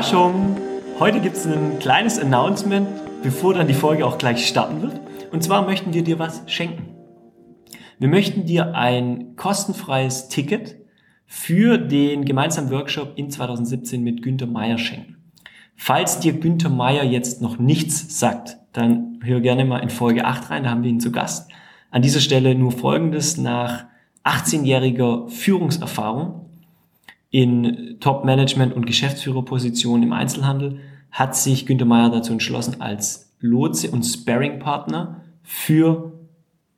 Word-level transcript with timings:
Überraschung! 0.00 0.56
Heute 0.98 1.20
gibt 1.20 1.36
es 1.36 1.46
ein 1.46 1.78
kleines 1.78 2.18
Announcement, 2.18 2.88
bevor 3.22 3.52
dann 3.52 3.68
die 3.68 3.74
Folge 3.74 4.06
auch 4.06 4.16
gleich 4.16 4.46
starten 4.46 4.80
wird. 4.80 4.98
Und 5.30 5.44
zwar 5.44 5.66
möchten 5.66 5.92
wir 5.92 6.02
dir 6.02 6.18
was 6.18 6.40
schenken. 6.46 6.88
Wir 7.98 8.08
möchten 8.08 8.46
dir 8.46 8.74
ein 8.74 9.36
kostenfreies 9.36 10.28
Ticket 10.28 10.76
für 11.26 11.76
den 11.76 12.24
gemeinsamen 12.24 12.70
Workshop 12.70 13.12
in 13.16 13.30
2017 13.30 14.02
mit 14.02 14.22
Günter 14.22 14.46
Meier 14.46 14.78
schenken. 14.78 15.16
Falls 15.76 16.18
dir 16.18 16.32
Günter 16.32 16.70
Meier 16.70 17.04
jetzt 17.04 17.42
noch 17.42 17.58
nichts 17.58 18.18
sagt, 18.18 18.56
dann 18.72 19.20
hör 19.22 19.40
gerne 19.40 19.66
mal 19.66 19.80
in 19.80 19.90
Folge 19.90 20.24
8 20.24 20.48
rein, 20.48 20.64
da 20.64 20.70
haben 20.70 20.82
wir 20.82 20.88
ihn 20.88 21.00
zu 21.00 21.12
Gast. 21.12 21.52
An 21.90 22.00
dieser 22.00 22.20
Stelle 22.20 22.54
nur 22.54 22.72
Folgendes. 22.72 23.36
Nach 23.36 23.84
18-jähriger 24.24 25.28
Führungserfahrung 25.28 26.39
in 27.30 27.96
Top-Management- 28.00 28.74
und 28.74 28.86
Geschäftsführerpositionen 28.86 30.02
im 30.02 30.12
Einzelhandel 30.12 30.80
hat 31.10 31.36
sich 31.36 31.66
Günter 31.66 31.84
Meier 31.84 32.10
dazu 32.10 32.32
entschlossen, 32.32 32.80
als 32.80 33.32
Lotse 33.40 33.90
und 33.90 34.02
Sparring-Partner 34.02 35.22
für 35.42 36.12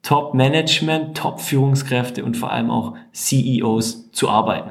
Top-Management, 0.03 1.17
Top-Führungskräfte 1.17 2.25
und 2.25 2.37
vor 2.37 2.51
allem 2.51 2.71
auch 2.71 2.95
CEOs 3.13 4.11
zu 4.13 4.29
arbeiten. 4.29 4.71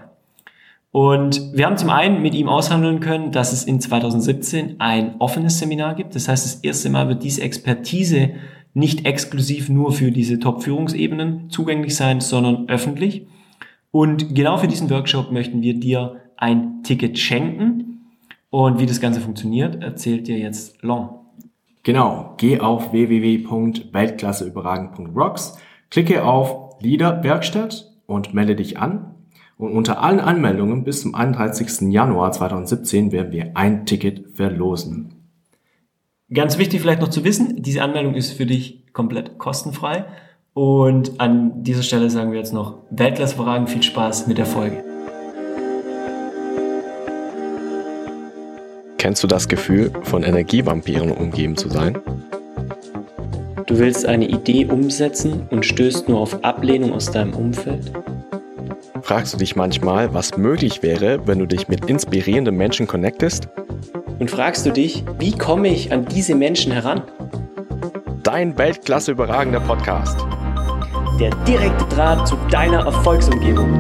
Und 0.92 1.54
wir 1.54 1.66
haben 1.66 1.78
zum 1.78 1.90
einen 1.90 2.22
mit 2.22 2.36
ihm 2.36 2.50
aushandeln 2.50 3.00
können, 3.00 3.32
dass 3.32 3.54
es 3.54 3.64
in 3.64 3.80
2017 3.80 4.76
ein 4.80 5.16
offenes 5.20 5.58
Seminar 5.58 5.96
gibt. 5.96 6.16
Das 6.16 6.28
heißt, 6.28 6.46
das 6.46 6.56
erste 6.56 6.90
Mal 6.90 7.08
wird 7.08 7.24
diese 7.24 7.42
Expertise 7.42 8.32
nicht 8.74 9.06
exklusiv 9.06 9.70
nur 9.70 9.94
für 9.94 10.12
diese 10.12 10.40
Top-Führungsebenen 10.40 11.50
zugänglich 11.50 11.96
sein, 11.96 12.20
sondern 12.20 12.68
öffentlich. 12.68 13.26
Und 13.92 14.36
genau 14.36 14.58
für 14.58 14.68
diesen 14.68 14.90
Workshop 14.90 15.32
möchten 15.32 15.62
wir 15.62 15.74
dir 15.74 16.22
ein 16.38 16.84
Ticket 16.84 17.20
schenken. 17.20 18.08
Und 18.50 18.80
wie 18.80 18.86
das 18.86 19.00
Ganze 19.00 19.22
funktioniert, 19.22 19.82
erzählt 19.84 20.28
dir 20.28 20.38
jetzt 20.38 20.82
Long. 20.82 21.22
Genau, 21.84 22.36
geh 22.38 22.60
auf 22.60 22.92
www.weltklasseüberragend.rocks, 22.92 25.58
klicke 25.90 26.24
auf 26.24 26.76
Leader 26.80 27.24
Werkstatt 27.24 27.92
und 28.06 28.34
melde 28.34 28.56
dich 28.56 28.78
an. 28.78 29.16
Und 29.58 29.74
unter 29.74 30.02
allen 30.02 30.20
Anmeldungen 30.20 30.84
bis 30.84 31.02
zum 31.02 31.16
31. 31.16 31.92
Januar 31.92 32.32
2017 32.32 33.12
werden 33.12 33.32
wir 33.32 33.52
ein 33.56 33.86
Ticket 33.86 34.36
verlosen. 34.36 35.22
Ganz 36.34 36.58
wichtig 36.58 36.82
vielleicht 36.82 37.02
noch 37.02 37.10
zu 37.10 37.24
wissen, 37.24 37.62
diese 37.62 37.84
Anmeldung 37.84 38.16
ist 38.16 38.32
für 38.32 38.46
dich 38.46 38.92
komplett 38.94 39.38
kostenfrei. 39.38 40.06
Und 40.54 41.22
an 41.22 41.64
dieser 41.64 41.82
Stelle 41.82 42.10
sagen 42.10 42.32
wir 42.32 42.40
jetzt 42.40 42.52
noch 42.52 42.80
Weltklasse-Fragen, 42.90 43.68
viel 43.68 43.84
Spaß 43.84 44.28
mit 44.28 44.38
der 44.38 44.46
Folge. 44.46 44.84
Kennst 48.98 49.24
du 49.24 49.28
das 49.28 49.48
Gefühl, 49.48 49.94
von 50.04 50.24
Energievampiren 50.24 51.12
umgeben 51.12 51.56
zu 51.56 51.70
sein? 51.70 51.98
Du 53.66 53.80
willst 53.80 54.06
eine 54.06 54.28
Idee 54.28 54.66
umsetzen 54.66 55.48
und 55.52 55.66
stößt 55.66 56.10
nur 56.10 56.20
auf 56.20 56.44
Ablehnung 56.44 56.92
aus 56.92 57.10
deinem 57.10 57.34
Umfeld? 57.34 57.90
Fragst 59.02 59.34
du 59.34 59.38
dich 59.38 59.56
manchmal, 59.56 60.14
was 60.14 60.38
möglich 60.38 60.84
wäre, 60.84 61.26
wenn 61.26 61.40
du 61.40 61.46
dich 61.46 61.70
mit 61.70 61.86
inspirierenden 61.86 62.58
Menschen 62.58 62.88
connectest? 62.88 63.48
Und 64.20 64.30
fragst 64.30 64.66
du 64.66 64.72
dich, 64.72 65.06
wie 65.18 65.32
komme 65.32 65.70
ich 65.70 65.94
an 65.94 66.06
diese 66.06 66.36
Menschen 66.36 66.74
heran? 66.74 67.04
Dein 68.24 68.58
Weltklasse 68.58 69.14
überragender 69.14 69.62
Podcast. 69.62 70.20
Der 71.22 71.30
direkte 71.46 71.86
Draht 71.86 72.28
zu 72.28 72.36
deiner 72.50 72.80
Erfolgsumgebung. 72.80 73.80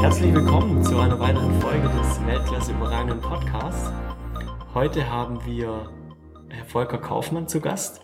Herzlich 0.00 0.32
willkommen 0.32 0.80
zu 0.84 0.96
einer 1.00 1.18
weiteren 1.18 1.60
Folge 1.60 1.88
des 1.88 2.24
Weltklasse 2.24 2.70
überragenden 2.70 3.20
Podcasts. 3.20 3.90
Heute 4.72 5.10
haben 5.10 5.44
wir 5.44 5.90
Herr 6.50 6.64
Volker 6.66 6.98
Kaufmann 6.98 7.48
zu 7.48 7.60
Gast. 7.60 8.00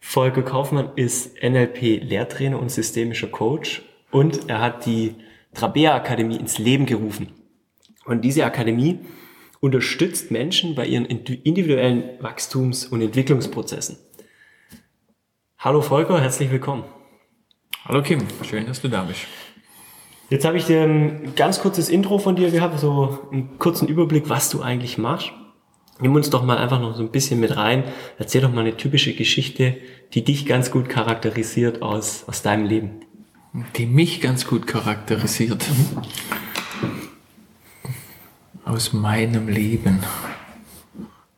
Volker 0.00 0.42
Kaufmann 0.42 0.90
ist 0.96 1.40
NLP-Lehrtrainer 1.40 2.58
und 2.58 2.72
systemischer 2.72 3.28
Coach 3.28 3.84
und 4.10 4.50
er 4.50 4.60
hat 4.60 4.86
die 4.86 5.14
Trabea 5.54 5.94
Akademie 5.94 6.38
ins 6.38 6.58
Leben 6.58 6.86
gerufen. 6.86 7.45
Und 8.06 8.22
diese 8.22 8.44
Akademie 8.44 9.00
unterstützt 9.60 10.30
Menschen 10.30 10.76
bei 10.76 10.86
ihren 10.86 11.06
individuellen 11.06 12.04
Wachstums- 12.20 12.86
und 12.86 13.02
Entwicklungsprozessen. 13.02 13.98
Hallo 15.58 15.82
Volker, 15.82 16.20
herzlich 16.20 16.50
willkommen. 16.50 16.84
Hallo 17.84 18.02
Kim, 18.02 18.20
schön, 18.48 18.66
dass 18.66 18.80
du 18.80 18.88
da 18.88 19.02
bist. 19.02 19.26
Jetzt 20.30 20.44
habe 20.44 20.56
ich 20.56 20.68
ein 20.70 21.34
ganz 21.34 21.60
kurzes 21.60 21.88
Intro 21.88 22.18
von 22.18 22.36
dir 22.36 22.50
gehabt, 22.50 22.78
so 22.78 23.28
einen 23.32 23.58
kurzen 23.58 23.88
Überblick, 23.88 24.28
was 24.28 24.50
du 24.50 24.62
eigentlich 24.62 24.98
machst. 24.98 25.32
Nimm 25.98 26.14
uns 26.14 26.30
doch 26.30 26.44
mal 26.44 26.58
einfach 26.58 26.80
noch 26.80 26.94
so 26.94 27.02
ein 27.02 27.10
bisschen 27.10 27.40
mit 27.40 27.56
rein. 27.56 27.84
Erzähl 28.18 28.42
doch 28.42 28.52
mal 28.52 28.60
eine 28.60 28.76
typische 28.76 29.14
Geschichte, 29.14 29.78
die 30.14 30.22
dich 30.22 30.46
ganz 30.46 30.70
gut 30.70 30.88
charakterisiert 30.88 31.82
aus, 31.82 32.24
aus 32.28 32.42
deinem 32.42 32.66
Leben. 32.66 33.00
Die 33.76 33.86
mich 33.86 34.20
ganz 34.20 34.46
gut 34.46 34.66
charakterisiert. 34.66 35.64
Aus 38.66 38.92
meinem 38.92 39.48
Leben. 39.48 40.00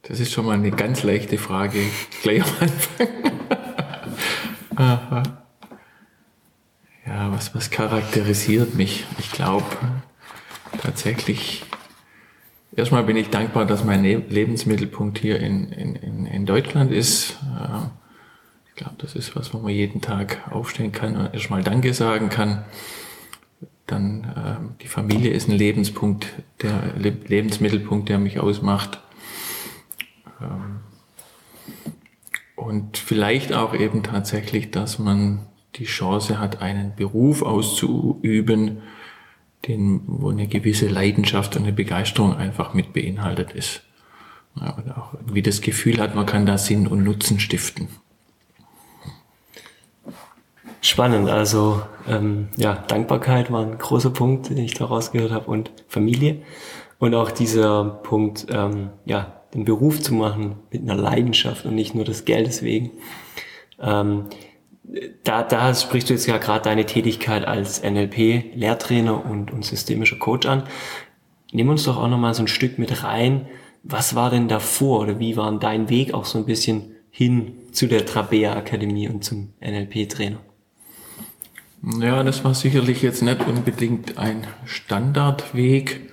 Das 0.02 0.18
ist 0.18 0.32
schon 0.32 0.46
mal 0.46 0.54
eine 0.54 0.70
ganz 0.70 1.02
leichte 1.02 1.36
Frage, 1.36 1.78
gleich 2.22 2.42
am 2.42 2.50
Anfang. 2.60 3.08
Ja, 7.06 7.32
was, 7.32 7.54
was 7.54 7.70
charakterisiert 7.70 8.74
mich? 8.74 9.04
Ich 9.18 9.32
glaube 9.32 9.64
tatsächlich, 10.82 11.64
erstmal 12.76 13.02
bin 13.02 13.16
ich 13.16 13.30
dankbar, 13.30 13.64
dass 13.64 13.82
mein 13.82 14.04
Lebensmittelpunkt 14.04 15.18
hier 15.18 15.40
in, 15.40 15.72
in, 15.72 16.26
in 16.26 16.46
Deutschland 16.46 16.92
ist. 16.92 17.36
Ähm, 17.42 17.90
ich 18.68 18.74
glaube, 18.76 18.94
das 18.98 19.14
ist 19.14 19.34
was, 19.34 19.52
wo 19.52 19.58
man 19.58 19.72
jeden 19.72 20.00
Tag 20.00 20.42
aufstehen 20.50 20.92
kann 20.92 21.16
und 21.16 21.34
erstmal 21.34 21.64
Danke 21.64 21.92
sagen 21.92 22.28
kann. 22.28 22.64
Dann 23.86 24.34
ähm, 24.36 24.74
die 24.82 24.88
Familie 24.88 25.30
ist 25.30 25.48
ein 25.48 25.56
Lebenspunkt, 25.56 26.26
der 26.62 26.94
Lebensmittelpunkt, 26.96 28.08
der 28.08 28.18
mich 28.18 28.38
ausmacht. 28.38 29.00
Ähm, 30.40 30.80
und 32.56 32.98
vielleicht 32.98 33.52
auch 33.52 33.74
eben 33.74 34.02
tatsächlich, 34.02 34.70
dass 34.70 34.98
man 34.98 35.46
die 35.76 35.84
Chance 35.84 36.38
hat, 36.38 36.60
einen 36.60 36.94
Beruf 36.96 37.42
auszuüben, 37.42 38.82
den, 39.66 40.02
wo 40.06 40.30
eine 40.30 40.48
gewisse 40.48 40.88
Leidenschaft 40.88 41.56
und 41.56 41.62
eine 41.62 41.72
Begeisterung 41.72 42.34
einfach 42.36 42.74
mit 42.74 42.92
beinhaltet 42.92 43.52
ist. 43.52 43.82
Ja, 44.60 44.70
und 44.70 44.90
auch 44.90 45.14
irgendwie 45.14 45.42
das 45.42 45.60
Gefühl 45.60 45.98
hat, 46.00 46.14
man 46.14 46.26
kann 46.26 46.46
da 46.46 46.58
Sinn 46.58 46.86
und 46.86 47.04
Nutzen 47.04 47.38
stiften. 47.38 47.88
Spannend, 50.80 51.28
also 51.28 51.82
ähm, 52.08 52.48
ja, 52.56 52.84
Dankbarkeit 52.86 53.50
war 53.50 53.62
ein 53.62 53.78
großer 53.78 54.10
Punkt, 54.10 54.50
den 54.50 54.58
ich 54.58 54.74
da 54.74 54.84
rausgehört 54.84 55.32
habe 55.32 55.50
und 55.50 55.72
Familie. 55.88 56.42
Und 56.98 57.14
auch 57.14 57.30
dieser 57.30 57.84
Punkt, 57.84 58.46
ähm, 58.50 58.90
ja, 59.04 59.42
den 59.54 59.64
Beruf 59.64 60.00
zu 60.00 60.14
machen 60.14 60.56
mit 60.70 60.82
einer 60.82 60.94
Leidenschaft 60.94 61.64
und 61.64 61.74
nicht 61.74 61.94
nur 61.94 62.04
des 62.04 62.24
Geldes 62.24 62.62
wegen. 62.62 62.90
Ähm, 63.80 64.26
da, 65.24 65.42
da 65.42 65.74
sprichst 65.74 66.08
du 66.08 66.14
jetzt 66.14 66.26
ja 66.26 66.38
gerade 66.38 66.64
deine 66.64 66.86
Tätigkeit 66.86 67.44
als 67.44 67.82
NLP-Lehrtrainer 67.82 69.24
und, 69.24 69.52
und 69.52 69.64
systemischer 69.64 70.16
Coach 70.16 70.46
an. 70.46 70.64
Nimm 71.52 71.68
uns 71.68 71.84
doch 71.84 71.96
auch 71.96 72.08
nochmal 72.08 72.34
so 72.34 72.42
ein 72.42 72.48
Stück 72.48 72.78
mit 72.78 73.02
rein. 73.02 73.46
Was 73.82 74.14
war 74.14 74.30
denn 74.30 74.48
davor 74.48 75.00
oder 75.00 75.18
wie 75.18 75.36
war 75.36 75.50
dein 75.58 75.88
Weg 75.88 76.14
auch 76.14 76.24
so 76.24 76.38
ein 76.38 76.46
bisschen 76.46 76.96
hin 77.10 77.52
zu 77.72 77.86
der 77.86 78.06
Trabea 78.06 78.54
Akademie 78.54 79.08
und 79.08 79.24
zum 79.24 79.54
NLP-Trainer? 79.60 80.38
Ja, 81.82 82.22
das 82.22 82.44
war 82.44 82.54
sicherlich 82.54 83.02
jetzt 83.02 83.22
nicht 83.22 83.46
unbedingt 83.46 84.18
ein 84.18 84.46
Standardweg. 84.64 86.10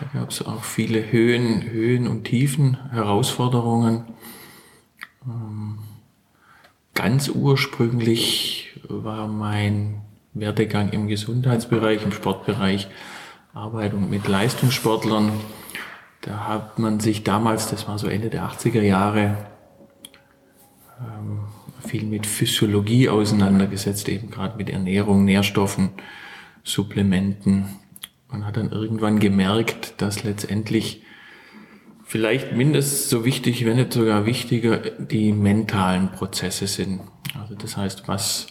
Da 0.00 0.20
gab 0.20 0.30
es 0.30 0.42
auch 0.42 0.62
viele 0.62 1.10
Höhen, 1.10 1.62
Höhen 1.62 2.06
und 2.06 2.24
Tiefen, 2.24 2.78
Herausforderungen. 2.92 4.04
Ähm, 5.26 5.78
Ganz 6.98 7.28
ursprünglich 7.28 8.76
war 8.88 9.28
mein 9.28 10.00
Werdegang 10.34 10.90
im 10.90 11.06
Gesundheitsbereich, 11.06 12.02
im 12.02 12.10
Sportbereich, 12.10 12.88
Arbeitung 13.54 14.10
mit 14.10 14.26
Leistungssportlern. 14.26 15.30
Da 16.22 16.48
hat 16.48 16.80
man 16.80 16.98
sich 16.98 17.22
damals, 17.22 17.70
das 17.70 17.86
war 17.86 18.00
so 18.00 18.08
Ende 18.08 18.30
der 18.30 18.50
80er 18.50 18.82
Jahre, 18.82 19.36
ähm, 21.00 21.42
viel 21.86 22.04
mit 22.04 22.26
Physiologie 22.26 23.08
auseinandergesetzt, 23.08 24.08
eben 24.08 24.30
gerade 24.30 24.56
mit 24.56 24.70
Ernährung, 24.70 25.24
Nährstoffen, 25.24 25.90
Supplementen 26.64 27.66
und 28.28 28.44
hat 28.44 28.56
dann 28.56 28.70
irgendwann 28.70 29.18
gemerkt, 29.18 29.94
dass 29.98 30.24
letztendlich 30.24 31.02
vielleicht 32.04 32.52
mindestens 32.52 33.10
so 33.10 33.24
wichtig, 33.24 33.64
wenn 33.64 33.76
nicht 33.76 33.92
sogar 33.92 34.26
wichtiger, 34.26 34.78
die 34.78 35.32
mentalen 35.32 36.10
Prozesse 36.10 36.66
sind. 36.66 37.00
Also 37.38 37.54
das 37.54 37.76
heißt, 37.76 38.08
was 38.08 38.46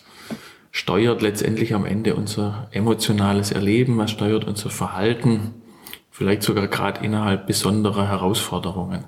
steuert 0.71 1.21
letztendlich 1.21 1.73
am 1.73 1.85
Ende 1.85 2.15
unser 2.15 2.67
emotionales 2.71 3.51
Erleben, 3.51 3.97
was 3.97 4.11
steuert 4.11 4.45
unser 4.45 4.69
Verhalten, 4.69 5.55
vielleicht 6.11 6.43
sogar 6.43 6.67
gerade 6.67 7.03
innerhalb 7.03 7.47
besonderer 7.47 8.07
Herausforderungen. 8.07 9.05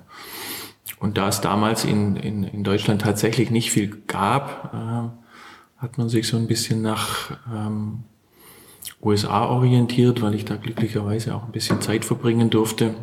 Und 1.00 1.16
da 1.16 1.28
es 1.28 1.40
damals 1.40 1.84
in, 1.84 2.16
in, 2.16 2.44
in 2.44 2.62
Deutschland 2.62 3.00
tatsächlich 3.00 3.50
nicht 3.50 3.70
viel 3.70 4.02
gab, 4.06 4.72
äh, 4.74 5.80
hat 5.82 5.96
man 5.96 6.10
sich 6.10 6.28
so 6.28 6.36
ein 6.36 6.46
bisschen 6.46 6.82
nach 6.82 7.38
ähm, 7.52 8.04
USA 9.02 9.46
orientiert, 9.46 10.20
weil 10.20 10.34
ich 10.34 10.44
da 10.44 10.56
glücklicherweise 10.56 11.34
auch 11.34 11.44
ein 11.44 11.52
bisschen 11.52 11.80
Zeit 11.80 12.04
verbringen 12.04 12.50
durfte. 12.50 12.94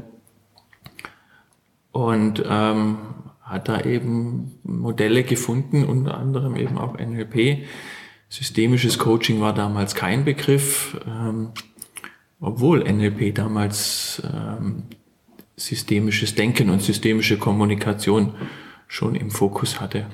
Und 1.91 2.43
ähm, 2.47 2.99
hat 3.41 3.67
da 3.67 3.81
eben 3.81 4.59
Modelle 4.63 5.23
gefunden, 5.23 5.83
unter 5.83 6.17
anderem 6.17 6.55
eben 6.55 6.77
auch 6.77 6.99
NLP. 6.99 7.65
Systemisches 8.29 8.99
Coaching 8.99 9.41
war 9.41 9.53
damals 9.53 9.95
kein 9.95 10.23
Begriff, 10.23 10.99
ähm, 11.07 11.49
obwohl 12.39 12.83
NLP 12.83 13.33
damals 13.33 14.21
ähm, 14.23 14.83
systemisches 15.57 16.35
Denken 16.35 16.69
und 16.69 16.81
systemische 16.81 17.37
Kommunikation 17.37 18.35
schon 18.87 19.15
im 19.15 19.31
Fokus 19.31 19.81
hatte. 19.81 20.05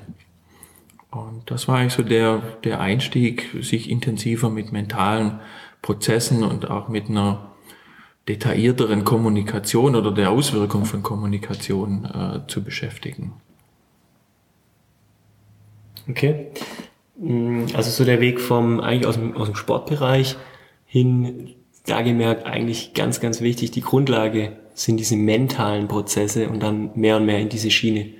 Und 1.10 1.48
das 1.50 1.68
war 1.68 1.78
eigentlich 1.78 1.92
so 1.92 2.02
der, 2.02 2.42
der 2.64 2.80
Einstieg, 2.80 3.46
sich 3.60 3.88
intensiver 3.88 4.50
mit 4.50 4.72
mentalen 4.72 5.38
Prozessen 5.80 6.42
und 6.42 6.70
auch 6.70 6.88
mit 6.88 7.08
einer 7.08 7.52
detaillierteren 8.26 9.04
Kommunikation 9.04 9.94
oder 9.94 10.10
der 10.10 10.30
Auswirkung 10.30 10.86
von 10.86 11.02
Kommunikation 11.02 12.04
äh, 12.06 12.48
zu 12.48 12.64
beschäftigen. 12.64 13.34
Okay. 16.08 16.48
Mm, 17.18 17.66
also 17.74 17.90
so 17.90 18.04
der 18.04 18.20
Weg 18.20 18.40
vom 18.40 18.80
eigentlich 18.80 19.06
aus 19.06 19.16
dem, 19.16 19.36
aus 19.36 19.46
dem 19.46 19.56
Sportbereich 19.56 20.36
hin, 20.86 21.54
da 21.86 22.00
gemerkt, 22.00 22.46
eigentlich 22.46 22.94
ganz, 22.94 23.20
ganz 23.20 23.40
wichtig, 23.42 23.70
die 23.70 23.82
Grundlage 23.82 24.56
sind 24.74 24.98
diese 24.98 25.16
mentalen 25.16 25.88
Prozesse 25.88 26.48
und 26.48 26.60
dann 26.62 26.90
mehr 26.94 27.16
und 27.16 27.26
mehr 27.26 27.38
in 27.38 27.48
diese 27.48 27.70
Schiene 27.70 28.10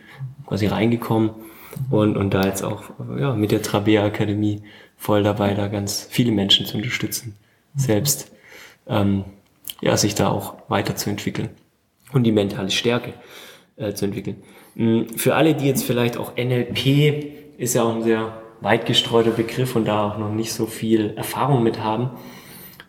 quasi 0.47 0.67
reingekommen 0.67 1.31
und, 1.91 2.17
und 2.17 2.33
da 2.33 2.45
jetzt 2.47 2.63
auch 2.63 2.85
ja, 3.19 3.35
mit 3.35 3.51
der 3.51 3.63
Trabea 3.63 4.05
Akademie 4.05 4.63
voll 4.97 5.23
dabei, 5.23 5.55
da 5.55 5.69
ganz 5.69 6.07
viele 6.11 6.33
Menschen 6.33 6.67
zu 6.67 6.77
unterstützen, 6.77 7.37
selbst 7.77 8.31
ähm, 8.87 9.25
ja, 9.81 9.97
sich 9.97 10.15
da 10.15 10.29
auch 10.29 10.55
weiterzuentwickeln 10.69 11.51
und 12.13 12.25
die 12.25 12.33
mentale 12.33 12.71
Stärke 12.71 13.13
äh, 13.77 13.93
zu 13.93 14.05
entwickeln. 14.05 14.43
Mm, 14.75 15.03
für 15.17 15.35
alle, 15.35 15.55
die 15.55 15.67
jetzt 15.67 15.85
vielleicht 15.85 16.17
auch 16.17 16.37
NLP 16.37 17.59
ist 17.59 17.75
ja 17.75 17.83
auch 17.83 17.95
ein 17.95 18.03
sehr 18.03 18.41
weit 18.61 18.87
gestreuter 18.87 19.31
Begriff 19.31 19.77
und 19.77 19.87
da 19.87 20.09
auch 20.09 20.19
noch 20.19 20.33
nicht 20.33 20.53
so 20.53 20.67
viel 20.67 21.15
Erfahrung 21.17 21.63
mit 21.63 21.81
haben, 21.81 22.11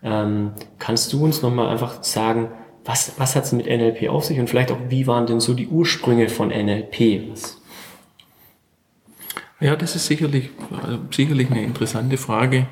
ähm, 0.04 0.52
kannst 0.80 1.12
du 1.12 1.24
uns 1.24 1.42
nochmal 1.42 1.70
einfach 1.70 2.04
sagen, 2.04 2.50
was, 2.86 3.14
was 3.18 3.36
hat 3.36 3.46
es 3.46 3.52
mit 3.52 3.66
NLP 3.66 4.10
auf 4.10 4.26
sich 4.26 4.40
und 4.40 4.50
vielleicht 4.50 4.72
auch, 4.72 4.80
wie 4.90 5.08
waren 5.08 5.26
denn 5.26 5.40
so 5.40 5.54
die 5.54 5.68
Ursprünge 5.68 6.30
von 6.30 6.50
NLP? 6.50 7.24
Ja, 9.60 9.76
das 9.76 9.96
ist 9.96 10.06
sicherlich, 10.06 10.52
sicherlich 11.12 11.50
eine 11.50 11.64
interessante 11.64 12.18
Frage, 12.18 12.68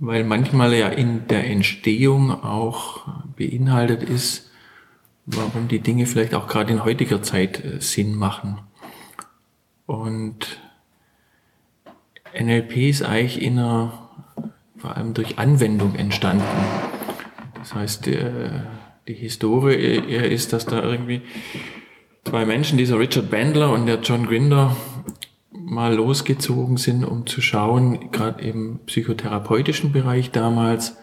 weil 0.00 0.24
manchmal 0.24 0.74
ja 0.74 0.88
in 0.88 1.28
der 1.28 1.48
Entstehung 1.48 2.30
auch 2.42 3.06
beinhaltet 3.36 4.02
ist, 4.02 4.50
warum 5.26 5.68
die 5.68 5.80
Dinge 5.80 6.06
vielleicht 6.06 6.34
auch 6.34 6.48
gerade 6.48 6.72
in 6.72 6.84
heutiger 6.84 7.22
Zeit 7.22 7.64
äh, 7.64 7.80
Sinn 7.80 8.14
machen. 8.14 8.60
Und 9.86 10.58
NLP 12.38 12.76
ist 12.88 13.02
eigentlich 13.02 13.40
in 13.42 13.58
einer, 13.58 14.08
vor 14.76 14.96
allem 14.96 15.14
durch 15.14 15.38
Anwendung 15.38 15.94
entstanden. 15.94 16.44
Das 17.54 17.74
heißt, 17.74 18.08
äh, 18.08 18.50
die 19.08 19.14
Historie 19.14 19.74
ist, 19.74 20.52
dass 20.52 20.66
da 20.66 20.82
irgendwie 20.82 21.22
zwei 22.24 22.44
Menschen, 22.44 22.78
dieser 22.78 22.98
Richard 22.98 23.30
Bandler 23.30 23.72
und 23.72 23.86
der 23.86 24.00
John 24.00 24.26
Grinder, 24.26 24.76
mal 25.50 25.94
losgezogen 25.94 26.76
sind, 26.76 27.04
um 27.04 27.26
zu 27.26 27.40
schauen, 27.40 28.10
gerade 28.10 28.42
im 28.42 28.80
psychotherapeutischen 28.86 29.92
Bereich 29.92 30.30
damals, 30.30 30.96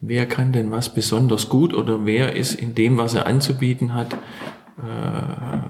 wer 0.00 0.26
kann 0.26 0.52
denn 0.52 0.70
was 0.70 0.94
besonders 0.94 1.48
gut 1.48 1.74
oder 1.74 2.04
wer 2.04 2.34
ist 2.34 2.54
in 2.54 2.74
dem, 2.74 2.96
was 2.98 3.14
er 3.14 3.26
anzubieten 3.26 3.94
hat, 3.94 4.14
äh, 4.78 5.62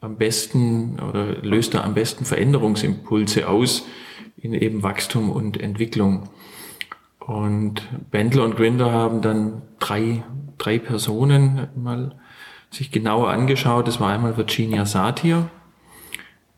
am 0.00 0.16
besten 0.16 0.98
oder 1.00 1.42
löst 1.42 1.74
er 1.74 1.84
am 1.84 1.94
besten 1.94 2.24
Veränderungsimpulse 2.24 3.48
aus 3.48 3.86
in 4.36 4.52
eben 4.52 4.82
Wachstum 4.82 5.30
und 5.30 5.58
Entwicklung. 5.58 6.28
Und 7.20 7.88
Bendler 8.10 8.44
und 8.44 8.56
Grinder 8.56 8.92
haben 8.92 9.22
dann 9.22 9.62
drei 9.78 10.22
drei 10.58 10.78
Personen 10.78 11.68
mal 11.76 12.16
sich 12.70 12.90
genauer 12.90 13.30
angeschaut. 13.30 13.86
Das 13.86 14.00
war 14.00 14.12
einmal 14.12 14.36
Virginia 14.36 14.86
Satir, 14.86 15.48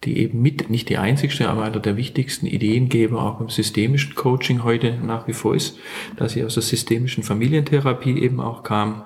die 0.05 0.19
eben 0.19 0.41
mit, 0.41 0.71
nicht 0.71 0.89
die 0.89 0.99
einzigste, 0.99 1.49
aber 1.49 1.65
einer 1.65 1.81
der 1.81 1.97
wichtigsten 1.97 2.47
Ideengeber 2.47 3.23
auch 3.23 3.41
im 3.41 3.49
systemischen 3.49 4.15
Coaching 4.15 4.65
heute 4.65 4.99
nach 4.99 5.27
wie 5.29 5.33
vor 5.33 5.55
ist, 5.55 5.79
dass 6.17 6.33
sie 6.33 6.45
aus 6.45 6.55
der 6.55 6.63
systemischen 6.63 7.23
Familientherapie 7.23 8.19
eben 8.19 8.41
auch 8.41 8.63
kam. 8.63 9.05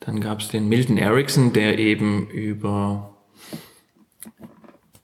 Dann 0.00 0.20
gab 0.20 0.40
es 0.40 0.48
den 0.48 0.68
Milton 0.68 0.96
Erickson, 0.96 1.52
der 1.52 1.78
eben 1.78 2.28
über 2.30 3.14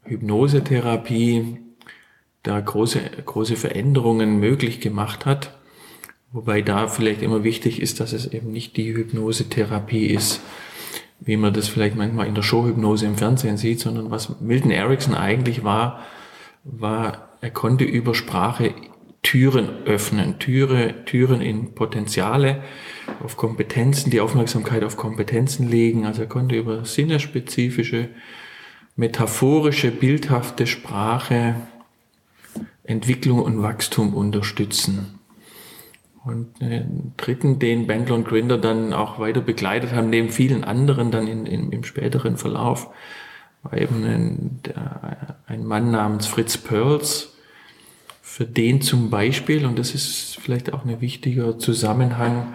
Hypnosetherapie 0.04 1.58
da 2.42 2.60
große, 2.60 3.00
große 3.24 3.56
Veränderungen 3.56 4.38
möglich 4.38 4.80
gemacht 4.80 5.26
hat. 5.26 5.58
Wobei 6.34 6.62
da 6.62 6.88
vielleicht 6.88 7.22
immer 7.22 7.44
wichtig 7.44 7.80
ist, 7.80 8.00
dass 8.00 8.12
es 8.12 8.26
eben 8.26 8.50
nicht 8.50 8.76
die 8.76 8.92
Hypnosetherapie 8.92 10.06
ist, 10.06 10.40
wie 11.20 11.36
man 11.36 11.54
das 11.54 11.68
vielleicht 11.68 11.94
manchmal 11.94 12.26
in 12.26 12.34
der 12.34 12.42
Showhypnose 12.42 13.06
im 13.06 13.16
Fernsehen 13.16 13.56
sieht, 13.56 13.78
sondern 13.78 14.10
was 14.10 14.40
Milton 14.40 14.72
Erickson 14.72 15.14
eigentlich 15.14 15.62
war, 15.62 16.00
war, 16.64 17.28
er 17.40 17.50
konnte 17.50 17.84
über 17.84 18.16
Sprache 18.16 18.74
Türen 19.22 19.68
öffnen, 19.84 20.40
Türe, 20.40 21.04
Türen 21.04 21.40
in 21.40 21.76
Potenziale, 21.76 22.64
auf 23.22 23.36
Kompetenzen, 23.36 24.10
die 24.10 24.20
Aufmerksamkeit 24.20 24.82
auf 24.82 24.96
Kompetenzen 24.96 25.68
legen. 25.70 26.04
Also 26.04 26.22
er 26.22 26.28
konnte 26.28 26.56
über 26.56 26.84
sinnerspezifische, 26.84 28.08
metaphorische, 28.96 29.92
bildhafte 29.92 30.66
Sprache 30.66 31.54
Entwicklung 32.82 33.40
und 33.40 33.62
Wachstum 33.62 34.14
unterstützen. 34.14 35.20
Und 36.24 36.60
den 36.60 37.12
dritten, 37.16 37.58
den 37.58 37.86
Bandler 37.86 38.14
und 38.14 38.26
Grinder 38.26 38.56
dann 38.56 38.92
auch 38.94 39.18
weiter 39.18 39.42
begleitet 39.42 39.92
haben, 39.92 40.08
neben 40.08 40.30
vielen 40.30 40.64
anderen 40.64 41.10
dann 41.10 41.26
in, 41.26 41.44
in, 41.44 41.70
im 41.70 41.84
späteren 41.84 42.38
Verlauf, 42.38 42.90
war 43.62 43.76
eben 43.76 44.04
ein, 44.04 44.60
der, 44.64 45.36
ein 45.46 45.64
Mann 45.64 45.90
namens 45.90 46.26
Fritz 46.26 46.56
Perls, 46.56 47.34
für 48.22 48.46
den 48.46 48.80
zum 48.80 49.10
Beispiel, 49.10 49.64
und 49.64 49.78
das 49.78 49.94
ist 49.94 50.38
vielleicht 50.40 50.72
auch 50.72 50.84
ein 50.84 51.00
wichtiger 51.00 51.58
Zusammenhang, 51.58 52.54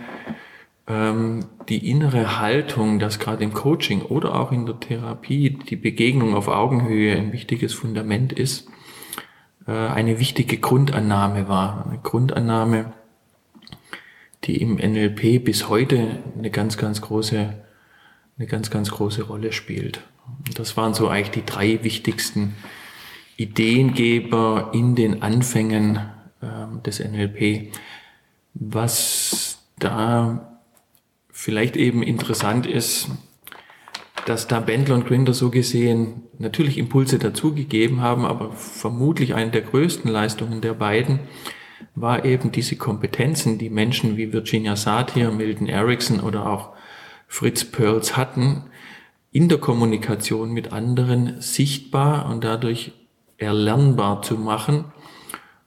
ähm, 0.87 1.45
die 1.69 1.89
innere 1.89 2.39
Haltung, 2.39 2.99
dass 2.99 3.19
gerade 3.19 3.43
im 3.43 3.53
Coaching 3.53 4.01
oder 4.01 4.35
auch 4.35 4.51
in 4.51 4.65
der 4.65 4.79
Therapie 4.79 5.51
die 5.51 5.75
Begegnung 5.75 6.33
auf 6.33 6.47
Augenhöhe 6.47 7.15
ein 7.15 7.31
wichtiges 7.31 7.73
Fundament 7.73 8.33
ist, 8.33 8.67
äh, 9.67 9.71
eine 9.71 10.19
wichtige 10.19 10.57
Grundannahme 10.57 11.47
war. 11.47 11.85
Eine 11.85 11.99
Grundannahme, 11.99 12.91
die 14.45 14.61
im 14.61 14.75
NLP 14.75 15.43
bis 15.43 15.69
heute 15.69 16.19
eine 16.37 16.49
ganz, 16.49 16.77
ganz 16.77 17.01
große, 17.01 17.53
eine 18.37 18.47
ganz, 18.47 18.69
ganz 18.71 18.91
große 18.91 19.23
Rolle 19.23 19.51
spielt. 19.51 20.01
Das 20.55 20.77
waren 20.77 20.93
so 20.93 21.09
eigentlich 21.09 21.31
die 21.31 21.45
drei 21.45 21.83
wichtigsten 21.83 22.55
Ideengeber 23.37 24.71
in 24.73 24.95
den 24.95 25.21
Anfängen 25.21 25.99
äh, 26.41 26.81
des 26.85 26.99
NLP. 26.99 27.73
Was 28.53 29.59
da 29.77 30.59
vielleicht 31.31 31.77
eben 31.77 32.03
interessant 32.03 32.65
ist, 32.65 33.09
dass 34.25 34.47
da 34.47 34.59
Bendler 34.59 34.95
und 34.95 35.07
Grinder 35.07 35.33
so 35.33 35.49
gesehen 35.49 36.23
natürlich 36.37 36.77
Impulse 36.77 37.17
dazugegeben 37.17 38.01
haben, 38.01 38.25
aber 38.25 38.51
vermutlich 38.51 39.33
eine 39.33 39.51
der 39.51 39.61
größten 39.61 40.09
Leistungen 40.11 40.61
der 40.61 40.73
beiden 40.73 41.19
war 41.95 42.25
eben 42.25 42.51
diese 42.51 42.75
Kompetenzen, 42.75 43.57
die 43.57 43.69
Menschen 43.69 44.17
wie 44.17 44.33
Virginia 44.33 44.75
Satir, 44.75 45.31
Milton 45.31 45.67
Erickson 45.67 46.19
oder 46.19 46.49
auch 46.49 46.73
Fritz 47.27 47.63
Perls 47.65 48.17
hatten, 48.17 48.63
in 49.31 49.49
der 49.49 49.59
Kommunikation 49.59 50.51
mit 50.51 50.73
anderen 50.73 51.41
sichtbar 51.41 52.29
und 52.29 52.43
dadurch 52.43 52.93
erlernbar 53.37 54.21
zu 54.21 54.35
machen. 54.35 54.85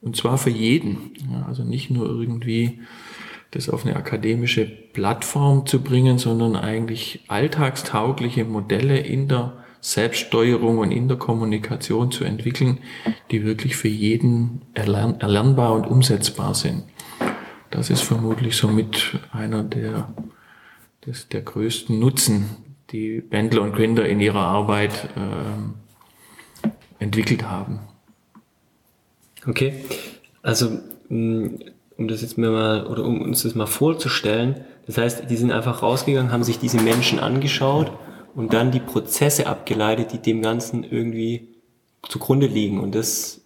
Und 0.01 0.17
zwar 0.17 0.37
für 0.37 0.51
jeden. 0.51 1.13
also 1.47 1.63
nicht 1.63 1.91
nur 1.91 2.07
irgendwie 2.07 2.81
das 3.53 3.69
auf 3.69 3.85
eine 3.87 3.97
akademische 3.97 4.65
Plattform 4.65 5.67
zu 5.67 5.83
bringen, 5.83 6.19
sondern 6.19 6.57
eigentlich 6.57 7.21
alltagstaugliche 7.29 8.45
Modelle 8.45 8.99
in 8.99 9.29
der 9.29 9.62
Selbststeuerung 9.83 10.79
und 10.79 10.93
in 10.93 11.09
der 11.09 11.19
Kommunikation 11.19 12.13
zu 12.13 12.23
entwickeln, 12.23 12.79
die 13.33 13.45
wirklich 13.45 13.77
für 13.77 13.89
jeden 13.89 14.63
erlern 14.75 15.21
erlernbar 15.21 15.73
und 15.73 15.89
umsetzbar 15.89 16.55
sind. 16.55 16.85
Das 17.71 17.91
ist 17.91 18.03
vermutlich 18.03 18.57
somit 18.57 19.19
einer 19.33 19.65
der, 19.65 20.15
des, 21.05 21.29
der 21.29 21.43
größten 21.43 21.99
Nutzen, 21.99 22.51
die 22.93 23.21
Bendler 23.21 23.63
und 23.63 23.75
Grinder 23.75 24.09
in 24.09 24.21
ihrer 24.21 24.43
Arbeit 24.43 25.09
äh, 25.17 26.69
entwickelt 27.03 27.43
haben. 27.43 27.81
Okay, 29.45 29.85
also 30.43 30.79
mm, 31.09 31.47
um 31.97 32.07
das 32.07 32.23
jetzt 32.23 32.39
mal 32.39 32.87
oder 32.87 33.05
um 33.05 33.21
uns 33.21 33.43
das 33.43 33.57
mal 33.57 33.67
vorzustellen, 33.67 34.65
das 34.87 34.97
heißt, 34.97 35.29
die 35.29 35.37
sind 35.37 35.51
einfach 35.51 35.83
rausgegangen, 35.83 36.31
haben 36.31 36.45
sich 36.45 36.61
diese 36.61 36.81
Menschen 36.81 37.19
angeschaut 37.19 37.91
und 38.35 38.53
dann 38.53 38.71
die 38.71 38.81
Prozesse 38.81 39.47
abgeleitet, 39.47 40.13
die 40.13 40.19
dem 40.19 40.43
Ganzen 40.43 40.85
irgendwie 40.85 41.49
zugrunde 42.09 42.47
liegen 42.47 42.81
und 42.81 42.95
das, 42.95 43.41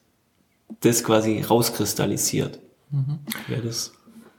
das 0.80 1.04
quasi 1.04 1.40
rauskristallisiert. 1.40 2.60
Mhm. 2.90 3.18
Ja, 3.48 3.56
das 3.62 3.92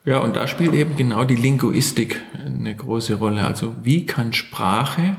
ja, 0.08 0.20
und 0.20 0.38
da 0.38 0.48
spielt 0.48 0.74
eben 0.74 0.96
genau 0.96 1.26
die 1.26 1.36
Linguistik 1.36 2.22
eine 2.34 2.74
große 2.74 3.16
Rolle. 3.16 3.46
Also 3.46 3.76
wie 3.84 4.06
kann 4.06 4.32
Sprache, 4.32 5.18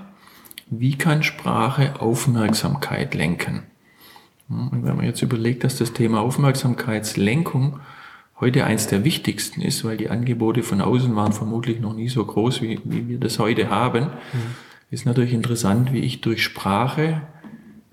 wie 0.70 0.96
kann 0.96 1.22
Sprache 1.22 2.00
Aufmerksamkeit 2.00 3.14
lenken? 3.14 3.64
Und 4.48 4.86
wenn 4.86 4.96
man 4.96 5.04
jetzt 5.04 5.20
überlegt, 5.20 5.62
dass 5.62 5.76
das 5.76 5.92
Thema 5.92 6.22
Aufmerksamkeitslenkung 6.22 7.80
heute 8.40 8.64
eins 8.64 8.86
der 8.86 9.04
wichtigsten 9.04 9.60
ist, 9.60 9.84
weil 9.84 9.98
die 9.98 10.08
Angebote 10.08 10.62
von 10.62 10.80
außen 10.80 11.14
waren 11.14 11.34
vermutlich 11.34 11.80
noch 11.80 11.92
nie 11.92 12.08
so 12.08 12.24
groß, 12.24 12.62
wie, 12.62 12.80
wie 12.84 13.08
wir 13.08 13.20
das 13.20 13.38
heute 13.38 13.68
haben, 13.68 14.04
mhm. 14.04 14.54
Ist 14.90 15.06
natürlich 15.06 15.32
interessant, 15.32 15.92
wie 15.92 16.00
ich 16.00 16.20
durch 16.20 16.42
Sprache 16.42 17.22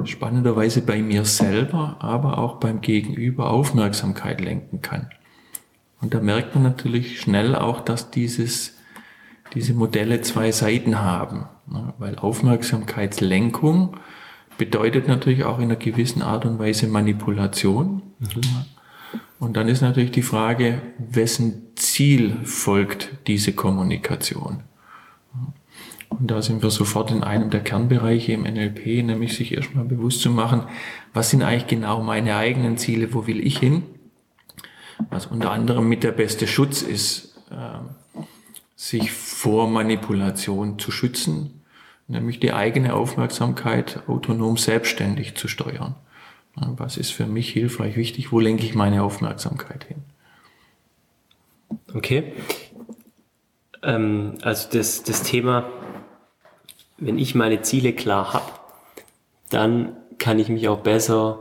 spannenderweise 0.03 0.81
bei 0.81 1.01
mir 1.01 1.25
selber, 1.25 1.97
aber 1.99 2.37
auch 2.37 2.55
beim 2.59 2.81
Gegenüber 2.81 3.49
Aufmerksamkeit 3.49 4.41
lenken 4.41 4.81
kann. 4.81 5.09
Und 6.01 6.13
da 6.13 6.19
merkt 6.19 6.53
man 6.53 6.63
natürlich 6.63 7.19
schnell 7.19 7.55
auch, 7.55 7.81
dass 7.81 8.11
dieses, 8.11 8.77
diese 9.53 9.73
Modelle 9.73 10.21
zwei 10.21 10.51
Seiten 10.51 10.99
haben. 10.99 11.45
Weil 11.97 12.17
Aufmerksamkeitslenkung 12.17 13.97
bedeutet 14.57 15.07
natürlich 15.07 15.43
auch 15.45 15.57
in 15.57 15.65
einer 15.65 15.77
gewissen 15.77 16.21
Art 16.21 16.45
und 16.45 16.59
Weise 16.59 16.87
Manipulation. 16.87 18.03
Mhm. 18.19 18.41
Und 19.39 19.57
dann 19.57 19.67
ist 19.67 19.81
natürlich 19.81 20.11
die 20.11 20.21
Frage, 20.21 20.81
wessen 20.97 21.75
Ziel 21.75 22.37
folgt 22.43 23.09
diese 23.27 23.53
Kommunikation? 23.53 24.63
Und 26.09 26.31
da 26.31 26.41
sind 26.41 26.63
wir 26.63 26.69
sofort 26.69 27.11
in 27.11 27.23
einem 27.23 27.49
der 27.49 27.61
Kernbereiche 27.61 28.33
im 28.33 28.43
NLP, 28.43 29.03
nämlich 29.03 29.35
sich 29.35 29.53
erstmal 29.53 29.85
bewusst 29.85 30.21
zu 30.21 30.29
machen, 30.29 30.63
was 31.13 31.29
sind 31.29 31.43
eigentlich 31.43 31.67
genau 31.67 32.01
meine 32.01 32.35
eigenen 32.35 32.77
Ziele, 32.77 33.13
wo 33.13 33.27
will 33.27 33.45
ich 33.45 33.57
hin? 33.57 33.83
Was 35.09 35.25
unter 35.25 35.51
anderem 35.51 35.89
mit 35.89 36.03
der 36.03 36.11
beste 36.11 36.47
Schutz 36.47 36.81
ist, 36.81 37.37
äh, 37.51 38.19
sich 38.75 39.11
vor 39.11 39.69
Manipulation 39.69 40.79
zu 40.79 40.91
schützen, 40.91 41.61
nämlich 42.07 42.39
die 42.39 42.53
eigene 42.53 42.93
Aufmerksamkeit 42.93 44.03
autonom 44.07 44.57
selbstständig 44.57 45.35
zu 45.35 45.47
steuern. 45.47 45.95
Was 46.55 46.95
ist 46.95 47.11
für 47.11 47.25
mich 47.25 47.49
hilfreich, 47.49 47.97
wichtig? 47.97 48.31
Wo 48.31 48.39
lenke 48.39 48.63
ich 48.63 48.75
meine 48.75 49.03
Aufmerksamkeit 49.03 49.83
hin? 49.85 49.97
Okay. 51.93 52.33
Ähm, 53.83 54.37
also 54.41 54.69
das, 54.71 55.03
das 55.03 55.23
Thema, 55.23 55.69
wenn 56.97 57.17
ich 57.17 57.35
meine 57.35 57.61
Ziele 57.61 57.93
klar 57.93 58.33
habe, 58.33 58.51
dann 59.49 59.95
kann 60.17 60.39
ich 60.39 60.49
mich 60.49 60.67
auch 60.67 60.79
besser 60.79 61.39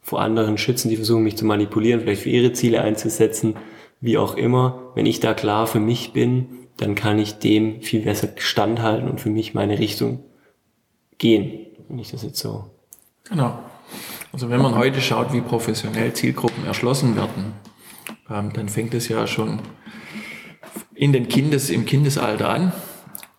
vor 0.00 0.20
anderen 0.20 0.58
schützen, 0.58 0.88
die 0.90 0.96
versuchen 0.96 1.22
mich 1.22 1.36
zu 1.36 1.44
manipulieren, 1.44 2.00
vielleicht 2.00 2.22
für 2.22 2.30
ihre 2.30 2.52
Ziele 2.52 2.82
einzusetzen, 2.82 3.56
wie 4.00 4.18
auch 4.18 4.36
immer. 4.36 4.92
Wenn 4.94 5.06
ich 5.06 5.20
da 5.20 5.34
klar 5.34 5.66
für 5.66 5.80
mich 5.80 6.12
bin, 6.12 6.66
dann 6.76 6.94
kann 6.94 7.18
ich 7.18 7.38
dem 7.38 7.80
viel 7.80 8.02
besser 8.02 8.28
standhalten 8.36 9.08
und 9.08 9.20
für 9.20 9.30
mich 9.30 9.54
meine 9.54 9.78
Richtung 9.78 10.24
gehen. 11.18 11.66
Wenn 11.88 11.98
ich 11.98 12.10
das 12.10 12.22
jetzt 12.22 12.38
so. 12.38 12.70
Genau. 13.24 13.58
Also 14.32 14.50
wenn 14.50 14.60
man 14.60 14.74
heute 14.74 15.00
schaut, 15.00 15.32
wie 15.32 15.40
professionell 15.40 16.12
Zielgruppen 16.12 16.66
erschlossen 16.66 17.16
werden, 17.16 17.52
ähm, 18.28 18.52
dann 18.52 18.68
fängt 18.68 18.94
es 18.94 19.08
ja 19.08 19.26
schon 19.26 19.60
in 20.94 21.12
den 21.12 21.28
Kindes, 21.28 21.70
im 21.70 21.86
Kindesalter 21.86 22.48
an. 22.48 22.72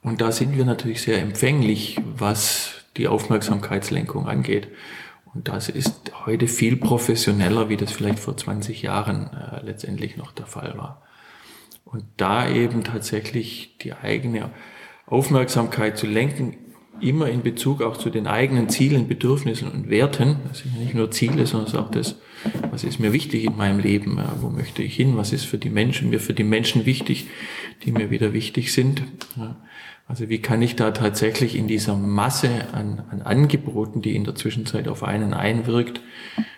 Und 0.05 0.21
da 0.21 0.31
sind 0.31 0.55
wir 0.55 0.65
natürlich 0.65 1.01
sehr 1.01 1.19
empfänglich, 1.19 1.97
was 2.05 2.85
die 2.95 3.07
Aufmerksamkeitslenkung 3.07 4.27
angeht. 4.27 4.67
Und 5.33 5.47
das 5.47 5.67
ist 5.67 6.11
heute 6.27 6.47
viel 6.47 6.77
professioneller, 6.77 7.69
wie 7.69 7.75
das 7.75 7.91
vielleicht 7.91 8.19
vor 8.19 8.37
20 8.37 8.83
Jahren 8.83 9.31
äh, 9.33 9.65
letztendlich 9.65 10.15
noch 10.15 10.31
der 10.31 10.45
Fall 10.45 10.77
war. 10.77 11.01
Und 11.85 12.03
da 12.17 12.47
eben 12.47 12.83
tatsächlich 12.83 13.79
die 13.81 13.93
eigene 13.93 14.51
Aufmerksamkeit 15.07 15.97
zu 15.97 16.05
lenken, 16.05 16.55
immer 17.01 17.27
in 17.27 17.41
Bezug 17.41 17.81
auch 17.81 17.97
zu 17.97 18.11
den 18.11 18.27
eigenen 18.27 18.69
Zielen, 18.69 19.07
Bedürfnissen 19.07 19.71
und 19.71 19.89
Werten. 19.89 20.37
Das 20.47 20.59
sind 20.59 20.75
ja 20.75 20.81
nicht 20.81 20.93
nur 20.93 21.09
Ziele, 21.09 21.47
sondern 21.47 21.83
auch 21.83 21.89
das, 21.89 22.17
was 22.69 22.83
ist 22.83 22.99
mir 22.99 23.11
wichtig 23.11 23.43
in 23.43 23.57
meinem 23.57 23.79
Leben, 23.79 24.19
wo 24.39 24.49
möchte 24.49 24.83
ich 24.83 24.95
hin, 24.95 25.17
was 25.17 25.33
ist 25.33 25.45
für 25.45 25.57
die 25.57 25.71
Menschen, 25.71 26.11
mir 26.11 26.19
für 26.19 26.35
die 26.35 26.43
Menschen 26.43 26.85
wichtig, 26.85 27.25
die 27.83 27.91
mir 27.91 28.11
wieder 28.11 28.33
wichtig 28.33 28.71
sind. 28.71 29.01
Also 30.07 30.29
wie 30.29 30.39
kann 30.39 30.61
ich 30.61 30.75
da 30.75 30.91
tatsächlich 30.91 31.55
in 31.55 31.67
dieser 31.67 31.95
Masse 31.95 32.67
an, 32.73 33.03
an 33.09 33.21
Angeboten, 33.23 34.01
die 34.01 34.15
in 34.15 34.23
der 34.23 34.35
Zwischenzeit 34.35 34.87
auf 34.87 35.03
einen 35.03 35.33
einwirkt, 35.33 36.01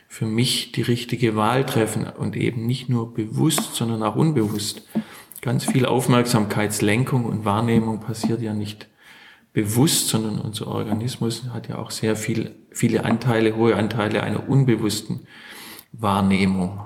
für 0.09 0.25
mich 0.25 0.71
die 0.73 0.81
richtige 0.81 1.35
Wahl 1.35 1.65
treffen 1.65 2.07
und 2.07 2.35
eben 2.35 2.65
nicht 2.65 2.89
nur 2.89 3.13
bewusst, 3.13 3.75
sondern 3.75 4.03
auch 4.03 4.15
unbewusst. 4.15 4.81
Ganz 5.41 5.65
viel 5.65 5.85
Aufmerksamkeitslenkung 5.85 7.25
und 7.25 7.45
Wahrnehmung 7.45 7.99
passiert 8.01 8.41
ja 8.41 8.53
nicht 8.53 8.87
bewusst, 9.53 10.09
sondern 10.09 10.39
unser 10.39 10.67
Organismus 10.67 11.43
hat 11.53 11.69
ja 11.69 11.77
auch 11.77 11.91
sehr 11.91 12.15
viel, 12.15 12.55
viele 12.71 13.05
Anteile, 13.05 13.55
hohe 13.55 13.75
Anteile 13.75 14.23
einer 14.23 14.49
unbewussten 14.49 15.21
Wahrnehmung. 15.93 16.79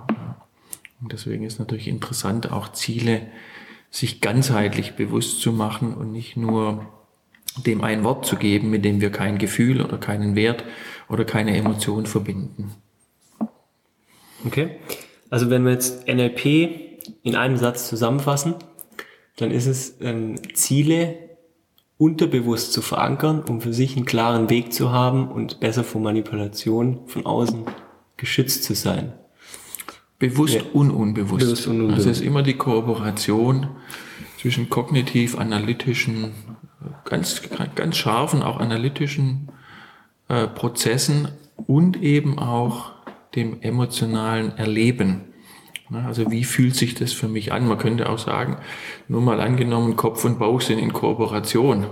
Und 1.01 1.11
deswegen 1.11 1.43
ist 1.43 1.59
natürlich 1.59 1.87
interessant, 1.87 2.51
auch 2.51 2.71
Ziele 2.71 3.23
sich 3.91 4.21
ganzheitlich 4.21 4.93
bewusst 4.93 5.41
zu 5.41 5.51
machen 5.51 5.93
und 5.93 6.11
nicht 6.11 6.37
nur 6.37 6.87
dem 7.65 7.83
ein 7.83 8.03
Wort 8.03 8.25
zu 8.25 8.37
geben, 8.37 8.69
mit 8.69 8.85
dem 8.85 9.01
wir 9.01 9.11
kein 9.11 9.37
Gefühl 9.37 9.81
oder 9.81 9.97
keinen 9.97 10.35
Wert 10.35 10.63
oder 11.09 11.25
keine 11.25 11.55
Emotion 11.55 12.05
verbinden. 12.05 12.73
Okay. 14.45 14.77
Also 15.29 15.49
wenn 15.49 15.65
wir 15.65 15.71
jetzt 15.71 16.07
NLP 16.07 16.45
in 17.23 17.35
einem 17.35 17.57
Satz 17.57 17.89
zusammenfassen, 17.89 18.55
dann 19.35 19.51
ist 19.51 19.65
es 19.65 19.97
ähm, 20.01 20.35
Ziele 20.53 21.17
unterbewusst 21.97 22.73
zu 22.73 22.81
verankern, 22.81 23.43
um 23.47 23.61
für 23.61 23.73
sich 23.73 23.95
einen 23.95 24.05
klaren 24.05 24.49
Weg 24.49 24.73
zu 24.73 24.91
haben 24.91 25.29
und 25.29 25.59
besser 25.59 25.83
vor 25.83 26.01
Manipulation 26.01 27.01
von 27.07 27.25
außen 27.25 27.65
geschützt 28.17 28.63
zu 28.63 28.73
sein. 28.73 29.13
Bewusst 30.21 30.53
ja. 30.53 30.61
und 30.73 30.91
unbewusst. 30.91 31.43
Bewusst 31.43 31.67
und 31.67 31.81
unbewusst. 31.81 31.97
Also 31.97 32.11
es 32.11 32.19
ist 32.19 32.25
immer 32.25 32.43
die 32.43 32.53
Kooperation 32.53 33.69
zwischen 34.39 34.69
kognitiv-analytischen, 34.69 36.31
ganz, 37.05 37.41
ganz 37.73 37.97
scharfen, 37.97 38.43
auch 38.43 38.59
analytischen 38.59 39.49
äh, 40.29 40.47
Prozessen 40.47 41.27
und 41.55 42.01
eben 42.03 42.37
auch 42.37 42.91
dem 43.35 43.61
emotionalen 43.61 44.55
Erleben. 44.57 45.21
Also 45.91 46.29
wie 46.29 46.43
fühlt 46.43 46.75
sich 46.75 46.93
das 46.93 47.13
für 47.13 47.27
mich 47.27 47.51
an? 47.51 47.67
Man 47.67 47.79
könnte 47.79 48.07
auch 48.07 48.19
sagen, 48.19 48.57
nur 49.07 49.21
mal 49.21 49.41
angenommen, 49.41 49.95
Kopf 49.95 50.23
und 50.23 50.37
Bauch 50.37 50.61
sind 50.61 50.77
in 50.77 50.93
Kooperation. 50.93 51.87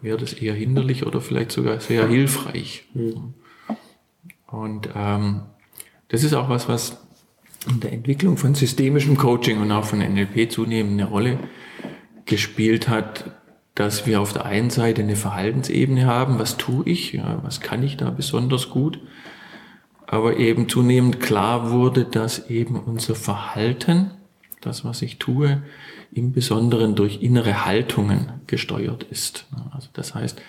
Wäre 0.00 0.16
das 0.16 0.32
eher 0.32 0.54
hinderlich 0.54 1.06
oder 1.06 1.20
vielleicht 1.20 1.52
sogar 1.52 1.80
sehr 1.80 2.08
hilfreich? 2.08 2.86
Mhm. 2.94 3.34
Und 4.46 4.88
ähm, 4.94 5.42
das 6.08 6.22
ist 6.24 6.34
auch 6.34 6.48
was, 6.48 6.68
was 6.68 7.05
in 7.68 7.80
der 7.80 7.92
Entwicklung 7.92 8.36
von 8.36 8.54
systemischem 8.54 9.16
Coaching 9.16 9.60
und 9.60 9.72
auch 9.72 9.84
von 9.84 9.98
NLP 9.98 10.50
zunehmend 10.50 11.00
eine 11.00 11.08
Rolle 11.08 11.38
gespielt 12.24 12.88
hat, 12.88 13.30
dass 13.74 14.06
wir 14.06 14.20
auf 14.20 14.32
der 14.32 14.46
einen 14.46 14.70
Seite 14.70 15.02
eine 15.02 15.16
Verhaltensebene 15.16 16.06
haben, 16.06 16.38
was 16.38 16.56
tue 16.56 16.86
ich, 16.86 17.12
ja, 17.12 17.40
was 17.42 17.60
kann 17.60 17.82
ich 17.82 17.96
da 17.96 18.10
besonders 18.10 18.70
gut, 18.70 18.98
aber 20.06 20.38
eben 20.38 20.68
zunehmend 20.68 21.20
klar 21.20 21.70
wurde, 21.70 22.04
dass 22.04 22.48
eben 22.48 22.80
unser 22.80 23.14
Verhalten, 23.14 24.12
das, 24.60 24.84
was 24.84 25.02
ich 25.02 25.18
tue, 25.18 25.62
im 26.12 26.32
Besonderen 26.32 26.94
durch 26.94 27.22
innere 27.22 27.66
Haltungen 27.66 28.32
gesteuert 28.46 29.04
ist. 29.10 29.46
Also 29.72 29.88
das 29.92 30.14
heißt, 30.14 30.40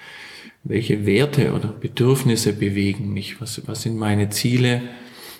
welche 0.63 1.05
Werte 1.05 1.53
oder 1.53 1.69
Bedürfnisse 1.69 2.53
bewegen 2.53 3.13
mich, 3.13 3.41
was, 3.41 3.67
was 3.67 3.81
sind 3.81 3.97
meine 3.97 4.29
Ziele, 4.29 4.81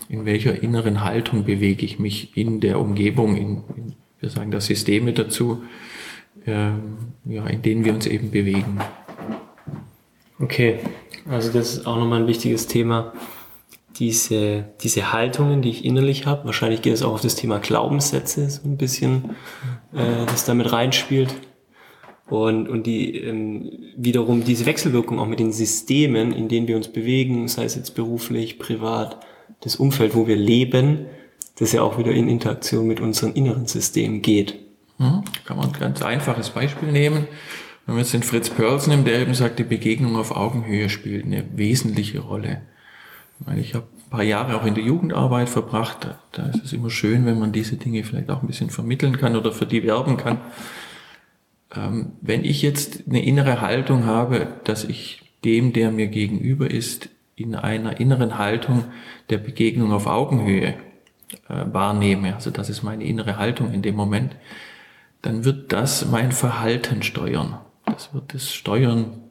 in 0.10 0.26
welcher 0.26 0.62
inneren 0.62 1.04
Haltung 1.04 1.44
bewege 1.44 1.86
ich 1.86 2.00
mich 2.00 2.38
in 2.38 2.60
der 2.60 2.80
Umgebung, 2.80 3.36
in, 3.36 3.64
in 3.76 3.96
wir 4.20 4.30
sagen 4.30 4.52
das 4.52 4.66
Systeme 4.66 5.14
dazu, 5.14 5.64
äh, 6.46 6.72
ja, 7.26 7.46
in 7.48 7.62
denen 7.62 7.86
wir 7.86 7.94
uns 7.94 8.08
eben 8.08 8.32
bewegen. 8.32 8.80
Okay, 10.40 10.80
Also 11.30 11.52
das 11.52 11.74
ist 11.74 11.88
auch 11.88 11.98
nochmal 11.98 12.22
ein 12.22 12.28
wichtiges 12.28 12.68
Thema. 12.68 13.14
Diese, 13.98 14.66
diese 14.82 15.12
Haltungen, 15.12 15.62
die 15.62 15.70
ich 15.70 15.84
innerlich 15.84 16.26
habe, 16.26 16.46
wahrscheinlich 16.46 16.82
geht 16.84 16.94
es 16.94 17.02
auch 17.02 17.14
auf 17.14 17.22
das 17.22 17.36
Thema 17.36 17.60
Glaubenssätze 17.60 18.50
so 18.50 18.62
ein 18.64 18.78
bisschen, 18.78 19.36
äh, 19.94 20.26
das 20.28 20.46
damit 20.46 20.72
reinspielt. 20.72 21.36
Und, 22.30 22.68
und 22.68 22.86
die 22.86 23.18
ähm, 23.18 23.72
wiederum 23.96 24.44
diese 24.44 24.66
Wechselwirkung 24.66 25.20
auch 25.20 25.28
mit 25.28 25.40
den 25.40 25.52
Systemen, 25.52 26.32
in 26.34 26.48
denen 26.50 26.68
wir 26.68 26.76
uns 26.76 26.90
bewegen, 26.90 27.48
sei 27.48 27.64
es 27.64 27.76
jetzt 27.76 27.96
beruflich, 27.96 28.60
privat, 28.60 29.20
das 29.62 29.76
Umfeld, 29.76 30.16
wo 30.16 30.28
wir 30.28 30.36
leben, 30.36 31.06
das 31.60 31.72
ja 31.72 31.82
auch 31.82 31.98
wieder 31.98 32.12
in 32.12 32.28
Interaktion 32.28 32.88
mit 32.88 33.00
unserem 33.00 33.34
inneren 33.34 33.68
System 33.68 34.22
geht. 34.22 34.56
Mhm. 34.98 35.24
Kann 35.46 35.58
man 35.58 35.68
ein 35.68 35.80
ganz 35.80 36.02
einfaches 36.02 36.52
Beispiel 36.52 36.92
nehmen. 36.92 37.28
Wenn 37.86 37.96
man 37.96 38.04
jetzt 38.04 38.14
den 38.14 38.24
Fritz 38.24 38.50
Perls 38.50 38.88
nimmt, 38.88 39.08
der 39.08 39.20
eben 39.20 39.34
sagt, 39.34 39.60
die 39.60 39.64
Begegnung 39.64 40.18
auf 40.18 40.36
Augenhöhe 40.36 40.90
spielt 40.90 41.26
eine 41.26 41.46
wesentliche 41.56 42.20
Rolle. 42.20 42.62
Ich, 43.40 43.48
meine, 43.48 43.62
ich 43.62 43.74
habe 43.76 43.86
ein 43.86 44.10
paar 44.10 44.24
Jahre 44.24 44.60
auch 44.60 44.66
in 44.66 44.76
der 44.76 44.84
Jugendarbeit 44.84 45.50
verbracht. 45.50 46.08
Da 46.34 46.48
ist 46.48 46.66
es 46.66 46.74
immer 46.74 46.90
schön, 46.90 47.26
wenn 47.26 47.40
man 47.40 47.52
diese 47.52 47.78
Dinge 47.78 48.04
vielleicht 48.04 48.30
auch 48.30 48.42
ein 48.42 48.48
bisschen 48.48 48.70
vermitteln 48.70 49.18
kann 49.18 49.36
oder 49.36 49.52
für 49.52 49.66
die 49.66 49.84
werben 49.84 50.18
kann. 50.18 50.40
Ähm, 51.76 52.14
wenn 52.22 52.44
ich 52.44 52.62
jetzt 52.62 53.04
eine 53.08 53.24
innere 53.24 53.62
Haltung 53.62 54.06
habe, 54.06 54.48
dass 54.64 54.84
ich 54.84 55.22
dem, 55.46 55.72
der 55.72 55.92
mir 55.92 56.08
gegenüber 56.08 56.70
ist, 56.70 57.10
in 57.38 57.56
einer 57.56 58.00
inneren 58.00 58.38
Haltung 58.38 58.86
der 59.29 59.38
Begegnung 59.38 59.94
auf 59.94 60.08
Augenhöhe 60.08 60.74
äh, 61.48 61.65
wahrnehme, 61.72 62.36
also 62.36 62.51
das 62.51 62.67
ist 62.67 62.84
meine 62.84 63.06
innere 63.06 63.38
Haltung 63.38 63.72
in 63.72 63.82
dem 63.82 63.96
Moment, 63.96 64.36
dann 65.22 65.46
wird 65.46 65.72
das 65.72 66.06
mein 66.08 66.32
Verhalten 66.32 67.03
steuern. 67.03 67.60
Das 67.86 68.13
wird 68.13 68.34
das 68.34 68.51
steuern, 68.53 69.22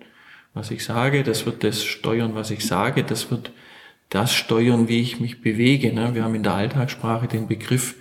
was 0.55 0.71
ich 0.71 0.85
sage, 0.85 1.25
das 1.25 1.47
wird 1.47 1.65
das 1.65 1.85
steuern, 1.85 2.35
was 2.35 2.51
ich 2.51 2.65
sage, 2.65 3.03
das 3.03 3.31
wird 3.31 3.51
das 4.09 4.33
steuern, 4.33 4.89
wie 4.89 5.01
ich 5.01 5.21
mich 5.21 5.43
bewege. 5.43 5.93
Ne? 5.93 6.15
Wir 6.15 6.25
haben 6.25 6.35
in 6.35 6.45
der 6.45 6.55
Alltagssprache 6.55 7.27
den 7.27 7.49
Begriff 7.49 7.97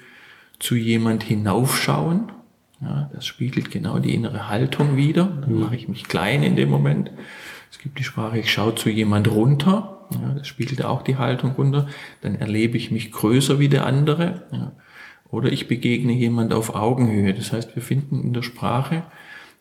zu 0.60 0.76
jemand 0.76 1.24
hinaufschauen. 1.24 2.32
Ja, 2.80 3.10
das 3.14 3.26
spiegelt 3.26 3.72
genau 3.72 3.98
die 4.00 4.14
innere 4.14 4.50
Haltung 4.50 4.98
wieder. 4.98 5.26
Dann 5.26 5.54
mhm. 5.54 5.60
mache 5.62 5.76
ich 5.76 5.88
mich 5.88 6.04
klein 6.04 6.44
in 6.44 6.56
dem 6.56 6.70
Moment. 6.70 7.12
Es 7.72 7.80
gibt 7.80 7.98
die 7.98 8.04
Sprache, 8.04 8.38
ich 8.38 8.52
schaue 8.52 8.76
zu 8.76 8.90
jemand 8.90 9.30
runter. 9.30 9.95
Ja, 10.12 10.34
das 10.34 10.48
spiegelt 10.48 10.84
auch 10.84 11.02
die 11.02 11.18
Haltung 11.18 11.52
runter. 11.52 11.88
Dann 12.22 12.36
erlebe 12.36 12.78
ich 12.78 12.92
mich 12.92 13.12
größer 13.12 13.60
wie 13.60 13.70
der 13.70 13.86
andere. 13.86 14.44
Ja. 14.52 14.72
Oder 15.30 15.52
ich 15.52 15.68
begegne 15.68 16.14
jemand 16.14 16.54
auf 16.54 16.76
Augenhöhe. 16.76 17.34
Das 17.34 17.52
heißt, 17.52 17.76
wir 17.76 17.82
finden 17.82 18.22
in 18.22 18.34
der 18.34 18.44
Sprache 18.44 19.04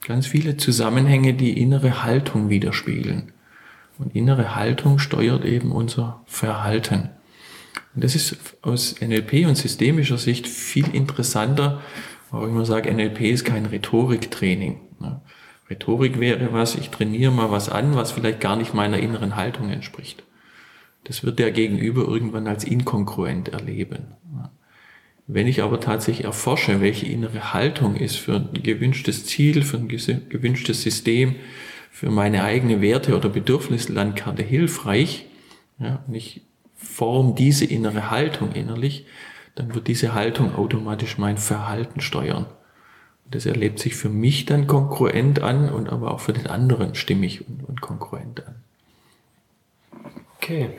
ganz 0.07 0.27
viele 0.27 0.57
Zusammenhänge, 0.57 1.35
die 1.35 1.61
innere 1.61 2.05
Haltung 2.05 2.51
widerspiegeln. 2.51 3.33
Und 3.99 4.15
innere 4.15 4.55
Haltung 4.55 4.99
steuert 4.99 5.45
eben 5.45 5.73
unser 5.73 6.23
Verhalten. 6.27 7.11
Und 7.95 8.05
das 8.05 8.15
ist 8.15 8.57
aus 8.63 8.97
NLP 9.01 9.47
und 9.47 9.57
systemischer 9.57 10.19
Sicht 10.19 10.49
viel 10.49 10.95
interessanter, 10.95 11.81
weil 12.31 12.45
ich 12.45 12.49
immer 12.49 12.67
sage, 12.67 12.93
NLP 12.93 13.21
ist 13.23 13.45
kein 13.45 13.67
Rhetoriktraining. 13.67 14.81
Rhetorik 15.71 16.21
wäre 16.21 16.53
was, 16.53 16.75
ich 16.75 16.91
trainiere 16.91 17.33
mal 17.33 17.51
was 17.51 17.69
an, 17.69 17.95
was 17.95 18.13
vielleicht 18.13 18.41
gar 18.41 18.57
nicht 18.57 18.75
meiner 18.75 18.99
inneren 18.99 19.37
Haltung 19.37 19.71
entspricht. 19.71 20.25
Das 21.05 21.23
wird 21.23 21.39
der 21.39 21.53
Gegenüber 21.53 22.03
irgendwann 22.03 22.47
als 22.47 22.65
inkongruent 22.65 23.49
erleben. 23.49 24.15
Wenn 25.27 25.47
ich 25.47 25.63
aber 25.63 25.81
tatsächlich 25.81 26.27
erforsche, 26.27 26.81
welche 26.81 27.07
innere 27.07 27.55
Haltung 27.55 27.97
ist 27.97 28.17
für 28.17 28.37
ein 28.37 28.63
gewünschtes 28.63 29.25
Ziel, 29.25 29.63
für 29.63 29.79
ein 29.79 29.89
gewünschtes 29.89 30.83
System, 30.83 31.37
für 31.91 32.11
meine 32.11 32.45
eigene 32.45 32.81
Werte- 32.81 33.17
oder 33.17 33.29
Bedürfnislandkarte 33.29 34.43
hilfreich, 34.43 35.27
ja, 35.79 36.03
und 36.07 36.15
ich 36.15 36.43
form 36.77 37.35
diese 37.35 37.65
innere 37.65 38.11
Haltung 38.11 38.53
innerlich, 38.53 39.07
dann 39.55 39.75
wird 39.75 39.89
diese 39.89 40.13
Haltung 40.13 40.55
automatisch 40.55 41.17
mein 41.17 41.39
Verhalten 41.39 42.01
steuern. 42.01 42.47
Und 43.25 43.35
das 43.35 43.47
erlebt 43.47 43.79
sich 43.79 43.95
für 43.95 44.11
mich 44.11 44.45
dann 44.45 44.67
konkurrent 44.67 45.41
an 45.41 45.71
und 45.71 45.89
aber 45.89 46.13
auch 46.13 46.21
für 46.21 46.35
den 46.35 46.49
anderen 46.49 46.95
stimmig 46.95 47.49
und, 47.49 47.67
und 47.67 47.81
konkurrent 47.81 48.47
an. 48.47 48.57
Okay 50.37 50.71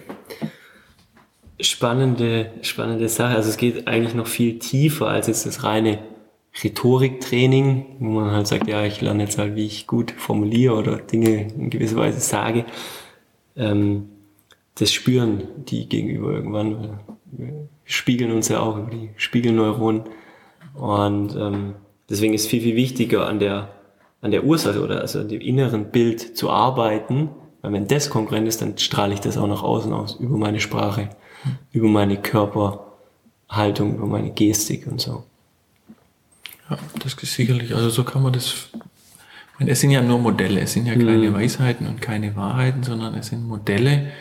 spannende, 1.60 2.52
spannende 2.62 3.10
Sache. 3.10 3.36
Also 3.36 3.50
es 3.50 3.58
geht 3.58 3.88
eigentlich 3.88 4.16
noch 4.16 4.28
viel 4.28 4.60
tiefer 4.60 5.08
als 5.08 5.28
jetzt 5.28 5.46
das 5.46 5.64
reine 5.64 6.00
Rhetoriktraining, 6.64 7.98
wo 8.00 8.10
man 8.12 8.32
halt 8.32 8.48
sagt, 8.48 8.68
ja, 8.68 8.86
ich 8.86 9.02
lerne 9.02 9.24
jetzt 9.24 9.38
halt, 9.38 9.56
wie 9.56 9.66
ich 9.66 9.88
gut 9.88 10.12
formuliere 10.12 10.76
oder 10.76 10.98
Dinge 10.98 11.48
in 11.54 11.70
gewisser 11.70 11.98
Weise 11.98 12.20
sage. 12.20 12.66
Ähm, 13.58 14.10
das 14.76 14.94
spüren 14.94 15.44
die 15.58 15.88
gegenüber 15.88 16.32
irgendwann. 16.32 17.00
Wir 17.32 17.68
spiegeln 17.84 18.32
uns 18.32 18.50
ja 18.50 18.62
auch 18.62 18.78
über 18.78 18.92
die 18.92 19.10
Spiegelneuronen. 19.18 20.04
Und 20.74 21.36
ähm, 21.36 21.76
deswegen 22.10 22.34
ist 22.34 22.48
viel, 22.48 22.62
viel 22.62 22.76
wichtiger 22.76 23.28
an 23.28 23.40
der, 23.40 23.70
an 24.22 24.32
der 24.32 24.46
Ursache 24.46 24.82
oder 24.82 25.02
also 25.02 25.20
an 25.20 25.30
dem 25.30 25.42
inneren 25.42 25.92
Bild 25.92 26.38
zu 26.38 26.50
arbeiten. 26.50 27.30
Weil 27.62 27.74
wenn 27.74 27.88
das 27.88 28.10
konkurrent 28.10 28.48
ist, 28.48 28.62
dann 28.62 28.78
strahle 28.78 29.14
ich 29.14 29.22
das 29.22 29.38
auch 29.38 29.48
nach 29.48 29.64
außen 29.64 29.92
aus, 29.94 30.16
über 30.20 30.38
meine 30.38 30.60
Sprache 30.60 31.10
über 31.72 31.88
meine 31.88 32.18
Körperhaltung, 32.18 33.96
über 33.96 34.08
meine 34.08 34.32
Gestik 34.32 34.88
und 34.88 35.02
so. 35.02 35.24
Ja, 36.70 36.78
das 37.04 37.14
ist 37.14 37.34
sicherlich, 37.34 37.76
also 37.76 37.90
so 37.90 38.04
kann 38.04 38.24
man 38.24 38.34
das, 38.34 38.70
meine, 39.60 39.72
es 39.72 39.80
sind 39.80 39.92
ja 39.92 40.02
nur 40.02 40.20
Modelle, 40.20 40.62
es 40.62 40.74
sind 40.74 40.88
ja 40.88 40.94
keine 40.94 41.30
mhm. 41.30 41.34
Weisheiten 41.34 41.88
und 41.88 42.02
keine 42.02 42.36
Wahrheiten, 42.36 42.84
sondern 42.84 43.14
es 43.16 43.28
sind 43.28 43.48
Modelle, 43.48 44.12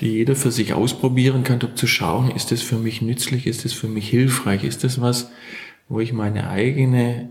die 0.00 0.08
jeder 0.08 0.34
für 0.34 0.50
sich 0.50 0.74
ausprobieren 0.74 1.44
kann, 1.44 1.60
um 1.60 1.76
zu 1.76 1.86
schauen, 1.86 2.30
ist 2.30 2.50
das 2.50 2.62
für 2.62 2.76
mich 2.76 3.02
nützlich, 3.02 3.46
ist 3.46 3.64
das 3.64 3.72
für 3.72 3.88
mich 3.88 4.08
hilfreich, 4.08 4.64
ist 4.64 4.82
das 4.84 5.00
was, 5.00 5.30
wo 5.88 6.00
ich 6.00 6.12
meine 6.12 6.48
eigene 6.50 7.28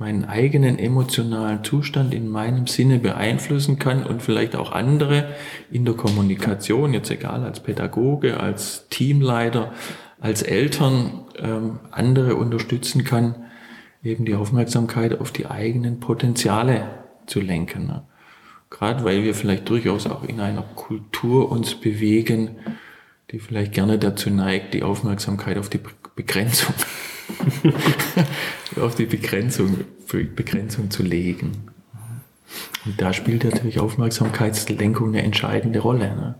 meinen 0.00 0.24
eigenen 0.24 0.78
emotionalen 0.78 1.62
Zustand 1.62 2.14
in 2.14 2.26
meinem 2.30 2.66
Sinne 2.66 2.98
beeinflussen 2.98 3.78
kann 3.78 4.02
und 4.02 4.22
vielleicht 4.22 4.56
auch 4.56 4.72
andere 4.72 5.34
in 5.70 5.84
der 5.84 5.92
Kommunikation, 5.92 6.94
jetzt 6.94 7.10
egal 7.10 7.44
als 7.44 7.60
Pädagoge, 7.60 8.40
als 8.40 8.88
Teamleiter, 8.88 9.74
als 10.18 10.40
Eltern, 10.40 11.26
ähm, 11.38 11.80
andere 11.90 12.36
unterstützen 12.36 13.04
kann, 13.04 13.34
eben 14.02 14.24
die 14.24 14.34
Aufmerksamkeit 14.34 15.20
auf 15.20 15.32
die 15.32 15.46
eigenen 15.46 16.00
Potenziale 16.00 16.88
zu 17.26 17.40
lenken. 17.40 17.86
Ne? 17.86 18.02
Gerade 18.70 19.04
weil 19.04 19.22
wir 19.22 19.34
vielleicht 19.34 19.68
durchaus 19.68 20.06
auch 20.06 20.24
in 20.24 20.40
einer 20.40 20.62
Kultur 20.62 21.52
uns 21.52 21.74
bewegen, 21.74 22.56
die 23.32 23.38
vielleicht 23.38 23.74
gerne 23.74 23.98
dazu 23.98 24.30
neigt, 24.30 24.72
die 24.72 24.82
Aufmerksamkeit 24.82 25.58
auf 25.58 25.68
die 25.68 25.80
Begrenzung 26.16 26.74
auf 28.80 28.94
die 28.94 29.06
Begrenzung, 29.06 29.84
Begrenzung 30.34 30.90
zu 30.90 31.02
legen. 31.02 31.52
Und 32.84 33.00
da 33.00 33.12
spielt 33.12 33.44
natürlich 33.44 33.78
Aufmerksamkeitslenkung 33.78 35.08
eine 35.08 35.22
entscheidende 35.22 35.80
Rolle. 35.80 36.14
Ne? 36.16 36.34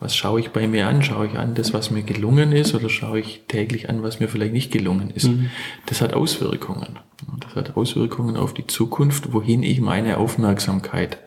Was 0.00 0.16
schaue 0.16 0.40
ich 0.40 0.50
bei 0.50 0.66
mir 0.66 0.88
an? 0.88 1.02
Schaue 1.02 1.26
ich 1.26 1.36
an 1.36 1.54
das, 1.54 1.72
was 1.72 1.90
mir 1.90 2.02
gelungen 2.02 2.52
ist, 2.52 2.74
oder 2.74 2.88
schaue 2.88 3.20
ich 3.20 3.42
täglich 3.48 3.88
an, 3.88 4.02
was 4.02 4.18
mir 4.18 4.28
vielleicht 4.28 4.52
nicht 4.52 4.72
gelungen 4.72 5.10
ist? 5.10 5.28
Mhm. 5.28 5.50
Das 5.86 6.00
hat 6.00 6.14
Auswirkungen. 6.14 6.98
Das 7.40 7.54
hat 7.54 7.76
Auswirkungen 7.76 8.36
auf 8.36 8.54
die 8.54 8.66
Zukunft, 8.66 9.32
wohin 9.32 9.62
ich 9.62 9.80
meine 9.80 10.16
Aufmerksamkeit 10.16 11.18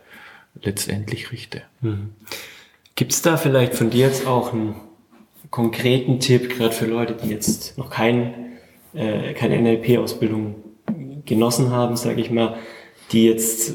letztendlich 0.62 1.32
richte. 1.32 1.62
Mhm. 1.82 2.10
Gibt 2.96 3.14
es 3.14 3.22
da 3.22 3.38
vielleicht 3.38 3.76
von 3.76 3.90
dir 3.90 4.08
jetzt 4.08 4.28
auch 4.28 4.54
einen 4.54 4.76
konkreten 5.50 6.20
Tipp, 6.20 6.50
gerade 6.50 6.74
für 6.74 6.86
Leute, 6.86 7.14
die 7.14 7.30
jetzt 7.30 7.78
noch 7.78 7.90
keinen 7.90 8.53
äh, 8.94 9.34
keine 9.34 9.60
NLP-Ausbildung 9.62 10.56
genossen 11.26 11.72
haben, 11.72 11.96
sage 11.96 12.22
ich 12.22 12.32
mal, 12.32 12.58
die 13.12 13.26
jetzt 13.26 13.74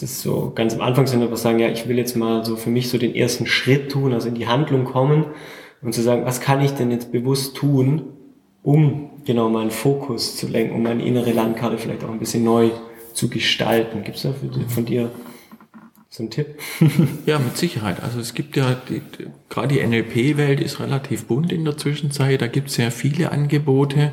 das 0.00 0.22
so 0.22 0.52
ganz 0.54 0.74
am 0.74 0.80
Anfang 0.80 1.06
sind, 1.06 1.22
aber 1.22 1.36
sagen, 1.36 1.58
ja, 1.58 1.68
ich 1.68 1.88
will 1.88 1.98
jetzt 1.98 2.16
mal 2.16 2.44
so 2.44 2.56
für 2.56 2.70
mich 2.70 2.88
so 2.88 2.98
den 2.98 3.14
ersten 3.14 3.46
Schritt 3.46 3.90
tun, 3.90 4.12
also 4.12 4.28
in 4.28 4.34
die 4.34 4.46
Handlung 4.46 4.84
kommen 4.84 5.26
und 5.82 5.94
zu 5.94 6.02
sagen, 6.02 6.24
was 6.24 6.40
kann 6.40 6.62
ich 6.62 6.72
denn 6.72 6.90
jetzt 6.90 7.12
bewusst 7.12 7.56
tun, 7.56 8.04
um 8.62 9.10
genau 9.24 9.48
meinen 9.48 9.70
Fokus 9.70 10.36
zu 10.36 10.48
lenken, 10.48 10.74
um 10.74 10.82
meine 10.82 11.04
innere 11.04 11.32
Landkarte 11.32 11.78
vielleicht 11.78 12.04
auch 12.04 12.10
ein 12.10 12.18
bisschen 12.18 12.44
neu 12.44 12.70
zu 13.12 13.28
gestalten. 13.28 14.02
Gibt 14.04 14.16
es 14.16 14.22
da 14.22 14.34
von 14.68 14.84
dir 14.84 15.10
so 16.08 16.22
einen 16.22 16.30
Tipp? 16.30 16.58
ja, 17.26 17.38
mit 17.38 17.56
Sicherheit. 17.56 18.02
Also 18.02 18.20
es 18.20 18.34
gibt 18.34 18.56
ja, 18.56 18.76
die, 18.88 19.02
gerade 19.48 19.68
die 19.68 19.86
NLP-Welt 19.86 20.60
ist 20.60 20.80
relativ 20.80 21.26
bunt 21.26 21.52
in 21.52 21.64
der 21.64 21.76
Zwischenzeit. 21.76 22.42
Da 22.42 22.46
gibt 22.46 22.68
es 22.68 22.74
sehr 22.74 22.90
viele 22.90 23.32
Angebote. 23.32 24.12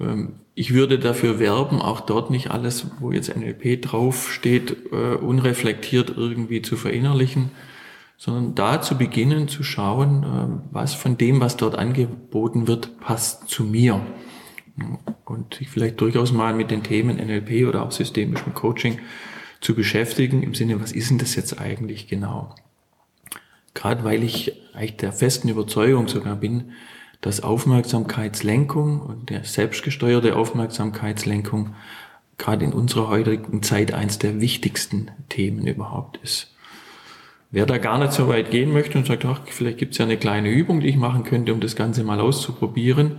Ähm, 0.00 0.34
ich 0.54 0.74
würde 0.74 0.98
dafür 0.98 1.38
werben, 1.38 1.80
auch 1.80 2.00
dort 2.00 2.30
nicht 2.30 2.50
alles, 2.50 2.86
wo 2.98 3.12
jetzt 3.12 3.34
NLP 3.34 3.80
draufsteht, 3.82 4.76
äh, 4.92 5.14
unreflektiert 5.14 6.12
irgendwie 6.16 6.62
zu 6.62 6.76
verinnerlichen, 6.76 7.50
sondern 8.16 8.54
da 8.54 8.82
zu 8.82 8.98
beginnen 8.98 9.48
zu 9.48 9.62
schauen, 9.62 10.24
ähm, 10.24 10.62
was 10.70 10.94
von 10.94 11.16
dem, 11.16 11.40
was 11.40 11.56
dort 11.56 11.76
angeboten 11.76 12.66
wird, 12.66 13.00
passt 13.00 13.48
zu 13.48 13.64
mir. 13.64 14.00
Und 15.24 15.54
sich 15.54 15.68
vielleicht 15.68 16.00
durchaus 16.00 16.32
mal 16.32 16.54
mit 16.54 16.70
den 16.70 16.82
Themen 16.82 17.16
NLP 17.16 17.68
oder 17.68 17.84
auch 17.84 17.92
systemischem 17.92 18.54
Coaching 18.54 18.98
zu 19.60 19.74
beschäftigen 19.74 20.42
im 20.42 20.54
Sinne, 20.54 20.80
was 20.80 20.92
ist 20.92 21.10
denn 21.10 21.18
das 21.18 21.34
jetzt 21.36 21.60
eigentlich 21.60 22.08
genau? 22.08 22.54
Gerade 23.74 24.04
weil 24.04 24.22
ich 24.22 24.52
eigentlich 24.74 24.96
der 24.96 25.12
festen 25.12 25.48
Überzeugung 25.48 26.08
sogar 26.08 26.36
bin, 26.36 26.72
dass 27.20 27.42
Aufmerksamkeitslenkung 27.42 29.00
und 29.00 29.30
der 29.30 29.44
selbstgesteuerte 29.44 30.36
Aufmerksamkeitslenkung 30.36 31.74
gerade 32.38 32.64
in 32.64 32.72
unserer 32.72 33.08
heutigen 33.08 33.62
Zeit 33.62 33.92
eins 33.92 34.18
der 34.18 34.40
wichtigsten 34.40 35.10
Themen 35.28 35.66
überhaupt 35.66 36.18
ist. 36.22 36.54
Wer 37.50 37.66
da 37.66 37.78
gar 37.78 37.98
nicht 37.98 38.12
so 38.12 38.28
weit 38.28 38.50
gehen 38.50 38.72
möchte 38.72 38.96
und 38.96 39.06
sagt, 39.06 39.24
ach, 39.24 39.40
vielleicht 39.44 39.78
gibt 39.78 39.92
es 39.92 39.98
ja 39.98 40.04
eine 40.04 40.16
kleine 40.16 40.50
Übung, 40.50 40.80
die 40.80 40.88
ich 40.88 40.96
machen 40.96 41.24
könnte, 41.24 41.52
um 41.52 41.60
das 41.60 41.76
Ganze 41.76 42.04
mal 42.04 42.20
auszuprobieren, 42.20 43.18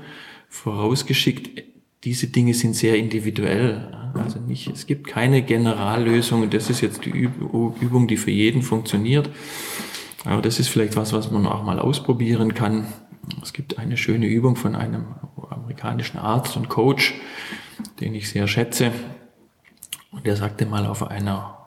vorausgeschickt, 0.49 1.63
diese 2.03 2.27
Dinge 2.27 2.53
sind 2.53 2.75
sehr 2.75 2.95
individuell. 2.95 4.11
Also 4.15 4.39
nicht, 4.39 4.67
es 4.67 4.87
gibt 4.87 5.07
keine 5.07 5.41
Generallösung 5.41 6.49
das 6.49 6.69
ist 6.69 6.81
jetzt 6.81 7.05
die 7.05 7.11
Übung, 7.11 8.07
die 8.07 8.17
für 8.17 8.31
jeden 8.31 8.61
funktioniert. 8.61 9.29
Aber 10.25 10.41
das 10.41 10.59
ist 10.59 10.67
vielleicht 10.67 10.95
was, 10.95 11.13
was 11.13 11.31
man 11.31 11.45
auch 11.45 11.63
mal 11.63 11.79
ausprobieren 11.79 12.53
kann. 12.53 12.85
Es 13.41 13.53
gibt 13.53 13.77
eine 13.77 13.97
schöne 13.97 14.27
Übung 14.27 14.55
von 14.55 14.75
einem 14.75 15.15
amerikanischen 15.49 16.17
Arzt 16.17 16.57
und 16.57 16.69
Coach, 16.69 17.13
den 17.99 18.15
ich 18.15 18.29
sehr 18.29 18.47
schätze. 18.47 18.91
Und 20.11 20.25
der 20.25 20.35
sagte 20.35 20.65
mal 20.65 20.85
auf 20.85 21.03
einer 21.09 21.57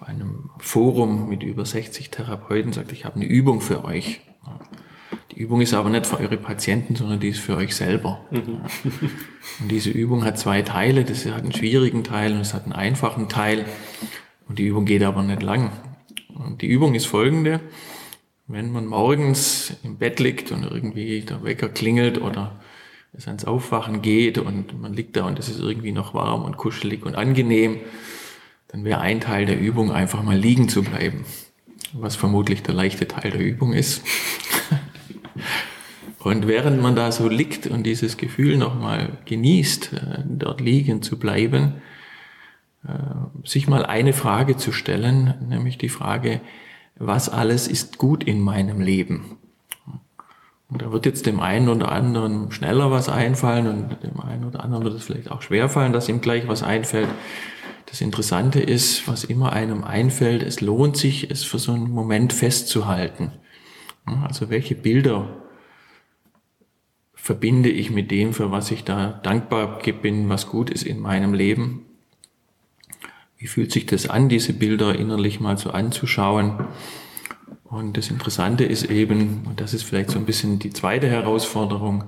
auf 0.00 0.06
einem 0.08 0.50
Forum 0.58 1.28
mit 1.28 1.42
über 1.42 1.64
60 1.64 2.10
Therapeuten, 2.10 2.72
sagte, 2.72 2.92
ich 2.92 3.04
habe 3.04 3.16
eine 3.16 3.24
Übung 3.24 3.60
für 3.60 3.84
euch. 3.84 4.20
Die 5.32 5.40
Übung 5.40 5.60
ist 5.60 5.74
aber 5.74 5.90
nicht 5.90 6.06
für 6.06 6.18
eure 6.18 6.36
Patienten, 6.36 6.94
sondern 6.94 7.18
die 7.18 7.30
ist 7.30 7.40
für 7.40 7.56
euch 7.56 7.74
selber. 7.74 8.20
Mhm. 8.30 8.60
Und 9.60 9.68
diese 9.70 9.90
Übung 9.90 10.24
hat 10.24 10.38
zwei 10.38 10.62
Teile. 10.62 11.04
Das 11.04 11.26
hat 11.26 11.42
einen 11.42 11.52
schwierigen 11.52 12.04
Teil 12.04 12.32
und 12.32 12.40
es 12.40 12.54
hat 12.54 12.64
einen 12.64 12.72
einfachen 12.72 13.28
Teil. 13.28 13.64
Und 14.48 14.58
die 14.58 14.66
Übung 14.66 14.84
geht 14.84 15.02
aber 15.02 15.22
nicht 15.22 15.42
lang. 15.42 15.72
Und 16.34 16.62
die 16.62 16.68
Übung 16.68 16.94
ist 16.94 17.06
folgende. 17.06 17.60
Wenn 18.50 18.72
man 18.72 18.86
morgens 18.86 19.74
im 19.84 19.98
Bett 19.98 20.20
liegt 20.20 20.52
und 20.52 20.62
irgendwie 20.64 21.20
der 21.20 21.44
Wecker 21.44 21.68
klingelt 21.68 22.18
oder 22.18 22.58
es 23.12 23.26
ans 23.26 23.44
Aufwachen 23.44 24.00
geht 24.00 24.38
und 24.38 24.80
man 24.80 24.94
liegt 24.94 25.16
da 25.16 25.26
und 25.26 25.38
es 25.38 25.50
ist 25.50 25.60
irgendwie 25.60 25.92
noch 25.92 26.14
warm 26.14 26.44
und 26.44 26.56
kuschelig 26.56 27.04
und 27.04 27.14
angenehm, 27.14 27.78
dann 28.68 28.84
wäre 28.84 29.02
ein 29.02 29.20
Teil 29.20 29.44
der 29.44 29.60
Übung 29.60 29.92
einfach 29.92 30.22
mal 30.22 30.38
liegen 30.38 30.70
zu 30.70 30.82
bleiben. 30.82 31.26
Was 31.92 32.16
vermutlich 32.16 32.62
der 32.62 32.72
leichte 32.74 33.06
Teil 33.06 33.32
der 33.32 33.40
Übung 33.40 33.74
ist. 33.74 34.02
Und 36.18 36.48
während 36.48 36.82
man 36.82 36.96
da 36.96 37.12
so 37.12 37.28
liegt 37.28 37.68
und 37.68 37.84
dieses 37.84 38.16
Gefühl 38.16 38.56
nochmal 38.56 39.18
genießt, 39.24 39.92
äh, 39.92 40.22
dort 40.26 40.60
liegen 40.60 41.00
zu 41.00 41.18
bleiben, 41.18 41.74
äh, 42.84 43.46
sich 43.46 43.68
mal 43.68 43.86
eine 43.86 44.12
Frage 44.12 44.56
zu 44.56 44.72
stellen, 44.72 45.34
nämlich 45.48 45.78
die 45.78 45.88
Frage, 45.88 46.40
was 46.98 47.28
alles 47.28 47.68
ist 47.68 47.98
gut 47.98 48.24
in 48.24 48.40
meinem 48.40 48.80
Leben? 48.80 49.38
Und 50.70 50.82
da 50.82 50.92
wird 50.92 51.06
jetzt 51.06 51.24
dem 51.24 51.40
einen 51.40 51.68
oder 51.68 51.90
anderen 51.92 52.52
schneller 52.52 52.90
was 52.90 53.08
einfallen 53.08 53.66
und 53.66 54.02
dem 54.02 54.20
einen 54.20 54.44
oder 54.44 54.62
anderen 54.62 54.84
wird 54.84 54.94
es 54.94 55.04
vielleicht 55.04 55.30
auch 55.30 55.40
schwerfallen, 55.40 55.94
dass 55.94 56.08
ihm 56.08 56.20
gleich 56.20 56.46
was 56.46 56.62
einfällt. 56.62 57.08
Das 57.86 58.02
Interessante 58.02 58.60
ist, 58.60 59.08
was 59.08 59.24
immer 59.24 59.52
einem 59.54 59.82
einfällt, 59.82 60.42
es 60.42 60.60
lohnt 60.60 60.98
sich, 60.98 61.30
es 61.30 61.42
für 61.42 61.58
so 61.58 61.72
einen 61.72 61.90
Moment 61.90 62.34
festzuhalten. 62.34 63.32
Also 64.24 64.50
welche 64.50 64.74
Bilder 64.74 65.42
verbinde 67.14 67.70
ich 67.70 67.90
mit 67.90 68.10
dem, 68.10 68.34
für 68.34 68.50
was 68.50 68.70
ich 68.70 68.84
da 68.84 69.20
dankbar 69.22 69.78
bin, 70.02 70.28
was 70.28 70.48
gut 70.48 70.68
ist 70.68 70.82
in 70.82 71.00
meinem 71.00 71.32
Leben. 71.32 71.86
Wie 73.38 73.46
fühlt 73.46 73.72
sich 73.72 73.86
das 73.86 74.10
an, 74.10 74.28
diese 74.28 74.52
Bilder 74.52 74.94
innerlich 74.94 75.38
mal 75.38 75.56
so 75.56 75.70
anzuschauen? 75.70 76.66
Und 77.64 77.96
das 77.96 78.10
Interessante 78.10 78.64
ist 78.64 78.90
eben, 78.90 79.44
und 79.48 79.60
das 79.60 79.74
ist 79.74 79.84
vielleicht 79.84 80.10
so 80.10 80.18
ein 80.18 80.24
bisschen 80.24 80.58
die 80.58 80.70
zweite 80.70 81.08
Herausforderung, 81.08 82.04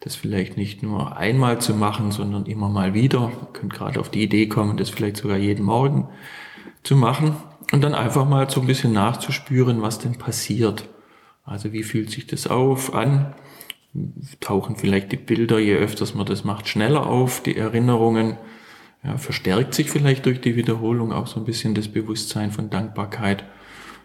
das 0.00 0.16
vielleicht 0.16 0.56
nicht 0.56 0.82
nur 0.82 1.16
einmal 1.16 1.60
zu 1.60 1.74
machen, 1.74 2.10
sondern 2.10 2.46
immer 2.46 2.68
mal 2.68 2.94
wieder. 2.94 3.30
Ihr 3.40 3.48
könnt 3.52 3.74
gerade 3.74 4.00
auf 4.00 4.10
die 4.10 4.22
Idee 4.22 4.46
kommen, 4.46 4.76
das 4.76 4.90
vielleicht 4.90 5.18
sogar 5.18 5.36
jeden 5.36 5.64
Morgen 5.64 6.08
zu 6.82 6.96
machen 6.96 7.36
und 7.70 7.82
dann 7.82 7.94
einfach 7.94 8.28
mal 8.28 8.48
so 8.50 8.60
ein 8.60 8.66
bisschen 8.66 8.92
nachzuspüren, 8.92 9.82
was 9.82 9.98
denn 9.98 10.18
passiert. 10.18 10.88
Also 11.44 11.72
wie 11.72 11.82
fühlt 11.82 12.10
sich 12.10 12.26
das 12.26 12.46
auf 12.46 12.94
an? 12.94 13.34
Tauchen 14.40 14.76
vielleicht 14.76 15.12
die 15.12 15.16
Bilder, 15.16 15.58
je 15.58 15.74
öfters 15.74 16.14
man 16.14 16.26
das 16.26 16.44
macht, 16.44 16.66
schneller 16.66 17.06
auf, 17.06 17.42
die 17.42 17.56
Erinnerungen. 17.56 18.38
Ja, 19.04 19.18
verstärkt 19.18 19.74
sich 19.74 19.90
vielleicht 19.90 20.26
durch 20.26 20.40
die 20.40 20.54
Wiederholung 20.54 21.12
auch 21.12 21.26
so 21.26 21.40
ein 21.40 21.44
bisschen 21.44 21.74
das 21.74 21.88
Bewusstsein 21.88 22.52
von 22.52 22.70
Dankbarkeit. 22.70 23.44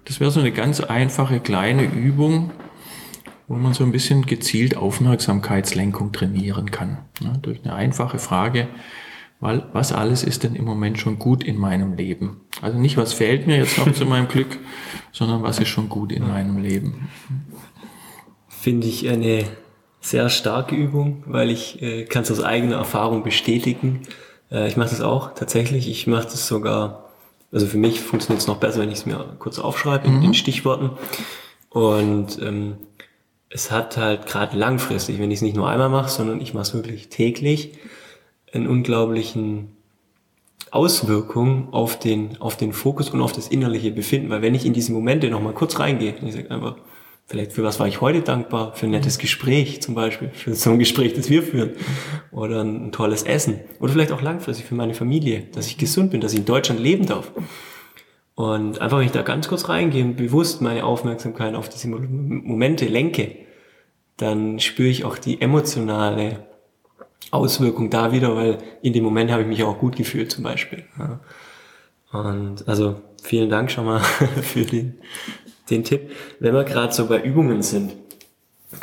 Das 0.05 0.19
wäre 0.19 0.31
so 0.31 0.39
eine 0.39 0.51
ganz 0.51 0.79
einfache 0.79 1.39
kleine 1.39 1.83
Übung, 1.83 2.51
wo 3.47 3.55
man 3.55 3.73
so 3.73 3.83
ein 3.83 3.91
bisschen 3.91 4.25
gezielt 4.25 4.75
Aufmerksamkeitslenkung 4.75 6.13
trainieren 6.13 6.71
kann. 6.71 6.97
Ja, 7.21 7.33
durch 7.41 7.63
eine 7.63 7.75
einfache 7.75 8.17
Frage, 8.17 8.67
weil 9.39 9.65
was 9.71 9.91
alles 9.91 10.23
ist 10.23 10.43
denn 10.43 10.55
im 10.55 10.65
Moment 10.65 10.97
schon 10.97 11.19
gut 11.19 11.43
in 11.43 11.57
meinem 11.57 11.93
Leben? 11.93 12.41
Also 12.61 12.79
nicht, 12.79 12.97
was 12.97 13.13
fehlt 13.13 13.45
mir 13.45 13.57
jetzt 13.57 13.77
noch 13.77 13.91
zu 13.91 14.05
meinem 14.07 14.27
Glück, 14.27 14.57
sondern 15.11 15.43
was 15.43 15.59
ist 15.59 15.69
schon 15.69 15.89
gut 15.89 16.11
in 16.11 16.27
meinem 16.27 16.57
Leben. 16.57 17.09
Finde 18.47 18.87
ich 18.87 19.07
eine 19.07 19.43
sehr 20.01 20.29
starke 20.29 20.75
Übung, 20.75 21.23
weil 21.27 21.51
ich 21.51 21.81
äh, 21.81 22.05
kann 22.05 22.23
es 22.23 22.31
aus 22.31 22.43
eigener 22.43 22.77
Erfahrung 22.77 23.23
bestätigen. 23.23 24.01
Äh, 24.51 24.67
ich 24.67 24.77
mache 24.77 24.89
das 24.89 25.01
auch 25.01 25.33
tatsächlich. 25.33 25.89
Ich 25.89 26.07
mache 26.07 26.23
das 26.23 26.47
sogar, 26.47 27.09
also 27.51 27.65
für 27.65 27.77
mich 27.77 27.99
funktioniert 27.99 28.41
es 28.41 28.47
noch 28.47 28.57
besser, 28.57 28.79
wenn 28.79 28.91
ich 28.91 28.99
es 28.99 29.05
mir 29.05 29.35
kurz 29.39 29.59
aufschreibe 29.59 30.07
in, 30.07 30.17
mhm. 30.17 30.23
in 30.23 30.33
Stichworten. 30.33 30.91
Und 31.69 32.41
ähm, 32.41 32.77
es 33.49 33.71
hat 33.71 33.97
halt 33.97 34.25
gerade 34.25 34.57
langfristig, 34.57 35.19
wenn 35.19 35.31
ich 35.31 35.37
es 35.37 35.41
nicht 35.41 35.55
nur 35.55 35.69
einmal 35.69 35.89
mache, 35.89 36.09
sondern 36.09 36.41
ich 36.41 36.53
mache 36.53 36.63
es 36.63 36.73
wirklich 36.73 37.09
täglich, 37.09 37.73
einen 38.51 38.67
unglaublichen 38.67 39.71
Auswirkung 40.71 41.73
auf 41.73 41.97
den, 41.99 42.41
auf 42.41 42.57
den 42.57 42.73
Fokus 42.73 43.09
und 43.09 43.21
auf 43.21 43.31
das 43.31 43.47
innerliche 43.47 43.91
Befinden. 43.91 44.29
Weil 44.29 44.41
wenn 44.41 44.55
ich 44.55 44.65
in 44.65 44.73
diese 44.73 44.91
Momente 44.91 45.29
nochmal 45.29 45.53
kurz 45.53 45.79
reingehe, 45.79 46.15
ich 46.21 46.33
sage 46.33 46.51
einfach, 46.51 46.75
vielleicht 47.27 47.51
für 47.51 47.63
was 47.63 47.79
war 47.79 47.87
ich 47.87 48.01
heute 48.01 48.21
dankbar, 48.21 48.73
für 48.73 48.87
ein 48.87 48.91
nettes 48.91 49.19
Gespräch 49.19 49.81
zum 49.81 49.95
Beispiel, 49.95 50.29
für 50.29 50.55
so 50.55 50.71
ein 50.71 50.79
Gespräch, 50.79 51.13
das 51.13 51.29
wir 51.29 51.43
führen, 51.43 51.71
oder 52.31 52.63
ein 52.63 52.91
tolles 52.91 53.23
Essen, 53.23 53.59
oder 53.79 53.91
vielleicht 53.91 54.11
auch 54.11 54.21
langfristig 54.21 54.65
für 54.65 54.75
meine 54.75 54.93
Familie, 54.93 55.43
dass 55.51 55.67
ich 55.67 55.77
gesund 55.77 56.11
bin, 56.11 56.21
dass 56.21 56.33
ich 56.33 56.39
in 56.39 56.45
Deutschland 56.45 56.79
leben 56.79 57.05
darf. 57.05 57.31
Und 58.35 58.79
einfach, 58.81 58.99
wenn 58.99 59.05
ich 59.05 59.11
da 59.11 59.23
ganz 59.23 59.47
kurz 59.47 59.67
reingehe 59.67 60.03
und 60.03 60.15
bewusst 60.15 60.61
meine 60.61 60.85
Aufmerksamkeit 60.85 61.55
auf 61.55 61.69
diese 61.69 61.87
Momente 61.89 62.85
lenke, 62.85 63.35
dann 64.15 64.59
spüre 64.59 64.89
ich 64.89 65.05
auch 65.05 65.17
die 65.17 65.41
emotionale 65.41 66.45
Auswirkung 67.31 67.89
da 67.89 68.11
wieder, 68.11 68.35
weil 68.35 68.59
in 68.81 68.93
dem 68.93 69.03
Moment 69.03 69.31
habe 69.31 69.41
ich 69.41 69.47
mich 69.47 69.63
auch 69.63 69.79
gut 69.79 69.95
gefühlt 69.95 70.31
zum 70.31 70.43
Beispiel. 70.43 70.85
Ja. 70.97 71.19
Und 72.11 72.67
also 72.67 73.01
vielen 73.21 73.49
Dank 73.49 73.71
schon 73.71 73.85
mal 73.85 73.99
für 74.41 74.63
den, 74.63 74.95
den 75.69 75.83
Tipp. 75.83 76.11
Wenn 76.39 76.53
wir 76.53 76.63
gerade 76.63 76.93
so 76.93 77.07
bei 77.07 77.21
Übungen 77.21 77.61
sind, 77.61 77.93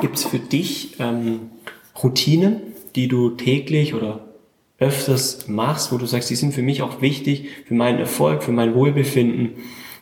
gibt 0.00 0.16
es 0.16 0.24
für 0.24 0.38
dich 0.38 0.98
ähm, 0.98 1.50
Routinen, 2.02 2.60
die 2.94 3.08
du 3.08 3.30
täglich 3.30 3.94
oder 3.94 4.20
öfters 4.78 5.48
machst, 5.48 5.92
wo 5.92 5.98
du 5.98 6.06
sagst, 6.06 6.30
die 6.30 6.36
sind 6.36 6.52
für 6.52 6.62
mich 6.62 6.82
auch 6.82 7.00
wichtig, 7.00 7.48
für 7.66 7.74
meinen 7.74 7.98
Erfolg, 7.98 8.42
für 8.42 8.52
mein 8.52 8.74
Wohlbefinden, 8.74 9.52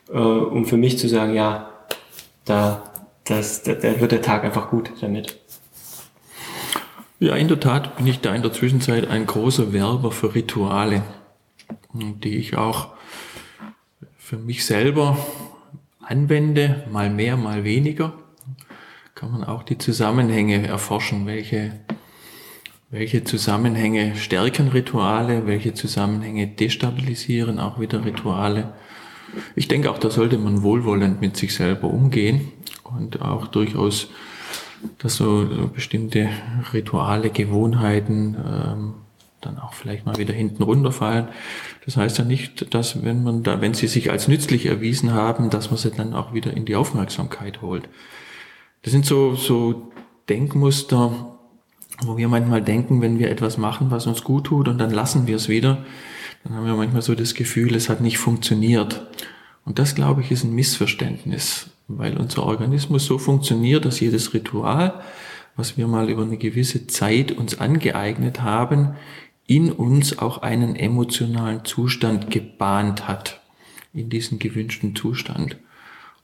äh, 0.08 0.16
um 0.16 0.64
für 0.64 0.76
mich 0.76 0.98
zu 0.98 1.08
sagen, 1.08 1.34
ja, 1.34 1.70
da, 2.44 2.82
das, 3.24 3.62
da, 3.62 3.74
da 3.74 4.00
wird 4.00 4.12
der 4.12 4.22
Tag 4.22 4.44
einfach 4.44 4.70
gut 4.70 4.90
damit. 5.00 5.38
Ja, 7.20 7.36
in 7.36 7.46
der 7.46 7.60
Tat 7.60 7.96
bin 7.96 8.06
ich 8.06 8.20
da 8.20 8.34
in 8.34 8.42
der 8.42 8.52
Zwischenzeit 8.52 9.08
ein 9.08 9.26
großer 9.26 9.72
Werber 9.72 10.10
für 10.10 10.34
Rituale, 10.34 11.02
die 11.92 12.36
ich 12.36 12.56
auch 12.56 12.91
für 14.32 14.38
mich 14.38 14.64
selber 14.64 15.18
anwende, 16.00 16.84
mal 16.90 17.10
mehr, 17.10 17.36
mal 17.36 17.64
weniger. 17.64 18.14
Kann 19.14 19.30
man 19.30 19.44
auch 19.44 19.62
die 19.62 19.76
Zusammenhänge 19.76 20.66
erforschen, 20.66 21.26
welche 21.26 21.72
welche 22.88 23.24
Zusammenhänge 23.24 24.16
stärken 24.16 24.68
Rituale? 24.68 25.46
Welche 25.46 25.74
Zusammenhänge 25.74 26.46
destabilisieren 26.46 27.58
auch 27.58 27.78
wieder 27.78 28.06
Rituale? 28.06 28.72
Ich 29.54 29.68
denke 29.68 29.90
auch, 29.90 29.98
da 29.98 30.08
sollte 30.08 30.38
man 30.38 30.62
wohlwollend 30.62 31.20
mit 31.20 31.36
sich 31.36 31.52
selber 31.52 31.88
umgehen 31.88 32.52
und 32.84 33.20
auch 33.20 33.48
durchaus, 33.48 34.08
dass 34.96 35.16
so 35.16 35.68
bestimmte 35.74 36.30
Rituale, 36.72 37.28
Gewohnheiten 37.28 38.34
ähm, 38.42 38.94
dann 39.42 39.58
auch 39.58 39.74
vielleicht 39.74 40.06
mal 40.06 40.16
wieder 40.16 40.32
hinten 40.32 40.62
runterfallen. 40.62 41.28
Das 41.84 41.96
heißt 41.96 42.18
ja 42.18 42.24
nicht, 42.24 42.74
dass 42.74 43.04
wenn 43.04 43.22
man 43.22 43.42
da, 43.42 43.60
wenn 43.60 43.74
sie 43.74 43.88
sich 43.88 44.10
als 44.10 44.28
nützlich 44.28 44.66
erwiesen 44.66 45.12
haben, 45.12 45.50
dass 45.50 45.70
man 45.70 45.78
sie 45.78 45.90
dann 45.90 46.14
auch 46.14 46.32
wieder 46.32 46.56
in 46.56 46.64
die 46.64 46.76
Aufmerksamkeit 46.76 47.60
holt. 47.60 47.88
Das 48.82 48.92
sind 48.92 49.04
so, 49.04 49.34
so 49.34 49.92
Denkmuster, 50.28 51.38
wo 52.00 52.16
wir 52.16 52.28
manchmal 52.28 52.62
denken, 52.62 53.00
wenn 53.02 53.18
wir 53.18 53.30
etwas 53.30 53.58
machen, 53.58 53.90
was 53.90 54.06
uns 54.06 54.24
gut 54.24 54.44
tut 54.44 54.68
und 54.68 54.78
dann 54.78 54.90
lassen 54.90 55.26
wir 55.26 55.36
es 55.36 55.48
wieder, 55.48 55.84
dann 56.44 56.54
haben 56.54 56.66
wir 56.66 56.74
manchmal 56.74 57.02
so 57.02 57.14
das 57.14 57.34
Gefühl, 57.34 57.74
es 57.74 57.88
hat 57.88 58.00
nicht 58.00 58.18
funktioniert. 58.18 59.06
Und 59.64 59.78
das, 59.78 59.94
glaube 59.94 60.22
ich, 60.22 60.30
ist 60.32 60.44
ein 60.44 60.54
Missverständnis, 60.54 61.70
weil 61.86 62.16
unser 62.16 62.44
Organismus 62.44 63.06
so 63.06 63.18
funktioniert, 63.18 63.84
dass 63.84 64.00
jedes 64.00 64.34
Ritual, 64.34 65.00
was 65.56 65.76
wir 65.76 65.86
mal 65.86 66.08
über 66.10 66.22
eine 66.22 66.38
gewisse 66.38 66.86
Zeit 66.86 67.32
uns 67.32 67.60
angeeignet 67.60 68.42
haben, 68.42 68.96
in 69.46 69.72
uns 69.72 70.18
auch 70.18 70.38
einen 70.38 70.76
emotionalen 70.76 71.64
Zustand 71.64 72.30
gebahnt 72.30 73.08
hat, 73.08 73.40
in 73.92 74.08
diesen 74.08 74.38
gewünschten 74.38 74.94
Zustand. 74.94 75.56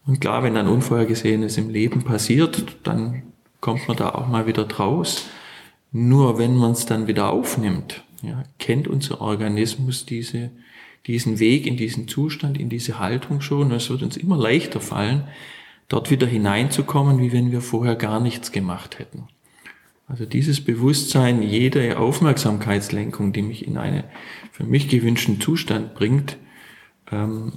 Und 0.07 0.20
klar, 0.20 0.42
wenn 0.42 0.54
dann 0.54 0.68
Unvorhergesehenes 0.68 1.59
im 1.59 1.68
Leben 1.68 2.02
passiert, 2.02 2.76
dann 2.85 3.24
kommt 3.61 3.88
man 3.88 3.96
da 3.96 4.11
auch 4.11 4.26
mal 4.26 4.46
wieder 4.46 4.64
draus. 4.64 5.26
Nur 5.92 6.38
wenn 6.38 6.57
man 6.57 6.72
es 6.72 6.87
dann 6.87 7.07
wieder 7.07 7.31
aufnimmt, 7.31 8.02
ja, 8.22 8.44
kennt 8.59 8.88
unser 8.88 9.20
Organismus 9.20 10.07
diese, 10.07 10.50
diesen 11.07 11.38
Weg 11.38 11.66
in 11.66 11.76
diesen 11.76 12.09
Zustand, 12.09 12.59
in 12.59 12.68
diese 12.68 12.98
Haltung 12.98 13.40
schon. 13.40 13.70
Es 13.72 13.90
wird 13.90 14.02
uns 14.02 14.16
immer 14.16 14.37
leichter 14.37 14.81
fallen, 14.81 15.24
dort 15.88 16.11
wieder 16.11 16.26
hineinzukommen, 16.26 17.20
wie 17.20 17.33
wenn 17.33 17.52
wir 17.52 17.61
vorher 17.61 17.96
gar 17.96 18.20
nichts 18.20 18.52
gemacht 18.52 18.98
hätten. 18.98 19.28
Also 20.09 20.25
dieses 20.25 20.62
Bewusstsein, 20.62 21.42
jede 21.42 21.99
Aufmerksamkeitslenkung, 21.99 23.35
die 23.35 23.42
mich 23.42 23.66
in 23.66 23.77
einen 23.77 24.05
für 24.53 24.64
mich 24.64 24.88
gewünschten 24.88 25.40
Zustand 25.40 25.94
bringt, 25.94 26.38
ähm, 27.12 27.53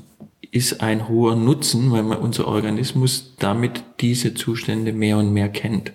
ist 0.51 0.81
ein 0.81 1.07
hoher 1.07 1.37
Nutzen, 1.37 1.91
weil 1.91 2.03
man 2.03 2.17
unser 2.17 2.47
Organismus 2.47 3.35
damit 3.39 3.83
diese 4.01 4.33
Zustände 4.33 4.91
mehr 4.91 5.17
und 5.17 5.31
mehr 5.31 5.47
kennt. 5.47 5.93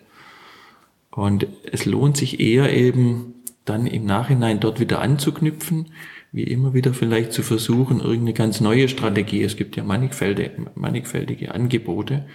Und 1.11 1.47
es 1.71 1.85
lohnt 1.85 2.17
sich 2.17 2.41
eher 2.41 2.73
eben 2.73 3.35
dann 3.67 3.87
im 3.87 4.07
Nachhinein 4.07 4.59
dort 4.59 4.81
wieder 4.81 5.01
anzuknüpfen, 5.01 5.87
wie 6.33 6.45
immer 6.45 6.73
wieder 6.73 6.95
vielleicht 6.95 7.33
zu 7.33 7.43
versuchen, 7.43 8.01
irgendeine 8.01 8.33
ganz 8.33 8.61
neue 8.61 8.89
Strategie. 8.89 9.43
Es 9.43 9.57
gibt 9.57 9.77
ja 9.77 9.85
mannigfältige, 9.85 10.71
mannigfältige 10.75 11.55
Angebote. 11.55 12.27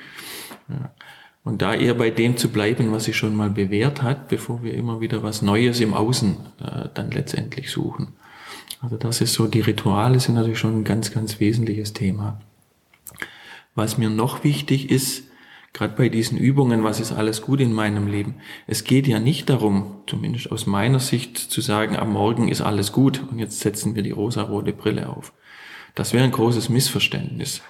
Ja. 0.70 0.94
Und 1.44 1.62
da 1.62 1.74
eher 1.74 1.96
bei 1.96 2.12
dem 2.12 2.38
zu 2.38 2.50
bleiben, 2.50 2.92
was 2.92 3.06
sich 3.06 3.18
schon 3.18 3.36
mal 3.36 3.50
bewährt 3.50 4.04
hat, 4.04 4.28
bevor 4.28 4.62
wir 4.64 4.74
immer 4.74 5.02
wieder 5.02 5.24
was 5.24 5.42
Neues 5.42 5.80
im 5.80 5.94
Außen 5.94 6.38
äh, 6.60 6.90
dann 6.94 7.10
letztendlich 7.12 7.72
suchen. 7.72 8.14
Also 8.80 8.98
das 8.98 9.22
ist 9.22 9.34
so, 9.34 9.48
die 9.48 9.62
Rituale 9.62 10.20
sind 10.20 10.36
natürlich 10.36 10.60
schon 10.60 10.80
ein 10.80 10.84
ganz, 10.84 11.12
ganz 11.12 11.40
wesentliches 11.40 11.94
Thema. 11.94 12.40
Was 13.74 13.98
mir 13.98 14.10
noch 14.10 14.44
wichtig 14.44 14.92
ist, 14.92 15.24
gerade 15.74 15.96
bei 15.96 16.10
diesen 16.10 16.38
Übungen, 16.38 16.84
was 16.84 17.00
ist 17.00 17.12
alles 17.12 17.42
gut 17.42 17.62
in 17.62 17.74
meinem 17.74 18.08
Leben? 18.08 18.36
Es 18.68 18.84
geht 18.84 19.08
ja 19.08 19.20
nicht 19.20 19.50
darum, 19.50 20.02
zumindest 20.08 20.52
aus 20.52 20.66
meiner 20.66 21.00
Sicht, 21.00 21.38
zu 21.38 21.62
sagen, 21.62 21.96
am 21.96 22.12
Morgen 22.12 22.50
ist 22.50 22.62
alles 22.62 22.92
gut 22.92 23.24
und 23.32 23.40
jetzt 23.40 23.62
setzen 23.62 23.96
wir 23.96 24.04
die 24.04 24.12
rosarote 24.12 24.74
Brille 24.74 25.10
auf. 25.10 25.34
Das 25.96 26.14
wäre 26.14 26.24
ein 26.24 26.32
großes 26.32 26.70
Missverständnis. 26.70 27.62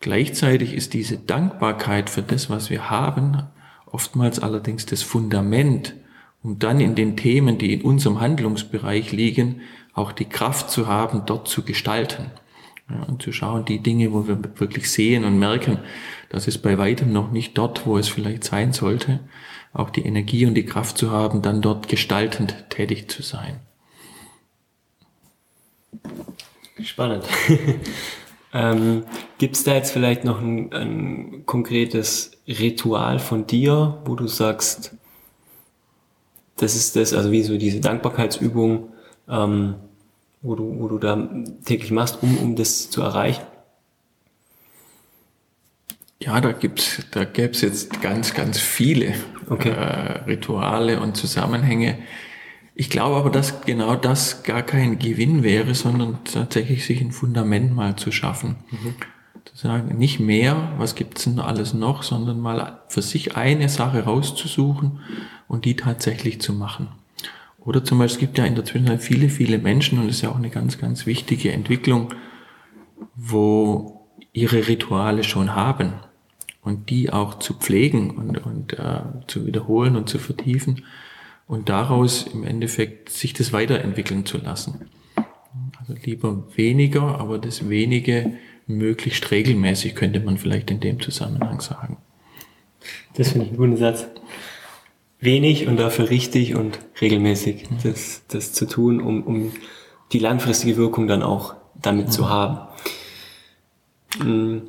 Gleichzeitig 0.00 0.74
ist 0.74 0.94
diese 0.94 1.18
Dankbarkeit 1.18 2.10
für 2.10 2.22
das, 2.22 2.50
was 2.50 2.70
wir 2.70 2.90
haben, 2.90 3.42
oftmals 3.86 4.38
allerdings 4.38 4.86
das 4.86 5.02
Fundament, 5.02 5.94
um 6.42 6.58
dann 6.58 6.80
in 6.80 6.94
den 6.94 7.16
Themen, 7.16 7.58
die 7.58 7.72
in 7.72 7.82
unserem 7.82 8.20
Handlungsbereich 8.20 9.12
liegen, 9.12 9.62
auch 9.94 10.12
die 10.12 10.26
Kraft 10.26 10.70
zu 10.70 10.86
haben, 10.86 11.22
dort 11.26 11.48
zu 11.48 11.62
gestalten. 11.62 12.30
Ja, 12.88 13.02
und 13.02 13.20
zu 13.20 13.32
schauen, 13.32 13.64
die 13.64 13.80
Dinge, 13.80 14.12
wo 14.12 14.28
wir 14.28 14.38
wirklich 14.60 14.90
sehen 14.92 15.24
und 15.24 15.40
merken, 15.40 15.78
das 16.28 16.46
ist 16.46 16.58
bei 16.58 16.78
weitem 16.78 17.12
noch 17.12 17.32
nicht 17.32 17.58
dort, 17.58 17.84
wo 17.84 17.98
es 17.98 18.08
vielleicht 18.08 18.44
sein 18.44 18.72
sollte, 18.72 19.20
auch 19.72 19.90
die 19.90 20.06
Energie 20.06 20.46
und 20.46 20.54
die 20.54 20.66
Kraft 20.66 20.96
zu 20.96 21.10
haben, 21.10 21.42
dann 21.42 21.62
dort 21.62 21.88
gestaltend 21.88 22.66
tätig 22.70 23.08
zu 23.08 23.22
sein. 23.22 23.58
Spannend. 26.80 27.24
ähm, 28.56 29.04
Gibt 29.36 29.54
es 29.56 29.64
da 29.64 29.74
jetzt 29.74 29.90
vielleicht 29.90 30.24
noch 30.24 30.40
ein, 30.40 30.72
ein 30.72 31.42
konkretes 31.44 32.30
Ritual 32.48 33.18
von 33.18 33.46
dir, 33.46 33.98
wo 34.06 34.14
du 34.14 34.28
sagst, 34.28 34.96
das 36.56 36.74
ist 36.74 36.96
das, 36.96 37.12
also 37.12 37.30
wie 37.32 37.42
so 37.42 37.58
diese 37.58 37.80
Dankbarkeitsübung, 37.80 38.94
ähm, 39.28 39.74
wo 40.40 40.54
du, 40.54 40.80
wo 40.80 40.88
du 40.88 40.98
da 40.98 41.28
täglich 41.66 41.90
machst, 41.90 42.22
um, 42.22 42.38
um 42.38 42.56
das 42.56 42.88
zu 42.88 43.02
erreichen? 43.02 43.44
Ja, 46.18 46.40
da 46.40 46.52
gibt's, 46.52 47.02
da 47.10 47.24
gäb's 47.24 47.60
jetzt 47.60 48.00
ganz, 48.00 48.32
ganz 48.32 48.58
viele 48.58 49.12
okay. 49.50 49.68
äh, 49.68 50.22
Rituale 50.24 51.00
und 51.00 51.14
Zusammenhänge. 51.14 51.98
Ich 52.78 52.90
glaube 52.90 53.16
aber, 53.16 53.30
dass 53.30 53.62
genau 53.62 53.96
das 53.96 54.42
gar 54.42 54.62
kein 54.62 54.98
Gewinn 54.98 55.42
wäre, 55.42 55.74
sondern 55.74 56.18
tatsächlich 56.24 56.84
sich 56.84 57.00
ein 57.00 57.10
Fundament 57.10 57.74
mal 57.74 57.96
zu 57.96 58.12
schaffen. 58.12 58.56
Mhm. 58.70 58.94
Zu 59.46 59.56
sagen, 59.56 59.96
nicht 59.96 60.20
mehr, 60.20 60.74
was 60.76 60.94
gibt's 60.94 61.24
denn 61.24 61.38
alles 61.38 61.72
noch, 61.72 62.02
sondern 62.02 62.38
mal 62.38 62.80
für 62.88 63.00
sich 63.00 63.34
eine 63.34 63.70
Sache 63.70 64.04
rauszusuchen 64.04 65.00
und 65.48 65.64
die 65.64 65.74
tatsächlich 65.74 66.42
zu 66.42 66.52
machen. 66.52 66.88
Oder 67.60 67.82
zum 67.82 67.98
Beispiel, 67.98 68.16
es 68.16 68.20
gibt 68.20 68.38
ja 68.38 68.44
in 68.44 68.56
der 68.56 68.66
Zwischenzeit 68.66 69.02
viele, 69.02 69.30
viele 69.30 69.56
Menschen, 69.56 69.98
und 69.98 70.08
das 70.08 70.16
ist 70.16 70.22
ja 70.22 70.30
auch 70.30 70.36
eine 70.36 70.50
ganz, 70.50 70.76
ganz 70.76 71.06
wichtige 71.06 71.52
Entwicklung, 71.52 72.12
wo 73.14 74.06
ihre 74.34 74.68
Rituale 74.68 75.24
schon 75.24 75.54
haben 75.54 75.94
und 76.60 76.90
die 76.90 77.10
auch 77.10 77.38
zu 77.38 77.54
pflegen 77.54 78.10
und, 78.10 78.44
und 78.44 78.74
äh, 78.74 79.00
zu 79.28 79.46
wiederholen 79.46 79.96
und 79.96 80.10
zu 80.10 80.18
vertiefen 80.18 80.84
und 81.46 81.68
daraus 81.68 82.26
im 82.26 82.44
Endeffekt 82.44 83.10
sich 83.10 83.32
das 83.32 83.52
weiterentwickeln 83.52 84.26
zu 84.26 84.38
lassen. 84.38 84.90
Also 85.78 85.94
lieber 86.02 86.44
weniger, 86.56 87.20
aber 87.20 87.38
das 87.38 87.68
wenige 87.68 88.32
möglichst 88.66 89.30
regelmäßig 89.30 89.94
könnte 89.94 90.20
man 90.20 90.38
vielleicht 90.38 90.70
in 90.70 90.80
dem 90.80 91.00
Zusammenhang 91.00 91.60
sagen. 91.60 91.98
Das 93.14 93.30
finde 93.30 93.46
ich 93.46 93.50
einen 93.50 93.58
guten 93.58 93.76
Satz 93.76 94.06
wenig 95.20 95.66
und 95.66 95.78
dafür 95.78 96.10
richtig 96.10 96.54
und 96.54 96.78
regelmäßig 97.00 97.70
mhm. 97.70 97.76
das, 97.82 98.22
das 98.28 98.52
zu 98.52 98.66
tun, 98.66 99.00
um, 99.00 99.22
um 99.22 99.52
die 100.12 100.18
langfristige 100.18 100.76
Wirkung 100.76 101.06
dann 101.06 101.22
auch 101.22 101.54
damit 101.74 102.06
mhm. 102.06 102.10
zu 102.10 102.28
haben. 102.28 102.68
Mhm. 104.22 104.62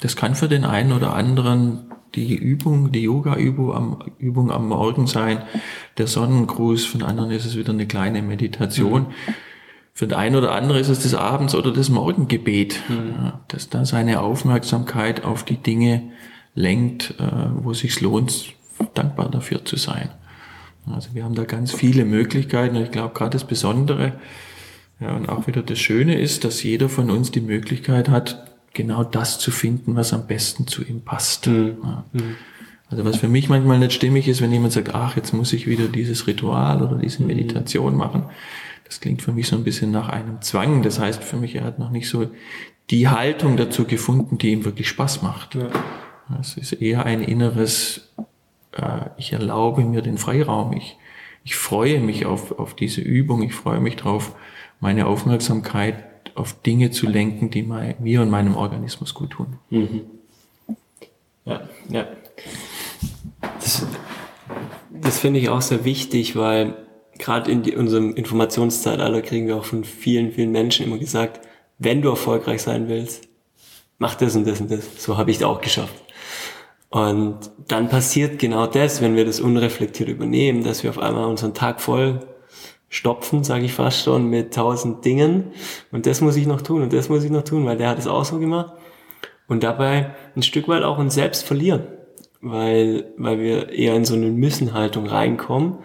Das 0.00 0.14
kann 0.16 0.34
für 0.34 0.48
den 0.48 0.64
einen 0.64 0.92
oder 0.92 1.14
anderen 1.14 1.92
die 2.26 2.36
Übung, 2.36 2.92
die 2.92 3.02
Yoga-Übung 3.02 3.74
am, 3.74 3.98
Übung 4.18 4.50
am 4.50 4.68
Morgen 4.68 5.06
sein, 5.06 5.42
der 5.96 6.06
Sonnengruß, 6.06 6.92
den 6.92 7.02
anderen 7.02 7.30
ist 7.30 7.44
es 7.44 7.56
wieder 7.56 7.72
eine 7.72 7.86
kleine 7.86 8.22
Meditation. 8.22 9.02
Mhm. 9.02 9.34
Für 9.92 10.06
den 10.06 10.16
einen 10.16 10.36
oder 10.36 10.52
anderen 10.52 10.80
ist 10.80 10.88
es 10.88 11.02
das 11.02 11.14
Abends- 11.14 11.54
oder 11.54 11.72
das 11.72 11.88
Morgengebet, 11.88 12.80
mhm. 12.88 13.24
ja, 13.24 13.40
dass 13.48 13.68
da 13.68 13.84
seine 13.84 14.20
Aufmerksamkeit 14.20 15.24
auf 15.24 15.44
die 15.44 15.56
Dinge 15.56 16.10
lenkt, 16.54 17.14
äh, 17.18 17.24
wo 17.62 17.72
es 17.72 17.80
sich 17.80 18.00
lohnt, 18.00 18.54
dankbar 18.94 19.30
dafür 19.30 19.64
zu 19.64 19.76
sein. 19.76 20.10
Also 20.86 21.14
wir 21.14 21.24
haben 21.24 21.34
da 21.34 21.44
ganz 21.44 21.72
viele 21.72 22.04
Möglichkeiten 22.04 22.76
und 22.76 22.82
ich 22.82 22.90
glaube 22.90 23.14
gerade 23.14 23.30
das 23.30 23.44
Besondere 23.44 24.14
ja, 25.00 25.14
und 25.14 25.28
auch 25.28 25.46
wieder 25.46 25.62
das 25.62 25.78
Schöne 25.78 26.18
ist, 26.18 26.44
dass 26.44 26.62
jeder 26.62 26.88
von 26.88 27.10
uns 27.10 27.30
die 27.30 27.40
Möglichkeit 27.40 28.08
hat, 28.08 28.47
genau 28.74 29.04
das 29.04 29.38
zu 29.38 29.50
finden, 29.50 29.96
was 29.96 30.12
am 30.12 30.26
besten 30.26 30.66
zu 30.66 30.84
ihm 30.84 31.02
passt. 31.02 31.46
Mhm. 31.46 31.76
Ja. 31.82 32.04
Mhm. 32.12 32.36
Also 32.90 33.04
was 33.04 33.16
für 33.16 33.28
mich 33.28 33.48
manchmal 33.48 33.78
nicht 33.78 33.92
stimmig 33.92 34.28
ist, 34.28 34.40
wenn 34.40 34.52
jemand 34.52 34.72
sagt, 34.72 34.94
ach, 34.94 35.16
jetzt 35.16 35.34
muss 35.34 35.52
ich 35.52 35.66
wieder 35.66 35.88
dieses 35.88 36.26
Ritual 36.26 36.82
oder 36.82 36.96
diese 36.96 37.22
mhm. 37.22 37.28
Meditation 37.28 37.96
machen. 37.96 38.24
Das 38.84 39.00
klingt 39.00 39.20
für 39.20 39.32
mich 39.32 39.48
so 39.48 39.56
ein 39.56 39.64
bisschen 39.64 39.90
nach 39.90 40.08
einem 40.08 40.40
Zwang. 40.40 40.82
Das 40.82 40.98
heißt 40.98 41.22
für 41.22 41.36
mich, 41.36 41.54
er 41.54 41.64
hat 41.64 41.78
noch 41.78 41.90
nicht 41.90 42.08
so 42.08 42.30
die 42.88 43.08
Haltung 43.08 43.58
dazu 43.58 43.84
gefunden, 43.84 44.38
die 44.38 44.52
ihm 44.52 44.64
wirklich 44.64 44.88
Spaß 44.88 45.20
macht. 45.22 45.54
Ja. 45.54 45.68
Es 46.40 46.56
ist 46.56 46.72
eher 46.72 47.04
ein 47.04 47.22
inneres 47.22 48.08
äh, 48.78 49.10
ich 49.16 49.32
erlaube 49.32 49.84
mir 49.84 50.02
den 50.02 50.18
Freiraum. 50.18 50.72
Ich, 50.72 50.96
ich 51.44 51.56
freue 51.56 52.00
mich 52.00 52.26
auf, 52.26 52.58
auf 52.58 52.74
diese 52.74 53.00
Übung. 53.00 53.42
Ich 53.42 53.54
freue 53.54 53.80
mich 53.80 53.96
darauf, 53.96 54.34
meine 54.80 55.06
Aufmerksamkeit 55.06 56.04
auf 56.38 56.60
Dinge 56.62 56.90
zu 56.90 57.06
lenken, 57.06 57.50
die 57.50 57.62
mir 57.62 58.22
und 58.22 58.30
meinem 58.30 58.56
Organismus 58.56 59.14
gut 59.14 59.30
tun. 59.30 59.58
Mhm. 59.70 60.02
Ja, 61.44 61.68
ja. 61.88 62.06
Das, 63.60 63.86
das 64.90 65.18
finde 65.18 65.40
ich 65.40 65.48
auch 65.48 65.62
sehr 65.62 65.84
wichtig, 65.84 66.36
weil 66.36 66.76
gerade 67.18 67.50
in 67.50 67.62
die, 67.62 67.76
unserem 67.76 68.14
Informationszeitalter 68.14 69.22
kriegen 69.22 69.46
wir 69.46 69.56
auch 69.56 69.64
von 69.64 69.84
vielen, 69.84 70.32
vielen 70.32 70.52
Menschen 70.52 70.86
immer 70.86 70.98
gesagt, 70.98 71.40
wenn 71.78 72.02
du 72.02 72.10
erfolgreich 72.10 72.62
sein 72.62 72.88
willst, 72.88 73.28
mach 73.98 74.14
das 74.14 74.36
und 74.36 74.46
das 74.46 74.60
und 74.60 74.70
das. 74.70 75.02
So 75.02 75.16
habe 75.16 75.30
ich 75.30 75.38
es 75.38 75.42
auch 75.42 75.60
geschafft. 75.60 75.94
Und 76.90 77.38
dann 77.66 77.88
passiert 77.88 78.38
genau 78.38 78.66
das, 78.66 79.02
wenn 79.02 79.14
wir 79.14 79.24
das 79.24 79.40
unreflektiert 79.40 80.08
übernehmen, 80.08 80.64
dass 80.64 80.82
wir 80.82 80.90
auf 80.90 80.98
einmal 80.98 81.26
unseren 81.26 81.52
Tag 81.52 81.80
voll 81.80 82.20
stopfen, 82.88 83.44
sage 83.44 83.64
ich 83.64 83.74
fast 83.74 84.04
schon, 84.04 84.28
mit 84.30 84.54
tausend 84.54 85.04
Dingen. 85.04 85.52
Und 85.92 86.06
das 86.06 86.20
muss 86.20 86.36
ich 86.36 86.46
noch 86.46 86.62
tun 86.62 86.82
und 86.82 86.92
das 86.92 87.08
muss 87.08 87.24
ich 87.24 87.30
noch 87.30 87.44
tun, 87.44 87.66
weil 87.66 87.76
der 87.76 87.88
hat 87.88 87.98
es 87.98 88.06
auch 88.06 88.24
so 88.24 88.38
gemacht. 88.38 88.72
Und 89.46 89.62
dabei 89.62 90.14
ein 90.36 90.42
Stück 90.42 90.68
weit 90.68 90.82
auch 90.82 90.98
uns 90.98 91.14
selbst 91.14 91.44
verlieren, 91.44 91.86
weil, 92.40 93.12
weil 93.16 93.38
wir 93.40 93.70
eher 93.70 93.94
in 93.94 94.04
so 94.04 94.14
eine 94.14 94.30
Müssenhaltung 94.30 95.06
reinkommen, 95.06 95.78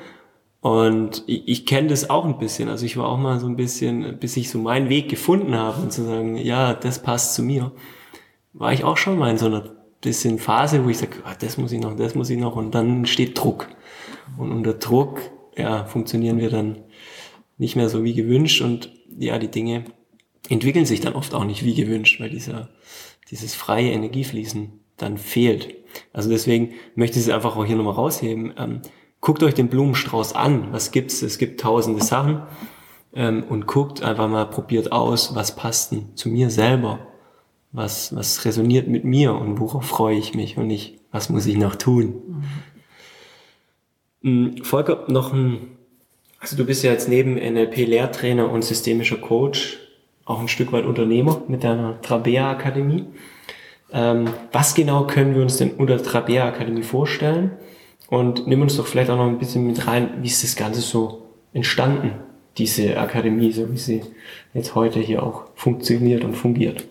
Und 0.64 1.26
ich, 1.28 1.46
ich 1.46 1.66
kenne 1.66 1.90
das 1.90 2.10
auch 2.10 2.24
ein 2.24 2.38
bisschen. 2.38 2.70
Also 2.70 2.86
ich 2.86 2.96
war 2.96 3.10
auch 3.10 3.18
mal 3.18 3.38
so 3.38 3.48
ein 3.48 3.58
bisschen, 3.58 4.18
bis 4.18 4.38
ich 4.38 4.50
so 4.50 4.60
meinen 4.60 4.88
Weg 4.88 5.10
gefunden 5.10 5.56
habe 5.56 5.82
und 5.82 5.92
zu 5.92 6.06
sagen, 6.06 6.38
ja, 6.38 6.74
das 6.74 7.04
passt 7.04 7.36
zu 7.36 7.44
mir, 7.44 7.74
war 8.54 8.72
ich 8.72 8.86
auch 8.86 8.96
schon 8.96 9.18
mal 9.18 9.30
in 9.30 9.38
so 9.38 9.48
einer 9.48 9.64
bisschen 10.00 10.40
Phase, 10.40 10.86
wo 10.86 10.90
ich 10.90 11.00
sage, 11.00 11.18
ah, 11.26 11.36
das 11.38 11.58
muss 11.58 11.74
ich 11.74 11.82
noch, 11.82 11.98
das 11.98 12.16
muss 12.16 12.30
ich 12.30 12.40
noch 12.40 12.56
und 12.56 12.74
dann 12.74 13.06
steht 13.06 13.38
Druck. 13.38 13.68
Und 14.38 14.54
unter 14.54 14.74
Druck, 14.74 15.20
ja, 15.58 15.84
funktionieren 15.84 16.40
wir 16.40 16.50
dann 16.50 16.83
nicht 17.58 17.76
mehr 17.76 17.90
so 17.90 18.04
wie 18.04 18.14
gewünscht 18.14 18.62
und 18.62 18.92
ja, 19.18 19.38
die 19.40 19.52
Dinge 19.52 19.86
entwickeln 20.50 20.86
sich 20.86 21.02
dann 21.02 21.14
oft 21.14 21.34
auch 21.34 21.46
nicht 21.46 21.64
wie 21.64 21.76
gewünscht, 21.76 22.20
weil 22.20 22.30
dieser, 22.30 22.70
dieses 23.30 23.56
freie 23.56 23.92
Energiefließen 23.92 24.72
dann 24.98 25.18
fehlt. 25.18 25.76
Also 26.12 26.30
deswegen 26.30 26.74
möchte 26.96 27.20
ich 27.20 27.26
es 27.26 27.32
einfach 27.32 27.56
auch 27.56 27.66
hier 27.66 27.76
nochmal 27.76 27.94
rausheben. 27.94 28.54
Ähm, 28.58 28.82
guckt 29.22 29.44
euch 29.44 29.54
den 29.54 29.70
Blumenstrauß 29.70 30.34
an. 30.34 30.72
Was 30.72 30.92
gibt's? 30.92 31.22
Es 31.22 31.38
gibt 31.38 31.62
tausende 31.62 32.04
Sachen. 32.04 32.44
Ähm, 33.14 33.44
und 33.44 33.68
guckt 33.68 34.02
einfach 34.02 34.28
mal, 34.28 34.46
probiert 34.46 34.92
aus, 34.92 35.36
was 35.36 35.56
passt 35.56 35.92
denn 35.92 36.16
zu 36.16 36.30
mir 36.30 36.50
selber? 36.50 37.08
Was, 37.72 38.16
was 38.16 38.46
resoniert 38.46 38.88
mit 38.88 39.04
mir 39.04 39.34
und 39.34 39.60
worauf 39.60 39.86
freue 39.86 40.18
ich 40.18 40.36
mich 40.36 40.58
und 40.58 40.68
nicht, 40.68 41.00
was 41.12 41.30
muss 41.30 41.46
ich 41.46 41.58
noch 41.58 41.76
tun? 41.76 42.44
Mhm. 44.22 44.64
Volker, 44.64 45.06
noch 45.10 45.34
ein, 45.34 45.78
also 46.44 46.58
du 46.58 46.66
bist 46.66 46.84
ja 46.84 46.92
jetzt 46.92 47.08
neben 47.08 47.36
NLP 47.36 47.88
Lehrtrainer 47.88 48.52
und 48.52 48.66
systemischer 48.66 49.16
Coach 49.16 49.80
auch 50.26 50.42
ein 50.42 50.50
Stück 50.50 50.74
weit 50.74 50.86
Unternehmer 50.86 51.42
mit 51.48 51.64
deiner 51.64 52.02
Trabea 52.02 52.52
Akademie. 52.52 53.06
Ähm, 53.94 54.26
was 54.52 54.76
genau 54.76 55.08
können 55.08 55.36
wir 55.36 55.42
uns 55.42 55.56
denn 55.56 55.72
unter 55.72 56.04
Trabea 56.04 56.46
Akademie 56.46 56.84
vorstellen? 56.84 57.52
Und 58.10 58.46
nimm 58.46 58.62
uns 58.62 58.76
doch 58.76 58.86
vielleicht 58.86 59.10
auch 59.10 59.16
noch 59.16 59.28
ein 59.28 59.38
bisschen 59.38 59.66
mit 59.66 59.88
rein, 59.88 60.22
wie 60.22 60.28
ist 60.28 60.44
das 60.44 60.58
Ganze 60.58 60.82
so 60.82 61.30
entstanden, 61.54 62.12
diese 62.58 62.98
Akademie, 62.98 63.54
so 63.54 63.72
wie 63.72 63.78
sie 63.78 64.02
jetzt 64.54 64.76
heute 64.76 65.00
hier 65.00 65.24
auch 65.24 65.46
funktioniert 65.56 66.26
und 66.26 66.36
fungiert. 66.36 66.84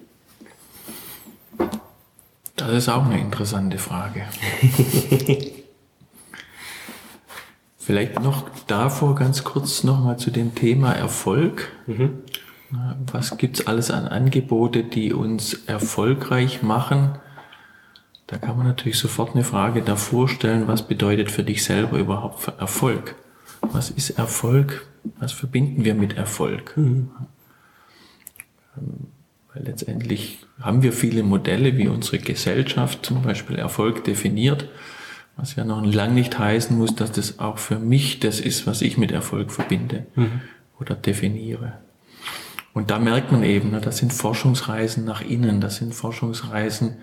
Das 2.57 2.73
ist 2.73 2.89
auch 2.89 3.05
eine 3.05 3.21
interessante 3.21 3.77
Frage. 3.77 4.23
Vielleicht 7.85 8.23
noch 8.23 8.49
davor 8.69 9.17
ganz 9.17 9.43
kurz 9.43 9.83
nochmal 9.83 10.17
zu 10.17 10.31
dem 10.31 10.55
Thema 10.55 10.93
Erfolg. 10.93 11.73
Mhm. 11.89 12.19
Was 13.11 13.37
gibt's 13.39 13.67
alles 13.67 13.91
an 13.91 14.07
Angebote, 14.07 14.85
die 14.85 15.13
uns 15.13 15.55
erfolgreich 15.67 16.63
machen? 16.63 17.19
Da 18.29 18.39
kann 18.39 18.57
man 18.57 18.69
natürlich 18.69 18.99
sofort 18.99 19.35
eine 19.35 19.43
Frage 19.43 19.83
davor 19.83 20.29
stellen, 20.29 20.69
was 20.69 20.87
bedeutet 20.87 21.33
für 21.33 21.43
dich 21.43 21.65
selber 21.65 21.99
überhaupt 21.99 22.47
Erfolg? 22.61 23.17
Was 23.63 23.91
ist 23.91 24.11
Erfolg? 24.11 24.87
Was 25.19 25.33
verbinden 25.33 25.85
wir 25.85 25.95
mit 25.95 26.17
Erfolg? 26.17 26.77
Mhm. 26.77 27.11
Weil 29.53 29.65
letztendlich 29.65 30.39
haben 30.61 30.85
wir 30.85 30.93
viele 30.93 31.25
Modelle, 31.25 31.77
wie 31.77 31.89
unsere 31.89 32.21
Gesellschaft 32.21 33.05
zum 33.05 33.23
Beispiel 33.23 33.57
Erfolg 33.57 34.05
definiert, 34.05 34.69
was 35.43 35.57
ja 35.57 35.65
noch 35.65 35.85
lang 35.85 36.15
nicht 36.15 36.39
heißen 36.39 36.79
muss, 36.79 36.95
dass 36.95 37.11
das 37.11 37.41
auch 37.41 37.59
für 37.59 37.81
mich 37.81 38.21
das 38.21 38.39
ist, 38.39 38.65
was 38.69 38.81
ich 38.81 38.97
mit 38.97 39.11
Erfolg 39.11 39.51
verbinde 39.51 40.07
mhm. 40.15 40.41
oder 40.79 40.95
definiere. 40.95 41.81
Und 42.73 42.93
da 42.93 43.01
merkt 43.01 43.33
man 43.33 43.43
eben, 43.43 43.73
das 43.83 43.99
sind 43.99 44.13
Forschungsreisen 44.13 45.05
nach 45.05 45.21
innen, 45.21 45.61
das 45.61 45.77
sind 45.77 45.97
Forschungsreisen, 45.97 46.99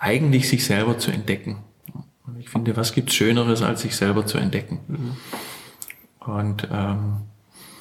eigentlich 0.00 0.48
sich 0.48 0.66
selber 0.66 0.98
zu 0.98 1.12
entdecken. 1.12 1.58
Und 2.26 2.40
ich 2.40 2.48
finde, 2.48 2.76
was 2.76 2.92
gibt's 2.92 3.14
Schöneres, 3.14 3.62
als 3.62 3.82
sich 3.82 3.94
selber 3.94 4.26
zu 4.26 4.38
entdecken? 4.38 4.80
Mhm. 4.88 5.16
Und 6.18 6.66
ähm, 6.72 7.18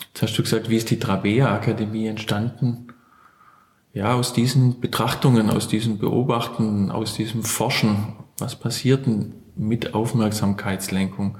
jetzt 0.09 0.21
hast 0.21 0.37
du 0.37 0.43
gesagt, 0.43 0.69
wie 0.69 0.77
ist 0.77 0.91
die 0.91 0.99
Trabea 0.99 1.51
Akademie 1.51 2.05
entstanden? 2.05 2.89
Ja, 3.91 4.13
aus 4.13 4.33
diesen 4.33 4.79
Betrachtungen, 4.81 5.49
aus 5.49 5.67
diesen 5.67 5.97
Beobachten, 5.97 6.91
aus 6.91 7.15
diesem 7.15 7.41
Forschen, 7.41 8.13
was 8.37 8.55
passiert 8.55 9.07
denn 9.07 9.33
mit 9.55 9.93
Aufmerksamkeitslenkung? 9.93 11.37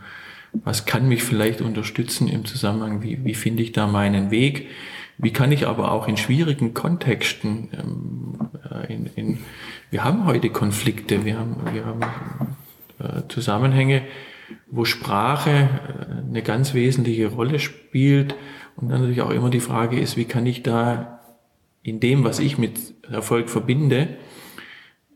Was 0.63 0.85
kann 0.85 1.07
mich 1.07 1.23
vielleicht 1.23 1.61
unterstützen 1.61 2.27
im 2.27 2.45
Zusammenhang? 2.45 3.01
Wie, 3.01 3.23
wie 3.25 3.33
finde 3.33 3.63
ich 3.63 3.71
da 3.71 3.87
meinen 3.87 4.31
Weg? 4.31 4.67
Wie 5.17 5.31
kann 5.31 5.51
ich 5.51 5.67
aber 5.67 5.91
auch 5.91 6.07
in 6.07 6.17
schwierigen 6.17 6.73
Kontexten, 6.73 7.69
ähm, 7.73 8.49
äh, 8.69 8.93
in, 8.93 9.09
in, 9.15 9.37
wir 9.89 10.03
haben 10.03 10.25
heute 10.25 10.49
Konflikte, 10.49 11.23
wir 11.23 11.39
haben, 11.39 11.55
wir 11.71 11.85
haben 11.85 12.01
äh, 12.99 13.27
Zusammenhänge, 13.29 14.01
wo 14.67 14.83
Sprache 14.83 15.51
äh, 15.51 16.29
eine 16.29 16.41
ganz 16.41 16.73
wesentliche 16.73 17.27
Rolle 17.27 17.59
spielt 17.59 18.35
und 18.75 18.89
dann 18.89 18.99
natürlich 18.99 19.21
auch 19.21 19.31
immer 19.31 19.49
die 19.49 19.61
Frage 19.61 19.99
ist, 19.99 20.17
wie 20.17 20.25
kann 20.25 20.45
ich 20.45 20.63
da 20.63 21.21
in 21.81 21.99
dem, 21.99 22.23
was 22.23 22.39
ich 22.39 22.57
mit 22.57 22.79
Erfolg 23.09 23.49
verbinde, 23.49 24.09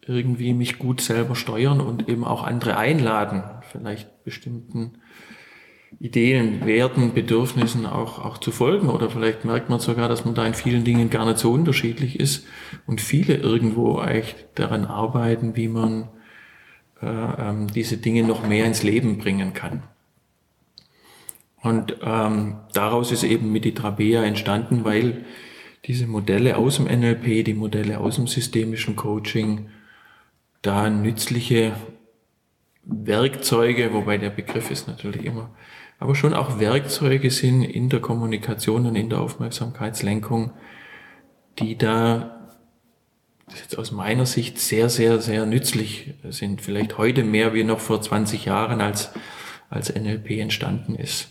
irgendwie 0.10 0.54
mich 0.54 0.80
gut 0.80 1.02
selber 1.02 1.36
steuern 1.36 1.80
und 1.80 2.10
eben 2.10 2.26
auch 2.26 2.44
andere 2.44 2.78
einladen, 2.78 3.44
vielleicht 3.72 4.24
bestimmten 4.24 4.94
Ideen, 6.00 6.66
Werten, 6.66 7.14
Bedürfnissen 7.14 7.86
auch, 7.86 8.24
auch 8.24 8.38
zu 8.38 8.52
folgen. 8.52 8.90
Oder 8.90 9.10
vielleicht 9.10 9.46
merkt 9.46 9.70
man 9.70 9.80
sogar, 9.80 10.10
dass 10.10 10.26
man 10.26 10.36
da 10.36 10.46
in 10.46 10.54
vielen 10.54 10.84
Dingen 10.84 11.10
gar 11.10 11.26
nicht 11.26 11.38
so 11.38 11.52
unterschiedlich 11.52 12.20
ist 12.20 12.46
und 12.88 13.02
viele 13.02 13.36
irgendwo 13.36 14.00
eigentlich 14.00 14.36
daran 14.56 14.86
arbeiten, 14.86 15.56
wie 15.56 15.68
man 15.68 16.10
äh, 17.02 17.08
ähm, 17.08 17.68
diese 17.68 17.98
Dinge 17.98 18.24
noch 18.24 18.48
mehr 18.48 18.66
ins 18.66 18.84
Leben 18.84 19.18
bringen 19.18 19.54
kann. 19.54 19.84
Und 21.62 21.98
ähm, 22.02 22.58
daraus 22.74 23.12
ist 23.12 23.24
eben 23.24 23.52
mit 23.52 23.66
die 23.66 23.74
Trabea 23.74 24.24
entstanden, 24.24 24.86
weil 24.86 25.26
diese 25.86 26.08
Modelle 26.08 26.58
aus 26.58 26.78
dem 26.78 26.86
NLP, 26.86 27.46
die 27.46 27.54
Modelle 27.54 28.00
aus 28.00 28.16
dem 28.16 28.28
systemischen 28.28 28.96
Coaching, 28.96 29.70
da 30.62 30.90
nützliche 30.90 31.74
Werkzeuge, 32.84 33.94
wobei 33.94 34.18
der 34.18 34.30
Begriff 34.30 34.72
ist 34.72 34.88
natürlich 34.88 35.26
immer 35.26 35.52
aber 36.00 36.16
schon 36.16 36.34
auch 36.34 36.60
Werkzeuge 36.60 37.30
sind 37.30 37.62
in 37.64 37.90
der 37.90 38.00
Kommunikation 38.00 38.86
und 38.86 38.96
in 38.96 39.10
der 39.10 39.20
Aufmerksamkeitslenkung, 39.20 40.52
die 41.60 41.78
da 41.78 42.50
jetzt 43.50 43.78
aus 43.78 43.92
meiner 43.92 44.26
Sicht 44.26 44.60
sehr, 44.60 44.90
sehr, 44.90 45.20
sehr 45.20 45.46
nützlich 45.46 46.14
sind. 46.30 46.62
Vielleicht 46.62 46.98
heute 46.98 47.24
mehr 47.24 47.54
wie 47.54 47.66
noch 47.66 47.80
vor 47.80 48.02
20 48.02 48.46
Jahren, 48.46 48.80
als, 48.80 49.12
als 49.70 49.94
NLP 49.94 50.40
entstanden 50.40 50.96
ist. 50.96 51.30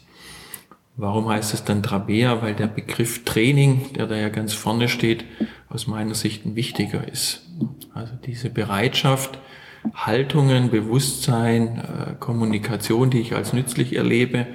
Warum 1.01 1.29
heißt 1.29 1.55
es 1.55 1.63
dann 1.63 1.85
Trabea? 1.85 2.43
Weil 2.43 2.57
der 2.57 2.67
Begriff 2.67 3.25
Training, 3.25 3.93
der 3.93 4.09
da 4.09 4.17
ja 4.17 4.31
ganz 4.31 4.53
vorne 4.53 4.89
steht, 4.89 5.25
aus 5.69 5.87
meiner 5.87 6.17
Sicht 6.17 6.45
ein 6.45 6.57
wichtiger 6.57 7.07
ist. 7.07 7.47
Also 7.95 8.15
diese 8.27 8.51
Bereitschaft, 8.51 9.39
Haltungen, 9.95 10.71
Bewusstsein, 10.71 11.79
äh, 11.79 12.15
Kommunikation, 12.19 13.11
die 13.11 13.21
ich 13.21 13.37
als 13.37 13.53
nützlich 13.53 13.95
erlebe, 13.95 14.49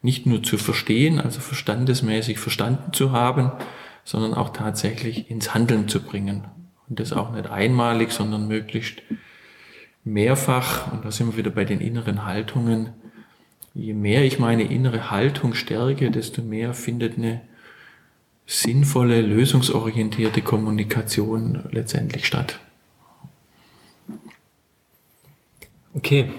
nicht 0.00 0.24
nur 0.24 0.42
zu 0.42 0.56
verstehen, 0.56 1.20
also 1.20 1.40
verstandesmäßig 1.40 2.38
verstanden 2.38 2.94
zu 2.94 3.12
haben, 3.12 3.52
sondern 4.02 4.32
auch 4.32 4.48
tatsächlich 4.48 5.30
ins 5.30 5.52
Handeln 5.52 5.88
zu 5.88 6.02
bringen. 6.02 6.44
Und 6.88 7.00
das 7.00 7.12
auch 7.12 7.32
nicht 7.32 7.50
einmalig, 7.50 8.12
sondern 8.12 8.48
möglichst 8.48 9.02
mehrfach. 10.04 10.90
Und 10.90 11.04
da 11.04 11.10
sind 11.10 11.32
wir 11.32 11.36
wieder 11.36 11.50
bei 11.50 11.66
den 11.66 11.80
inneren 11.80 12.24
Haltungen. 12.24 12.94
Je 13.74 13.94
mehr 13.94 14.24
ich 14.24 14.38
meine 14.38 14.64
innere 14.64 15.10
Haltung 15.10 15.54
stärke, 15.54 16.10
desto 16.10 16.42
mehr 16.42 16.74
findet 16.74 17.16
eine 17.16 17.40
sinnvolle, 18.46 19.22
lösungsorientierte 19.22 20.42
Kommunikation 20.42 21.64
letztendlich 21.70 22.26
statt. 22.26 22.58
Okay. 25.94 26.30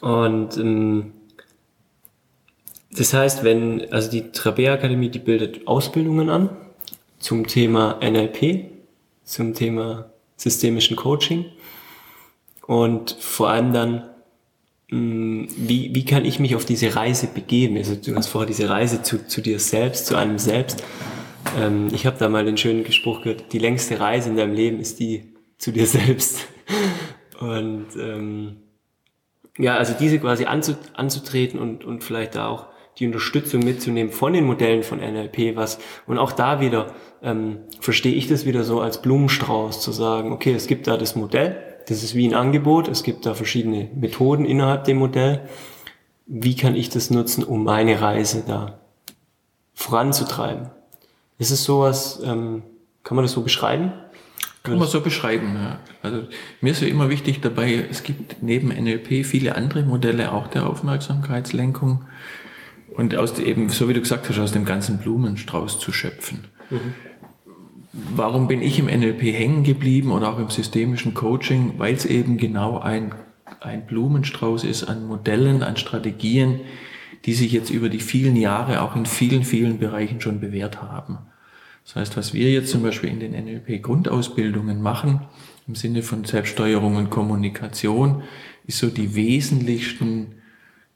Und 0.00 0.56
ähm, 0.58 1.12
das 2.90 3.12
heißt, 3.12 3.42
wenn, 3.44 3.90
also 3.92 4.10
die 4.10 4.30
Trabea 4.30 4.74
Akademie, 4.74 5.08
die 5.08 5.18
bildet 5.18 5.66
Ausbildungen 5.66 6.28
an 6.28 6.50
zum 7.18 7.46
Thema 7.46 7.98
NLP, 8.02 8.66
zum 9.24 9.54
Thema 9.54 10.10
systemischen 10.36 10.96
Coaching 10.96 11.46
und 12.66 13.12
vor 13.18 13.48
allem 13.48 13.72
dann, 13.72 14.10
wie, 14.96 15.94
wie 15.94 16.04
kann 16.04 16.24
ich 16.24 16.38
mich 16.38 16.54
auf 16.54 16.64
diese 16.64 16.94
Reise 16.94 17.26
begeben? 17.26 17.76
Also 17.76 17.96
du 17.96 18.14
hast 18.14 18.28
vorher 18.28 18.46
diese 18.46 18.68
Reise 18.68 19.02
zu, 19.02 19.26
zu 19.26 19.40
dir 19.40 19.58
selbst, 19.58 20.06
zu 20.06 20.16
einem 20.16 20.38
selbst. 20.38 20.84
Ähm, 21.58 21.88
ich 21.92 22.06
habe 22.06 22.16
da 22.18 22.28
mal 22.28 22.44
den 22.44 22.56
schönen 22.56 22.90
Spruch 22.92 23.22
gehört, 23.22 23.52
die 23.52 23.58
längste 23.58 23.98
Reise 23.98 24.30
in 24.30 24.36
deinem 24.36 24.54
Leben 24.54 24.78
ist 24.78 25.00
die 25.00 25.34
zu 25.58 25.72
dir 25.72 25.86
selbst. 25.86 26.46
Und 27.40 27.86
ähm, 27.98 28.56
ja, 29.58 29.76
also 29.76 29.94
diese 29.98 30.18
quasi 30.18 30.46
anzutreten 30.46 31.60
und, 31.60 31.84
und 31.84 32.02
vielleicht 32.02 32.34
da 32.34 32.48
auch 32.48 32.66
die 32.98 33.06
Unterstützung 33.06 33.62
mitzunehmen 33.62 34.12
von 34.12 34.32
den 34.32 34.44
Modellen 34.44 34.82
von 34.82 34.98
NLP, 34.98 35.56
was 35.56 35.78
und 36.06 36.18
auch 36.18 36.32
da 36.32 36.60
wieder 36.60 36.94
ähm, 37.22 37.58
verstehe 37.80 38.14
ich 38.14 38.28
das 38.28 38.46
wieder 38.46 38.64
so 38.64 38.80
als 38.80 39.02
Blumenstrauß 39.02 39.80
zu 39.80 39.92
sagen, 39.92 40.32
okay, 40.32 40.54
es 40.54 40.66
gibt 40.66 40.86
da 40.86 40.96
das 40.96 41.16
Modell, 41.16 41.73
das 41.88 42.02
ist 42.02 42.14
wie 42.14 42.26
ein 42.26 42.34
Angebot, 42.34 42.88
es 42.88 43.02
gibt 43.02 43.26
da 43.26 43.34
verschiedene 43.34 43.88
Methoden 43.94 44.44
innerhalb 44.44 44.84
dem 44.84 44.98
Modell. 44.98 45.48
wie 46.26 46.56
kann 46.56 46.74
ich 46.74 46.88
das 46.88 47.10
nutzen, 47.10 47.44
um 47.44 47.64
meine 47.64 48.00
Reise 48.00 48.44
da 48.46 48.78
voranzutreiben? 49.74 50.70
Ist 51.38 51.50
es 51.50 51.64
sowas, 51.64 52.20
ähm, 52.24 52.62
kann 53.02 53.16
man 53.16 53.24
das 53.24 53.32
so 53.32 53.42
beschreiben? 53.42 53.92
Kann 54.62 54.78
man 54.78 54.88
so 54.88 55.02
beschreiben, 55.02 55.54
ja. 55.56 55.78
Also 56.02 56.22
mir 56.62 56.72
ist 56.72 56.80
ja 56.80 56.88
immer 56.88 57.10
wichtig 57.10 57.42
dabei, 57.42 57.84
es 57.90 58.02
gibt 58.02 58.42
neben 58.42 58.68
NLP 58.68 59.26
viele 59.26 59.56
andere 59.56 59.82
Modelle 59.82 60.32
auch 60.32 60.46
der 60.46 60.66
Aufmerksamkeitslenkung 60.66 62.06
und 62.96 63.14
aus 63.14 63.38
eben, 63.38 63.68
so 63.68 63.90
wie 63.90 63.92
du 63.92 64.00
gesagt 64.00 64.26
hast, 64.28 64.38
aus 64.38 64.52
dem 64.52 64.64
ganzen 64.64 64.96
Blumenstrauß 64.98 65.78
zu 65.78 65.92
schöpfen. 65.92 66.46
Mhm. 66.70 66.94
Warum 67.96 68.48
bin 68.48 68.60
ich 68.60 68.80
im 68.80 68.86
NLP 68.86 69.22
hängen 69.22 69.62
geblieben 69.62 70.10
oder 70.10 70.32
auch 70.32 70.40
im 70.40 70.50
systemischen 70.50 71.14
Coaching? 71.14 71.74
Weil 71.78 71.94
es 71.94 72.04
eben 72.04 72.38
genau 72.38 72.80
ein, 72.80 73.14
ein 73.60 73.86
Blumenstrauß 73.86 74.64
ist 74.64 74.82
an 74.82 75.06
Modellen, 75.06 75.62
an 75.62 75.76
Strategien, 75.76 76.60
die 77.24 77.34
sich 77.34 77.52
jetzt 77.52 77.70
über 77.70 77.88
die 77.88 78.00
vielen 78.00 78.34
Jahre 78.34 78.82
auch 78.82 78.96
in 78.96 79.06
vielen, 79.06 79.44
vielen 79.44 79.78
Bereichen 79.78 80.20
schon 80.20 80.40
bewährt 80.40 80.82
haben. 80.82 81.18
Das 81.84 81.94
heißt, 81.94 82.16
was 82.16 82.34
wir 82.34 82.50
jetzt 82.50 82.70
zum 82.70 82.82
Beispiel 82.82 83.10
in 83.10 83.20
den 83.20 83.32
NLP-Grundausbildungen 83.32 84.82
machen, 84.82 85.20
im 85.68 85.76
Sinne 85.76 86.02
von 86.02 86.24
Selbststeuerung 86.24 86.96
und 86.96 87.10
Kommunikation, 87.10 88.24
ist 88.66 88.78
so 88.78 88.88
die 88.88 89.14
wesentlichsten 89.14 90.42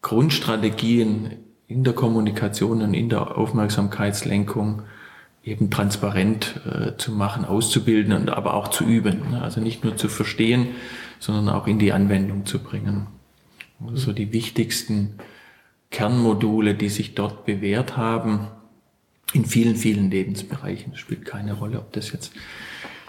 Grundstrategien 0.02 1.36
in 1.68 1.84
der 1.84 1.92
Kommunikation 1.92 2.82
und 2.82 2.94
in 2.94 3.08
der 3.08 3.38
Aufmerksamkeitslenkung 3.38 4.82
eben 5.48 5.70
transparent 5.70 6.60
äh, 6.66 6.96
zu 6.96 7.12
machen, 7.12 7.44
auszubilden 7.44 8.12
und 8.12 8.30
aber 8.30 8.54
auch 8.54 8.68
zu 8.68 8.84
üben. 8.84 9.30
Ne? 9.30 9.42
Also 9.42 9.60
nicht 9.60 9.84
nur 9.84 9.96
zu 9.96 10.08
verstehen, 10.08 10.68
sondern 11.18 11.48
auch 11.48 11.66
in 11.66 11.78
die 11.78 11.92
Anwendung 11.92 12.46
zu 12.46 12.58
bringen. 12.58 13.06
Also 13.80 13.96
so 13.96 14.12
die 14.12 14.32
wichtigsten 14.32 15.14
Kernmodule, 15.90 16.74
die 16.74 16.88
sich 16.88 17.14
dort 17.14 17.44
bewährt 17.44 17.96
haben, 17.96 18.48
in 19.32 19.44
vielen, 19.44 19.76
vielen 19.76 20.10
Lebensbereichen. 20.10 20.92
Es 20.92 21.00
spielt 21.00 21.24
keine 21.24 21.54
Rolle, 21.54 21.78
ob 21.78 21.92
das 21.92 22.12
jetzt 22.12 22.32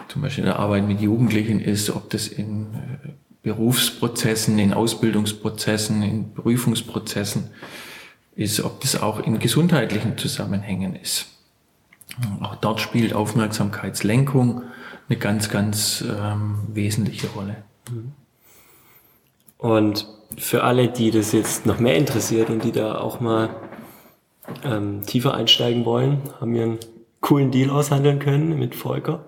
zum 0.08 0.22
Beispiel 0.22 0.44
in 0.44 0.50
der 0.50 0.58
Arbeit 0.58 0.86
mit 0.86 1.00
Jugendlichen 1.00 1.60
ist, 1.60 1.90
ob 1.90 2.10
das 2.10 2.28
in 2.28 2.74
äh, 2.74 3.08
Berufsprozessen, 3.42 4.58
in 4.58 4.74
Ausbildungsprozessen, 4.74 6.02
in 6.02 6.34
Prüfungsprozessen 6.34 7.50
ist, 8.34 8.60
ob 8.60 8.80
das 8.80 9.00
auch 9.00 9.20
in 9.20 9.38
gesundheitlichen 9.38 10.18
Zusammenhängen 10.18 10.94
ist. 10.94 11.26
Auch 12.40 12.56
dort 12.56 12.80
spielt 12.80 13.14
Aufmerksamkeitslenkung 13.14 14.62
eine 15.08 15.18
ganz, 15.18 15.48
ganz 15.48 16.04
ähm, 16.06 16.58
wesentliche 16.72 17.28
Rolle. 17.28 17.56
Und 19.58 20.06
für 20.38 20.64
alle, 20.64 20.88
die 20.88 21.10
das 21.10 21.32
jetzt 21.32 21.66
noch 21.66 21.80
mehr 21.80 21.96
interessiert 21.96 22.50
und 22.50 22.64
die 22.64 22.72
da 22.72 22.98
auch 22.98 23.20
mal 23.20 23.50
ähm, 24.64 25.02
tiefer 25.06 25.34
einsteigen 25.34 25.84
wollen, 25.84 26.20
haben 26.40 26.54
wir 26.54 26.62
einen 26.62 26.78
coolen 27.20 27.50
Deal 27.50 27.70
aushandeln 27.70 28.18
können 28.18 28.58
mit 28.58 28.74
Volker. 28.74 29.26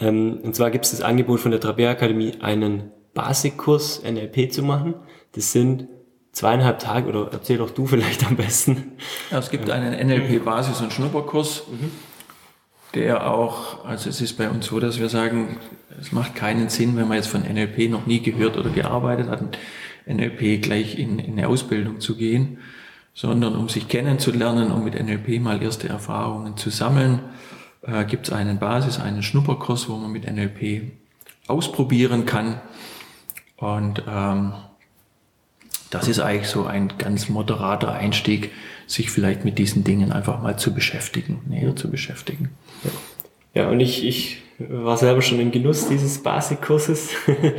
Ähm, 0.00 0.38
und 0.42 0.54
zwar 0.54 0.70
gibt 0.70 0.84
es 0.84 0.92
das 0.92 1.02
Angebot 1.02 1.40
von 1.40 1.50
der 1.50 1.60
Trabea 1.60 1.90
Akademie, 1.90 2.34
einen 2.40 2.92
Basikkurs 3.14 4.02
NLP 4.04 4.52
zu 4.52 4.62
machen. 4.62 4.94
Das 5.32 5.52
sind 5.52 5.88
zweieinhalb 6.38 6.78
Tage, 6.78 7.08
oder 7.08 7.30
erzähl 7.32 7.58
doch 7.58 7.70
du 7.70 7.86
vielleicht 7.86 8.24
am 8.24 8.36
besten. 8.36 8.92
Ja, 9.30 9.38
es 9.38 9.50
gibt 9.50 9.68
einen 9.70 9.92
NLP-Basis- 9.92 10.80
und 10.80 10.92
Schnupperkurs, 10.92 11.64
der 12.94 13.28
auch, 13.30 13.84
also 13.84 14.08
es 14.08 14.20
ist 14.20 14.38
bei 14.38 14.48
uns 14.48 14.66
so, 14.66 14.78
dass 14.78 15.00
wir 15.00 15.08
sagen, 15.08 15.56
es 16.00 16.12
macht 16.12 16.36
keinen 16.36 16.68
Sinn, 16.68 16.96
wenn 16.96 17.08
man 17.08 17.16
jetzt 17.16 17.28
von 17.28 17.42
NLP 17.42 17.90
noch 17.90 18.06
nie 18.06 18.20
gehört 18.20 18.56
oder 18.56 18.70
gearbeitet 18.70 19.28
hat, 19.28 19.42
NLP 20.06 20.62
gleich 20.62 20.96
in, 20.96 21.18
in 21.18 21.32
eine 21.32 21.48
Ausbildung 21.48 21.98
zu 21.98 22.16
gehen, 22.16 22.58
sondern 23.14 23.56
um 23.56 23.68
sich 23.68 23.88
kennenzulernen, 23.88 24.70
um 24.70 24.84
mit 24.84 24.94
NLP 24.94 25.40
mal 25.40 25.60
erste 25.60 25.88
Erfahrungen 25.88 26.56
zu 26.56 26.70
sammeln, 26.70 27.18
äh, 27.82 28.04
gibt 28.04 28.28
es 28.28 28.32
einen 28.32 28.60
Basis-, 28.60 29.00
einen 29.00 29.24
Schnupperkurs, 29.24 29.88
wo 29.88 29.96
man 29.96 30.12
mit 30.12 30.30
NLP 30.30 30.92
ausprobieren 31.48 32.26
kann. 32.26 32.60
Und 33.56 34.04
ähm, 34.08 34.52
das 35.90 36.08
ist 36.08 36.20
eigentlich 36.20 36.48
so 36.48 36.64
ein 36.64 36.92
ganz 36.98 37.28
moderater 37.28 37.92
Einstieg, 37.92 38.50
sich 38.86 39.10
vielleicht 39.10 39.44
mit 39.44 39.58
diesen 39.58 39.84
Dingen 39.84 40.12
einfach 40.12 40.42
mal 40.42 40.58
zu 40.58 40.74
beschäftigen, 40.74 41.40
näher 41.48 41.76
zu 41.76 41.90
beschäftigen. 41.90 42.50
Ja, 43.54 43.68
und 43.68 43.80
ich, 43.80 44.06
ich 44.06 44.42
war 44.58 44.96
selber 44.96 45.22
schon 45.22 45.40
im 45.40 45.50
Genuss 45.50 45.88
dieses 45.88 46.22
Basiskurses 46.22 47.10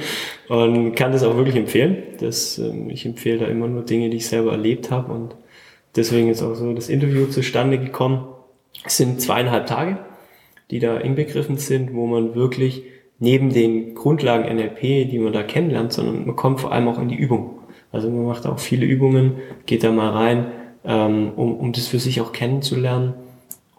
und 0.47 0.95
kann 0.95 1.11
das 1.11 1.23
auch 1.23 1.35
wirklich 1.35 1.55
empfehlen. 1.55 2.03
Das, 2.19 2.57
ähm, 2.57 2.89
ich 2.89 3.05
empfehle 3.05 3.39
da 3.39 3.45
immer 3.47 3.67
nur 3.67 3.83
Dinge, 3.83 4.09
die 4.09 4.17
ich 4.17 4.27
selber 4.27 4.51
erlebt 4.51 4.91
habe 4.91 5.11
und 5.11 5.35
deswegen 5.95 6.29
ist 6.29 6.41
auch 6.41 6.55
so 6.55 6.73
das 6.73 6.89
Interview 6.89 7.27
zustande 7.27 7.79
gekommen. 7.79 8.27
Es 8.85 8.97
sind 8.97 9.21
zweieinhalb 9.21 9.67
Tage, 9.67 9.97
die 10.71 10.79
da 10.79 10.97
inbegriffen 10.97 11.57
sind, 11.57 11.93
wo 11.93 12.05
man 12.05 12.35
wirklich 12.35 12.83
neben 13.19 13.51
den 13.51 13.95
Grundlagen 13.95 14.53
NLP, 14.55 15.09
die 15.09 15.19
man 15.19 15.33
da 15.33 15.43
kennenlernt, 15.43 15.93
sondern 15.93 16.25
man 16.25 16.35
kommt 16.35 16.61
vor 16.61 16.71
allem 16.71 16.87
auch 16.87 16.99
in 16.99 17.09
die 17.09 17.15
Übung. 17.15 17.58
Also 17.91 18.09
man 18.09 18.25
macht 18.25 18.45
auch 18.45 18.59
viele 18.59 18.85
Übungen, 18.85 19.37
geht 19.65 19.83
da 19.83 19.91
mal 19.91 20.11
rein, 20.11 20.51
ähm, 20.85 21.31
um, 21.35 21.55
um 21.55 21.71
das 21.73 21.87
für 21.87 21.99
sich 21.99 22.21
auch 22.21 22.31
kennenzulernen 22.31 23.13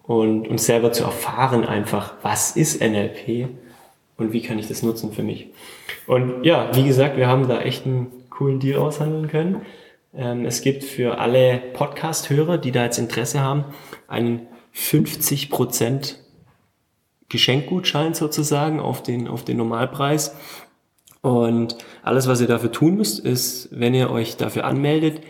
und, 0.03 0.49
und 0.49 0.61
selber 0.61 0.93
zu 0.93 1.05
erfahren 1.05 1.65
einfach, 1.65 2.15
was 2.23 2.57
ist 2.57 2.81
NLP 2.81 3.49
und 4.17 4.33
wie 4.33 4.43
kann 4.43 4.59
ich 4.59 4.69
das 4.69 4.83
nutzen 4.83 5.13
für 5.13 5.23
mich. 5.23 5.49
Und 6.07 6.45
ja, 6.45 6.75
wie 6.75 6.85
gesagt, 6.85 7.17
wir 7.17 7.29
haben 7.29 7.49
da 7.49 7.61
echt 7.63 7.87
einen 7.87 8.09
coolen 8.29 8.59
Deal 8.59 8.79
aushandeln 8.79 9.29
können. 9.29 9.63
Ähm, 10.15 10.45
es 10.45 10.63
gibt 10.63 10.83
für 10.83 11.19
alle 11.19 11.59
Podcast-Hörer, 11.73 12.59
die 12.59 12.73
da 12.73 12.85
jetzt 12.85 12.99
Interesse 12.99 13.41
haben, 13.41 13.65
einen 14.09 14.47
50% 14.75 16.17
Geschenkgutschein 17.29 18.15
sozusagen 18.15 18.81
auf 18.81 19.03
den, 19.03 19.29
auf 19.29 19.45
den 19.45 19.57
Normalpreis. 19.57 20.35
Und 21.23 21.77
alles, 22.03 22.29
was 22.29 22.41
ihr 22.41 22.47
dafür 22.47 22.73
tun 22.73 22.97
müsst, 22.97 23.21
ist, 23.21 23.69
wenn 23.73 23.95
ihr 23.95 24.11
euch 24.11 24.37
dafür 24.37 24.65
anmeldet, 24.65 25.21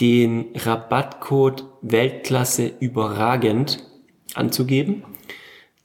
den 0.00 0.46
Rabattcode 0.54 1.64
Weltklasse 1.82 2.72
überragend 2.80 3.84
anzugeben. 4.34 5.04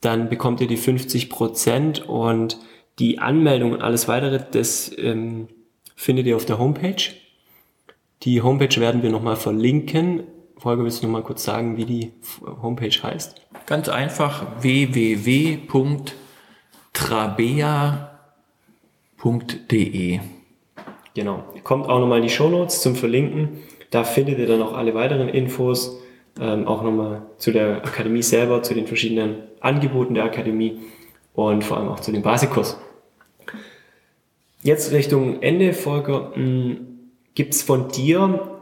Dann 0.00 0.28
bekommt 0.28 0.60
ihr 0.60 0.66
die 0.66 0.78
50% 0.78 2.02
und 2.02 2.58
die 2.98 3.18
Anmeldung 3.18 3.72
und 3.72 3.82
alles 3.82 4.08
weitere, 4.08 4.40
das 4.50 4.90
ähm, 4.98 5.48
findet 5.94 6.26
ihr 6.26 6.36
auf 6.36 6.44
der 6.44 6.58
Homepage. 6.58 7.02
Die 8.22 8.42
Homepage 8.42 8.80
werden 8.80 9.02
wir 9.02 9.10
nochmal 9.10 9.36
verlinken. 9.36 10.24
Folge, 10.56 10.84
willst 10.84 11.02
du 11.02 11.06
nochmal 11.06 11.22
kurz 11.22 11.44
sagen, 11.44 11.76
wie 11.76 11.86
die 11.86 12.12
Homepage 12.62 12.90
heißt? 12.90 13.40
Ganz 13.66 13.88
einfach 13.88 14.46
www.trabea.de. 19.22 20.20
Genau. 21.14 21.44
Kommt 21.64 21.88
auch 21.88 21.98
nochmal 21.98 22.18
in 22.18 22.24
die 22.24 22.30
Show 22.30 22.48
Notes 22.48 22.82
zum 22.82 22.94
Verlinken. 22.94 23.60
Da 23.90 24.04
findet 24.04 24.38
ihr 24.38 24.46
dann 24.46 24.62
auch 24.62 24.74
alle 24.74 24.94
weiteren 24.94 25.28
Infos, 25.28 25.98
ähm, 26.40 26.66
auch 26.66 26.82
nochmal 26.82 27.22
zu 27.38 27.50
der 27.50 27.78
Akademie 27.78 28.22
selber, 28.22 28.62
zu 28.62 28.74
den 28.74 28.86
verschiedenen 28.86 29.36
Angeboten 29.60 30.14
der 30.14 30.24
Akademie 30.24 30.78
und 31.34 31.64
vor 31.64 31.76
allem 31.76 31.88
auch 31.88 32.00
zu 32.00 32.12
dem 32.12 32.22
Basiskurs. 32.22 32.78
Jetzt 34.62 34.92
Richtung 34.92 35.42
Ende, 35.42 35.72
Volker. 35.72 36.32
Hm, 36.34 36.86
Gibt 37.34 37.54
es 37.54 37.62
von 37.62 37.88
dir 37.88 38.60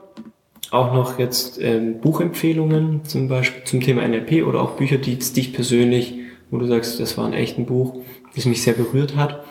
auch 0.70 0.92
noch 0.92 1.18
jetzt 1.18 1.60
ähm, 1.60 2.00
Buchempfehlungen 2.00 3.04
zum 3.04 3.28
Beispiel 3.28 3.64
zum 3.64 3.80
Thema 3.80 4.06
NLP 4.06 4.46
oder 4.46 4.60
auch 4.60 4.72
Bücher, 4.72 4.98
die 4.98 5.16
dich 5.18 5.52
persönlich, 5.52 6.14
wo 6.50 6.58
du 6.58 6.66
sagst, 6.66 7.00
das 7.00 7.16
war 7.16 7.26
ein 7.26 7.32
echt 7.32 7.58
ein 7.58 7.66
Buch, 7.66 7.96
das 8.34 8.44
mich 8.44 8.62
sehr 8.62 8.74
berührt 8.74 9.16
hat, 9.16 9.44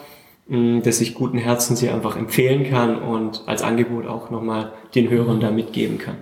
mm, 0.48 0.82
das 0.82 1.02
ich 1.02 1.14
guten 1.14 1.38
Herzen 1.38 1.76
sehr 1.76 1.94
einfach 1.94 2.16
empfehlen 2.16 2.70
kann 2.70 3.02
und 3.02 3.44
als 3.46 3.62
Angebot 3.62 4.08
auch 4.08 4.30
nochmal 4.30 4.74
den 4.96 5.10
Hörern 5.10 5.40
da 5.40 5.52
mitgeben 5.52 5.98
kann? 5.98 6.18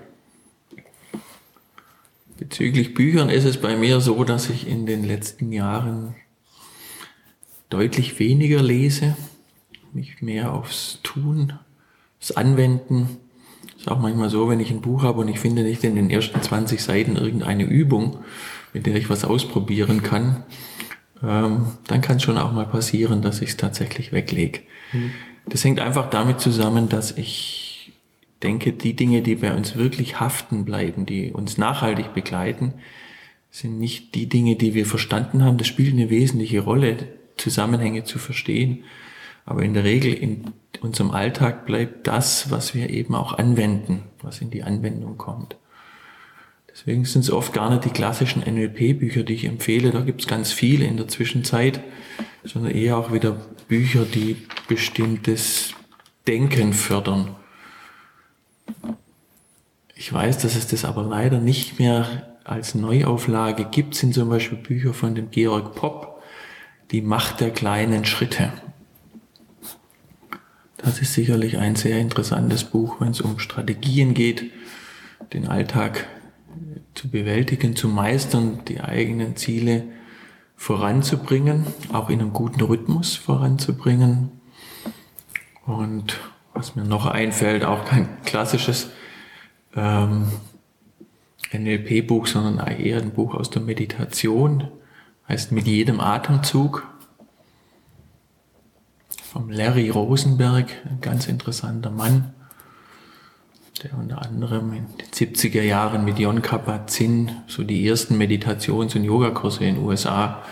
Bezüglich 2.38 2.94
Büchern 2.94 3.30
ist 3.30 3.46
es 3.46 3.58
bei 3.58 3.78
mir 3.78 4.02
so, 4.02 4.24
dass 4.26 4.50
ich 4.50 4.68
in 4.68 4.86
den 4.86 5.06
letzten 5.06 5.54
Jahren 5.54 6.16
deutlich 7.70 8.20
weniger 8.20 8.62
lese, 8.62 9.16
mich 9.94 10.22
mehr 10.22 10.54
aufs 10.54 11.00
Tun 11.02 11.54
das 12.20 12.36
Anwenden. 12.36 13.18
Ist 13.78 13.90
auch 13.90 14.00
manchmal 14.00 14.30
so, 14.30 14.50
wenn 14.50 14.60
ich 14.60 14.72
ein 14.72 14.82
Buch 14.82 15.04
habe 15.04 15.22
und 15.22 15.28
ich 15.28 15.40
finde 15.40 15.64
nicht 15.64 15.84
in 15.84 15.96
den 15.96 16.10
ersten 16.10 16.42
20 16.42 16.82
Seiten 16.82 17.16
irgendeine 17.16 17.64
Übung, 17.64 18.18
mit 18.74 18.86
der 18.86 18.96
ich 18.96 19.10
was 19.10 19.24
ausprobieren 19.24 20.04
kann, 20.04 20.44
ähm, 21.28 21.68
dann 21.88 22.02
kann 22.02 22.18
es 22.18 22.24
schon 22.24 22.38
auch 22.38 22.52
mal 22.52 22.66
passieren, 22.66 23.22
dass 23.22 23.42
ich 23.42 23.50
es 23.50 23.58
tatsächlich 23.58 24.12
weglege. 24.12 24.62
Mhm. 24.94 25.12
Das 25.48 25.64
hängt 25.64 25.80
einfach 25.80 26.10
damit 26.10 26.40
zusammen, 26.40 26.90
dass 26.90 27.12
ich 27.12 27.94
denke, 28.44 28.74
die 28.74 28.96
Dinge, 28.96 29.22
die 29.22 29.36
bei 29.36 29.54
uns 29.54 29.76
wirklich 29.76 30.20
haften 30.20 30.66
bleiben, 30.66 31.06
die 31.06 31.32
uns 31.32 31.58
nachhaltig 31.58 32.14
begleiten, 32.14 32.74
sind 33.52 33.80
nicht 33.80 34.16
die 34.16 34.28
Dinge, 34.28 34.56
die 34.56 34.74
wir 34.74 34.86
verstanden 34.86 35.44
haben. 35.44 35.58
Das 35.58 35.68
spielt 35.68 35.94
eine 35.94 36.10
wesentliche 36.10 36.60
Rolle, 36.60 37.08
Zusammenhänge 37.38 38.04
zu 38.04 38.20
verstehen. 38.20 38.84
Aber 39.46 39.64
in 39.64 39.74
der 39.74 39.84
Regel 39.84 40.14
in 40.14 40.52
unserem 40.82 41.12
Alltag 41.12 41.66
bleibt 41.66 42.08
das, 42.08 42.52
was 42.52 42.74
wir 42.74 42.90
eben 42.90 43.16
auch 43.16 43.38
anwenden, 43.38 44.04
was 44.22 44.42
in 44.42 44.50
die 44.50 44.64
Anwendung 44.64 45.18
kommt. 45.18 45.56
Deswegen 46.76 47.06
sind 47.06 47.22
es 47.22 47.32
oft 47.32 47.54
gar 47.54 47.70
nicht 47.70 47.86
die 47.86 47.90
klassischen 47.90 48.42
NLP-Bücher, 48.42 49.24
die 49.24 49.34
ich 49.34 49.46
empfehle. 49.46 49.92
Da 49.92 50.02
gibt 50.02 50.22
es 50.22 50.28
ganz 50.28 50.52
viele 50.52 50.84
in 50.84 50.98
der 50.98 51.08
Zwischenzeit, 51.08 51.80
sondern 52.44 52.74
eher 52.74 52.98
auch 52.98 53.14
wieder 53.14 53.32
Bücher, 53.70 54.04
die 54.04 54.36
bestimmtes 54.68 55.74
Denken 56.28 56.74
fördern. 56.74 57.34
Ich 59.96 60.12
weiß, 60.12 60.40
dass 60.40 60.58
es 60.58 60.68
das 60.68 60.84
aber 60.84 61.04
leider 61.04 61.40
nicht 61.40 61.80
mehr 61.80 62.36
als 62.44 62.76
Neuauflage 62.76 63.66
gibt, 63.72 63.96
sind 63.96 64.14
zum 64.14 64.30
Beispiel 64.30 64.58
Bücher 64.58 64.94
von 64.94 65.16
dem 65.16 65.32
Georg 65.32 65.76
Popp, 65.76 66.22
Die 66.92 67.02
Macht 67.02 67.40
der 67.40 67.52
kleinen 67.52 68.04
Schritte. 68.04 68.52
Das 70.78 71.00
ist 71.00 71.14
sicherlich 71.14 71.58
ein 71.58 71.78
sehr 71.78 72.00
interessantes 72.00 72.66
Buch, 72.66 73.00
wenn 73.00 73.12
es 73.12 73.22
um 73.22 73.40
Strategien 73.40 74.14
geht, 74.14 74.52
den 75.32 75.48
Alltag 75.48 76.06
zu 76.96 77.10
bewältigen, 77.10 77.76
zu 77.76 77.88
meistern, 77.88 78.62
die 78.68 78.82
eigenen 78.82 79.36
Ziele 79.36 79.84
voranzubringen, 80.56 81.66
auch 81.92 82.10
in 82.10 82.22
einem 82.22 82.34
guten 82.34 82.62
Rhythmus 82.62 83.16
voranzubringen. 83.16 84.32
Und 85.66 86.18
was 86.54 86.76
mir 86.76 86.86
noch 86.86 87.06
einfällt, 87.06 87.66
auch 87.66 87.86
kein 87.86 88.08
klassisches 88.24 88.90
ähm, 89.76 90.32
NLP-Buch, 91.52 92.28
sondern 92.28 92.66
eher 92.66 93.02
ein 93.02 93.12
Buch 93.12 93.36
aus 93.36 93.50
der 93.50 93.62
Meditation, 93.62 94.70
heißt 95.28 95.52
Mit 95.52 95.68
jedem 95.68 96.00
Atemzug 96.00 96.88
vom 99.36 99.50
Larry 99.50 99.90
Rosenberg, 99.90 100.68
ein 100.90 101.02
ganz 101.02 101.28
interessanter 101.28 101.90
Mann, 101.90 102.35
der 103.86 103.98
unter 104.00 104.22
anderem 104.22 104.74
in 104.74 104.86
den 104.98 105.08
70er 105.14 105.62
Jahren 105.62 106.06
mit 106.06 106.18
Jon 106.18 106.42
Kabat-Zinn 106.42 107.32
so 107.48 107.64
die 107.64 107.88
ersten 107.88 108.18
Meditations- 108.18 108.96
und 108.96 109.04
Yogakurse 109.04 109.64
in 109.64 109.76
den 109.76 109.84
USA 109.84 110.44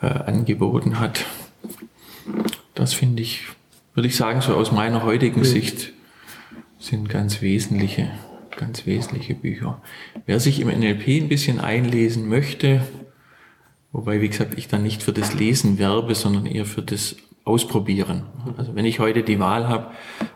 äh, 0.00 0.06
angeboten 0.06 1.00
hat. 1.00 1.24
Das 2.74 2.94
finde 2.94 3.22
ich, 3.22 3.48
würde 3.94 4.06
ich 4.06 4.16
sagen, 4.16 4.42
so 4.42 4.54
aus 4.54 4.70
meiner 4.70 5.02
heutigen 5.02 5.42
Sicht 5.42 5.92
sind 6.78 7.08
ganz 7.08 7.42
wesentliche 7.42 8.10
ganz 8.56 8.86
wesentliche 8.86 9.34
Bücher. 9.34 9.82
Wer 10.24 10.40
sich 10.40 10.60
im 10.60 10.68
NLP 10.68 11.08
ein 11.08 11.28
bisschen 11.28 11.60
einlesen 11.60 12.26
möchte, 12.26 12.80
wobei, 13.92 14.22
wie 14.22 14.28
gesagt, 14.28 14.56
ich 14.56 14.66
dann 14.68 14.82
nicht 14.82 15.02
für 15.02 15.12
das 15.12 15.34
Lesen 15.34 15.78
werbe, 15.78 16.14
sondern 16.14 16.46
eher 16.46 16.64
für 16.64 16.80
das 16.80 17.16
Ausprobieren. 17.46 18.24
Also 18.58 18.74
wenn 18.74 18.84
ich 18.84 18.98
heute 18.98 19.22
die 19.22 19.38
Wahl 19.38 19.68
habe, 19.68 19.92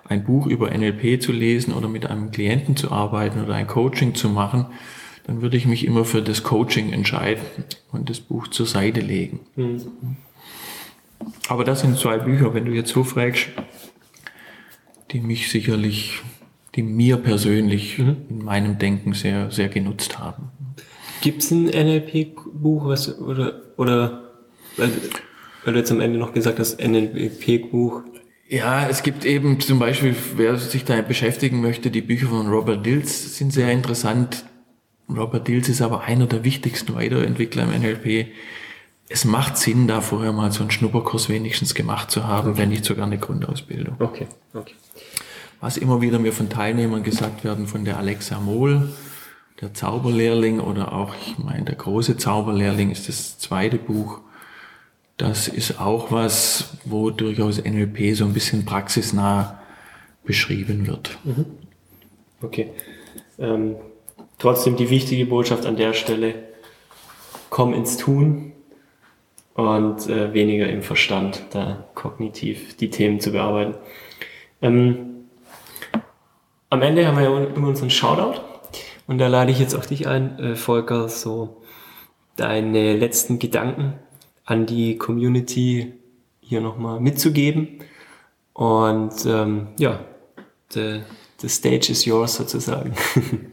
ein 0.09 0.25
Buch 0.25 0.47
über 0.47 0.71
NLP 0.71 1.21
zu 1.21 1.33
lesen 1.33 1.75
oder 1.75 1.89
mit 1.89 2.07
einem 2.07 2.31
Klienten 2.31 2.77
zu 2.77 2.91
arbeiten 2.91 3.43
oder 3.43 3.55
ein 3.55 3.67
Coaching 3.67 4.15
zu 4.15 4.29
machen, 4.29 4.67
dann 5.27 5.43
würde 5.43 5.57
ich 5.57 5.67
mich 5.67 5.85
immer 5.85 6.05
für 6.05 6.23
das 6.23 6.43
Coaching 6.43 6.93
entscheiden 6.93 7.45
und 7.93 8.09
das 8.09 8.21
Buch 8.21 8.49
zur 8.49 8.67
Seite 8.67 9.01
legen. 9.01 9.41
Mhm. 9.57 9.83
Aber 11.49 11.65
das 11.65 11.81
sind 11.81 11.99
zwei 11.99 12.17
Bücher, 12.17 12.55
wenn 12.55 12.65
du 12.65 12.73
jetzt 12.73 12.93
so 12.93 13.05
fragst, 13.05 13.49
die 15.11 15.21
mich 15.21 15.51
sicherlich 15.51 16.23
die 16.75 16.83
mir 16.83 17.17
persönlich 17.17 17.99
mhm. 17.99 18.17
in 18.29 18.45
meinem 18.45 18.79
Denken 18.79 19.13
sehr, 19.13 19.51
sehr 19.51 19.69
genutzt 19.69 20.19
haben. 20.19 20.51
Gibt 21.21 21.43
es 21.43 21.51
ein 21.51 21.65
NLP-Buch, 21.65 22.87
was 22.87 23.19
oder 23.19 23.61
oder 23.77 24.31
weil, 24.77 24.91
weil, 25.65 25.75
du 25.75 25.79
jetzt 25.79 25.91
am 25.91 26.01
Ende 26.01 26.19
noch 26.19 26.33
gesagt 26.33 26.59
hast, 26.59 26.81
NLP-Buch? 26.81 28.03
Ja, 28.49 28.89
es 28.89 29.03
gibt 29.03 29.25
eben 29.25 29.61
zum 29.61 29.79
Beispiel, 29.79 30.15
wer 30.37 30.57
sich 30.57 30.85
da 30.85 31.01
beschäftigen 31.03 31.61
möchte, 31.61 31.91
die 31.91 32.03
Bücher 32.03 32.29
von 32.29 32.49
Robert 32.49 32.85
Dills 32.85 33.37
sind 33.37 33.53
sehr 33.53 33.71
interessant. 33.71 34.45
Robert 35.09 35.47
Dills 35.47 35.69
ist 35.69 35.83
aber 35.83 36.03
einer 36.03 36.27
der 36.27 36.45
wichtigsten 36.45 36.95
Weiterentwickler 36.95 37.65
im 37.65 37.81
NLP. 37.81 38.29
Es 39.09 39.25
macht 39.25 39.57
Sinn, 39.57 39.89
da 39.89 40.01
vorher 40.01 40.33
mal 40.33 40.53
so 40.53 40.63
einen 40.63 40.71
Schnupperkurs 40.71 41.29
wenigstens 41.29 41.75
gemacht 41.75 42.11
zu 42.11 42.27
haben, 42.27 42.51
okay. 42.51 42.59
wenn 42.61 42.69
nicht 42.71 42.85
sogar 42.85 43.07
eine 43.07 43.19
Grundausbildung. 43.19 43.97
Okay, 43.99 44.27
okay 44.55 44.75
was 45.61 45.77
immer 45.77 46.01
wieder 46.01 46.19
mir 46.19 46.33
von 46.33 46.49
Teilnehmern 46.49 47.03
gesagt 47.03 47.45
werden, 47.45 47.67
von 47.67 47.85
der 47.85 47.99
Alexa 47.99 48.41
Mohl, 48.41 48.89
der 49.61 49.75
Zauberlehrling 49.75 50.59
oder 50.59 50.93
auch, 50.93 51.15
ich 51.15 51.39
meine, 51.39 51.65
der 51.65 51.75
große 51.75 52.17
Zauberlehrling 52.17 52.91
ist 52.91 53.09
das 53.09 53.39
zweite 53.39 53.77
Buch. 53.77 54.21
Das 55.21 55.49
ist 55.49 55.79
auch 55.79 56.11
was, 56.11 56.79
wo 56.87 57.11
durchaus 57.11 57.63
NLP 57.63 58.17
so 58.17 58.25
ein 58.25 58.33
bisschen 58.33 58.65
praxisnah 58.65 59.61
beschrieben 60.25 60.87
wird. 60.87 61.19
Mhm. 61.25 61.45
Okay. 62.41 62.71
Ähm, 63.39 63.77
trotzdem 64.39 64.77
die 64.77 64.89
wichtige 64.89 65.27
Botschaft 65.27 65.67
an 65.67 65.77
der 65.77 65.93
Stelle, 65.93 66.37
komm 67.51 67.75
ins 67.75 67.99
Tun 67.99 68.53
und 69.53 70.09
äh, 70.09 70.33
weniger 70.33 70.71
im 70.71 70.81
Verstand, 70.81 71.43
da 71.51 71.85
kognitiv 71.95 72.79
die 72.79 72.89
Themen 72.89 73.21
zu 73.21 73.33
bearbeiten. 73.33 73.75
Ähm, 74.63 75.27
am 76.71 76.81
Ende 76.81 77.07
haben 77.07 77.19
wir 77.19 77.25
ja 77.25 77.45
immer 77.45 77.69
unseren 77.69 77.91
Shoutout. 77.91 78.41
Und 79.07 79.19
da 79.19 79.27
lade 79.27 79.53
ich 79.53 79.59
jetzt 79.59 79.75
auch 79.75 79.85
dich 79.85 80.09
ein, 80.09 80.39
äh, 80.39 80.57
Volker, 80.57 81.11
so 81.11 81.61
deine 82.37 82.97
letzten 82.97 83.39
Gedanken 83.39 83.99
an 84.51 84.67
die 84.67 84.99
Community 84.99 85.93
hier 86.41 86.61
nochmal 86.61 86.99
mitzugeben. 86.99 87.69
Und 88.53 89.25
ähm, 89.25 89.69
ja, 89.79 90.01
the, 90.71 91.03
the 91.41 91.49
stage 91.49 91.93
is 91.93 92.05
yours 92.05 92.35
sozusagen. 92.35 92.95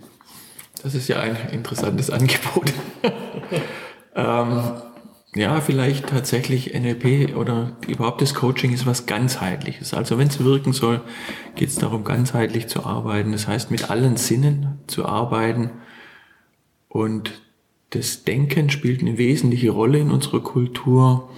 Das 0.84 0.94
ist 0.94 1.08
ja 1.08 1.20
ein 1.20 1.36
interessantes 1.52 2.12
Angebot. 2.12 2.72
ähm, 4.16 4.62
ja, 5.34 5.60
vielleicht 5.60 6.06
tatsächlich 6.08 6.76
NLP 6.76 7.36
oder 7.36 7.76
überhaupt 7.88 8.22
das 8.22 8.36
Coaching 8.36 8.74
ist 8.74 8.86
was 8.86 9.08
ganzheitliches. 9.08 9.96
Also 9.96 10.20
wenn 10.20 10.28
es 10.28 10.40
wirken 10.44 10.74
soll, 10.74 11.02
geht 11.56 11.70
es 11.70 11.78
darum, 11.78 12.04
ganzheitlich 12.04 12.68
zu 12.68 12.86
arbeiten. 12.86 13.32
Das 13.32 13.48
heißt, 13.48 13.72
mit 13.72 13.90
allen 13.90 14.18
Sinnen 14.18 14.78
zu 14.86 15.08
arbeiten. 15.08 15.72
Und 16.90 17.42
das 17.92 18.24
Denken 18.24 18.70
spielt 18.70 19.02
eine 19.02 19.18
wesentliche 19.18 19.72
Rolle 19.72 20.00
in 20.00 20.12
unserer 20.12 20.42
Kultur. 20.42 21.30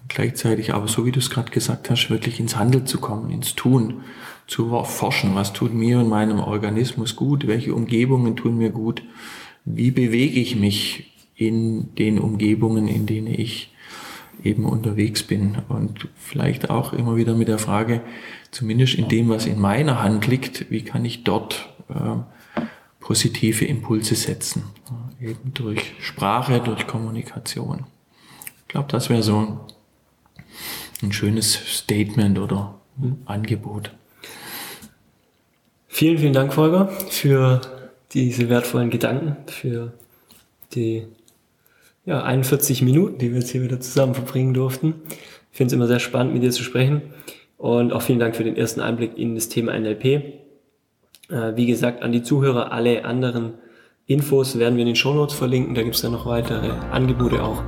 Und 0.00 0.08
gleichzeitig 0.08 0.74
aber, 0.74 0.88
so 0.88 1.06
wie 1.06 1.12
du 1.12 1.18
es 1.18 1.30
gerade 1.30 1.50
gesagt 1.50 1.90
hast, 1.90 2.10
wirklich 2.10 2.40
ins 2.40 2.56
Handeln 2.56 2.86
zu 2.86 2.98
kommen, 2.98 3.30
ins 3.30 3.54
Tun, 3.54 4.02
zu 4.46 4.82
forschen. 4.84 5.34
Was 5.34 5.52
tut 5.52 5.72
mir 5.72 5.98
und 6.00 6.08
meinem 6.08 6.40
Organismus 6.40 7.16
gut? 7.16 7.46
Welche 7.46 7.74
Umgebungen 7.74 8.36
tun 8.36 8.58
mir 8.58 8.70
gut? 8.70 9.02
Wie 9.64 9.90
bewege 9.90 10.40
ich 10.40 10.56
mich? 10.56 11.10
in 11.36 11.94
den 11.96 12.18
Umgebungen, 12.18 12.88
in 12.88 13.06
denen 13.06 13.26
ich 13.26 13.72
eben 14.42 14.64
unterwegs 14.64 15.22
bin. 15.22 15.56
Und 15.68 16.08
vielleicht 16.16 16.70
auch 16.70 16.92
immer 16.92 17.16
wieder 17.16 17.34
mit 17.34 17.48
der 17.48 17.58
Frage, 17.58 18.02
zumindest 18.50 18.94
in 18.94 19.08
dem, 19.08 19.28
was 19.28 19.46
in 19.46 19.60
meiner 19.60 20.02
Hand 20.02 20.26
liegt, 20.26 20.70
wie 20.70 20.82
kann 20.82 21.04
ich 21.04 21.24
dort 21.24 21.68
äh, 21.88 22.62
positive 23.00 23.64
Impulse 23.64 24.14
setzen? 24.14 24.64
Eben 25.24 25.54
durch 25.54 25.94
Sprache, 26.00 26.60
durch 26.60 26.86
Kommunikation. 26.86 27.86
Ich 28.58 28.68
glaube, 28.68 28.88
das 28.90 29.08
wäre 29.08 29.22
so 29.22 29.58
ein 31.02 31.12
schönes 31.12 31.54
Statement 31.54 32.38
oder 32.38 32.74
Angebot. 33.24 33.90
Vielen, 35.88 36.18
vielen 36.18 36.34
Dank, 36.34 36.52
Volker, 36.52 36.88
für 37.08 37.62
diese 38.12 38.50
wertvollen 38.50 38.90
Gedanken, 38.90 39.36
für 39.46 39.94
die 40.74 41.06
ja, 42.04 42.22
41 42.22 42.82
Minuten, 42.82 43.16
die 43.16 43.30
wir 43.32 43.40
jetzt 43.40 43.50
hier 43.50 43.62
wieder 43.62 43.80
zusammen 43.80 44.14
verbringen 44.14 44.52
durften. 44.52 44.94
Ich 45.52 45.56
finde 45.56 45.68
es 45.68 45.72
immer 45.72 45.86
sehr 45.86 46.00
spannend, 46.00 46.34
mit 46.34 46.42
dir 46.42 46.50
zu 46.50 46.64
sprechen. 46.64 47.00
Und 47.56 47.94
auch 47.94 48.02
vielen 48.02 48.18
Dank 48.18 48.36
für 48.36 48.44
den 48.44 48.56
ersten 48.56 48.80
Einblick 48.80 49.16
in 49.16 49.36
das 49.36 49.48
Thema 49.48 49.72
NLP. 49.72 50.04
Äh, 50.04 51.56
wie 51.56 51.64
gesagt, 51.64 52.02
an 52.02 52.12
die 52.12 52.22
Zuhörer, 52.22 52.72
alle 52.72 53.06
anderen 53.06 53.54
Infos 54.06 54.58
werden 54.58 54.76
wir 54.76 54.82
in 54.82 54.88
den 54.88 54.96
Shownotes 54.96 55.34
verlinken. 55.34 55.74
Da 55.74 55.82
gibt 55.82 55.94
es 55.94 56.02
dann 56.02 56.12
noch 56.12 56.26
weitere 56.26 56.70
Angebote 56.92 57.42
auch, 57.42 57.62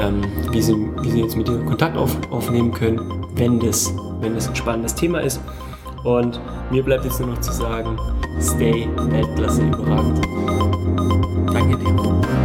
ähm, 0.00 0.22
wie, 0.52 0.62
sie, 0.62 0.74
wie 1.02 1.10
Sie 1.10 1.20
jetzt 1.20 1.36
mit 1.36 1.48
dir 1.48 1.58
Kontakt 1.64 1.96
auf, 1.96 2.16
aufnehmen 2.30 2.72
können, 2.72 3.26
wenn 3.34 3.58
das, 3.58 3.92
wenn 4.20 4.34
das 4.34 4.48
ein 4.48 4.54
spannendes 4.54 4.94
Thema 4.94 5.20
ist. 5.20 5.40
Und 6.04 6.40
mir 6.70 6.84
bleibt 6.84 7.04
jetzt 7.04 7.18
nur 7.18 7.30
noch 7.30 7.40
zu 7.40 7.52
sagen, 7.52 7.98
stay 8.40 8.88
Weltklasse 8.96 9.62
überragend. 9.62 10.20
Danke 11.52 11.76
dir. 11.76 12.41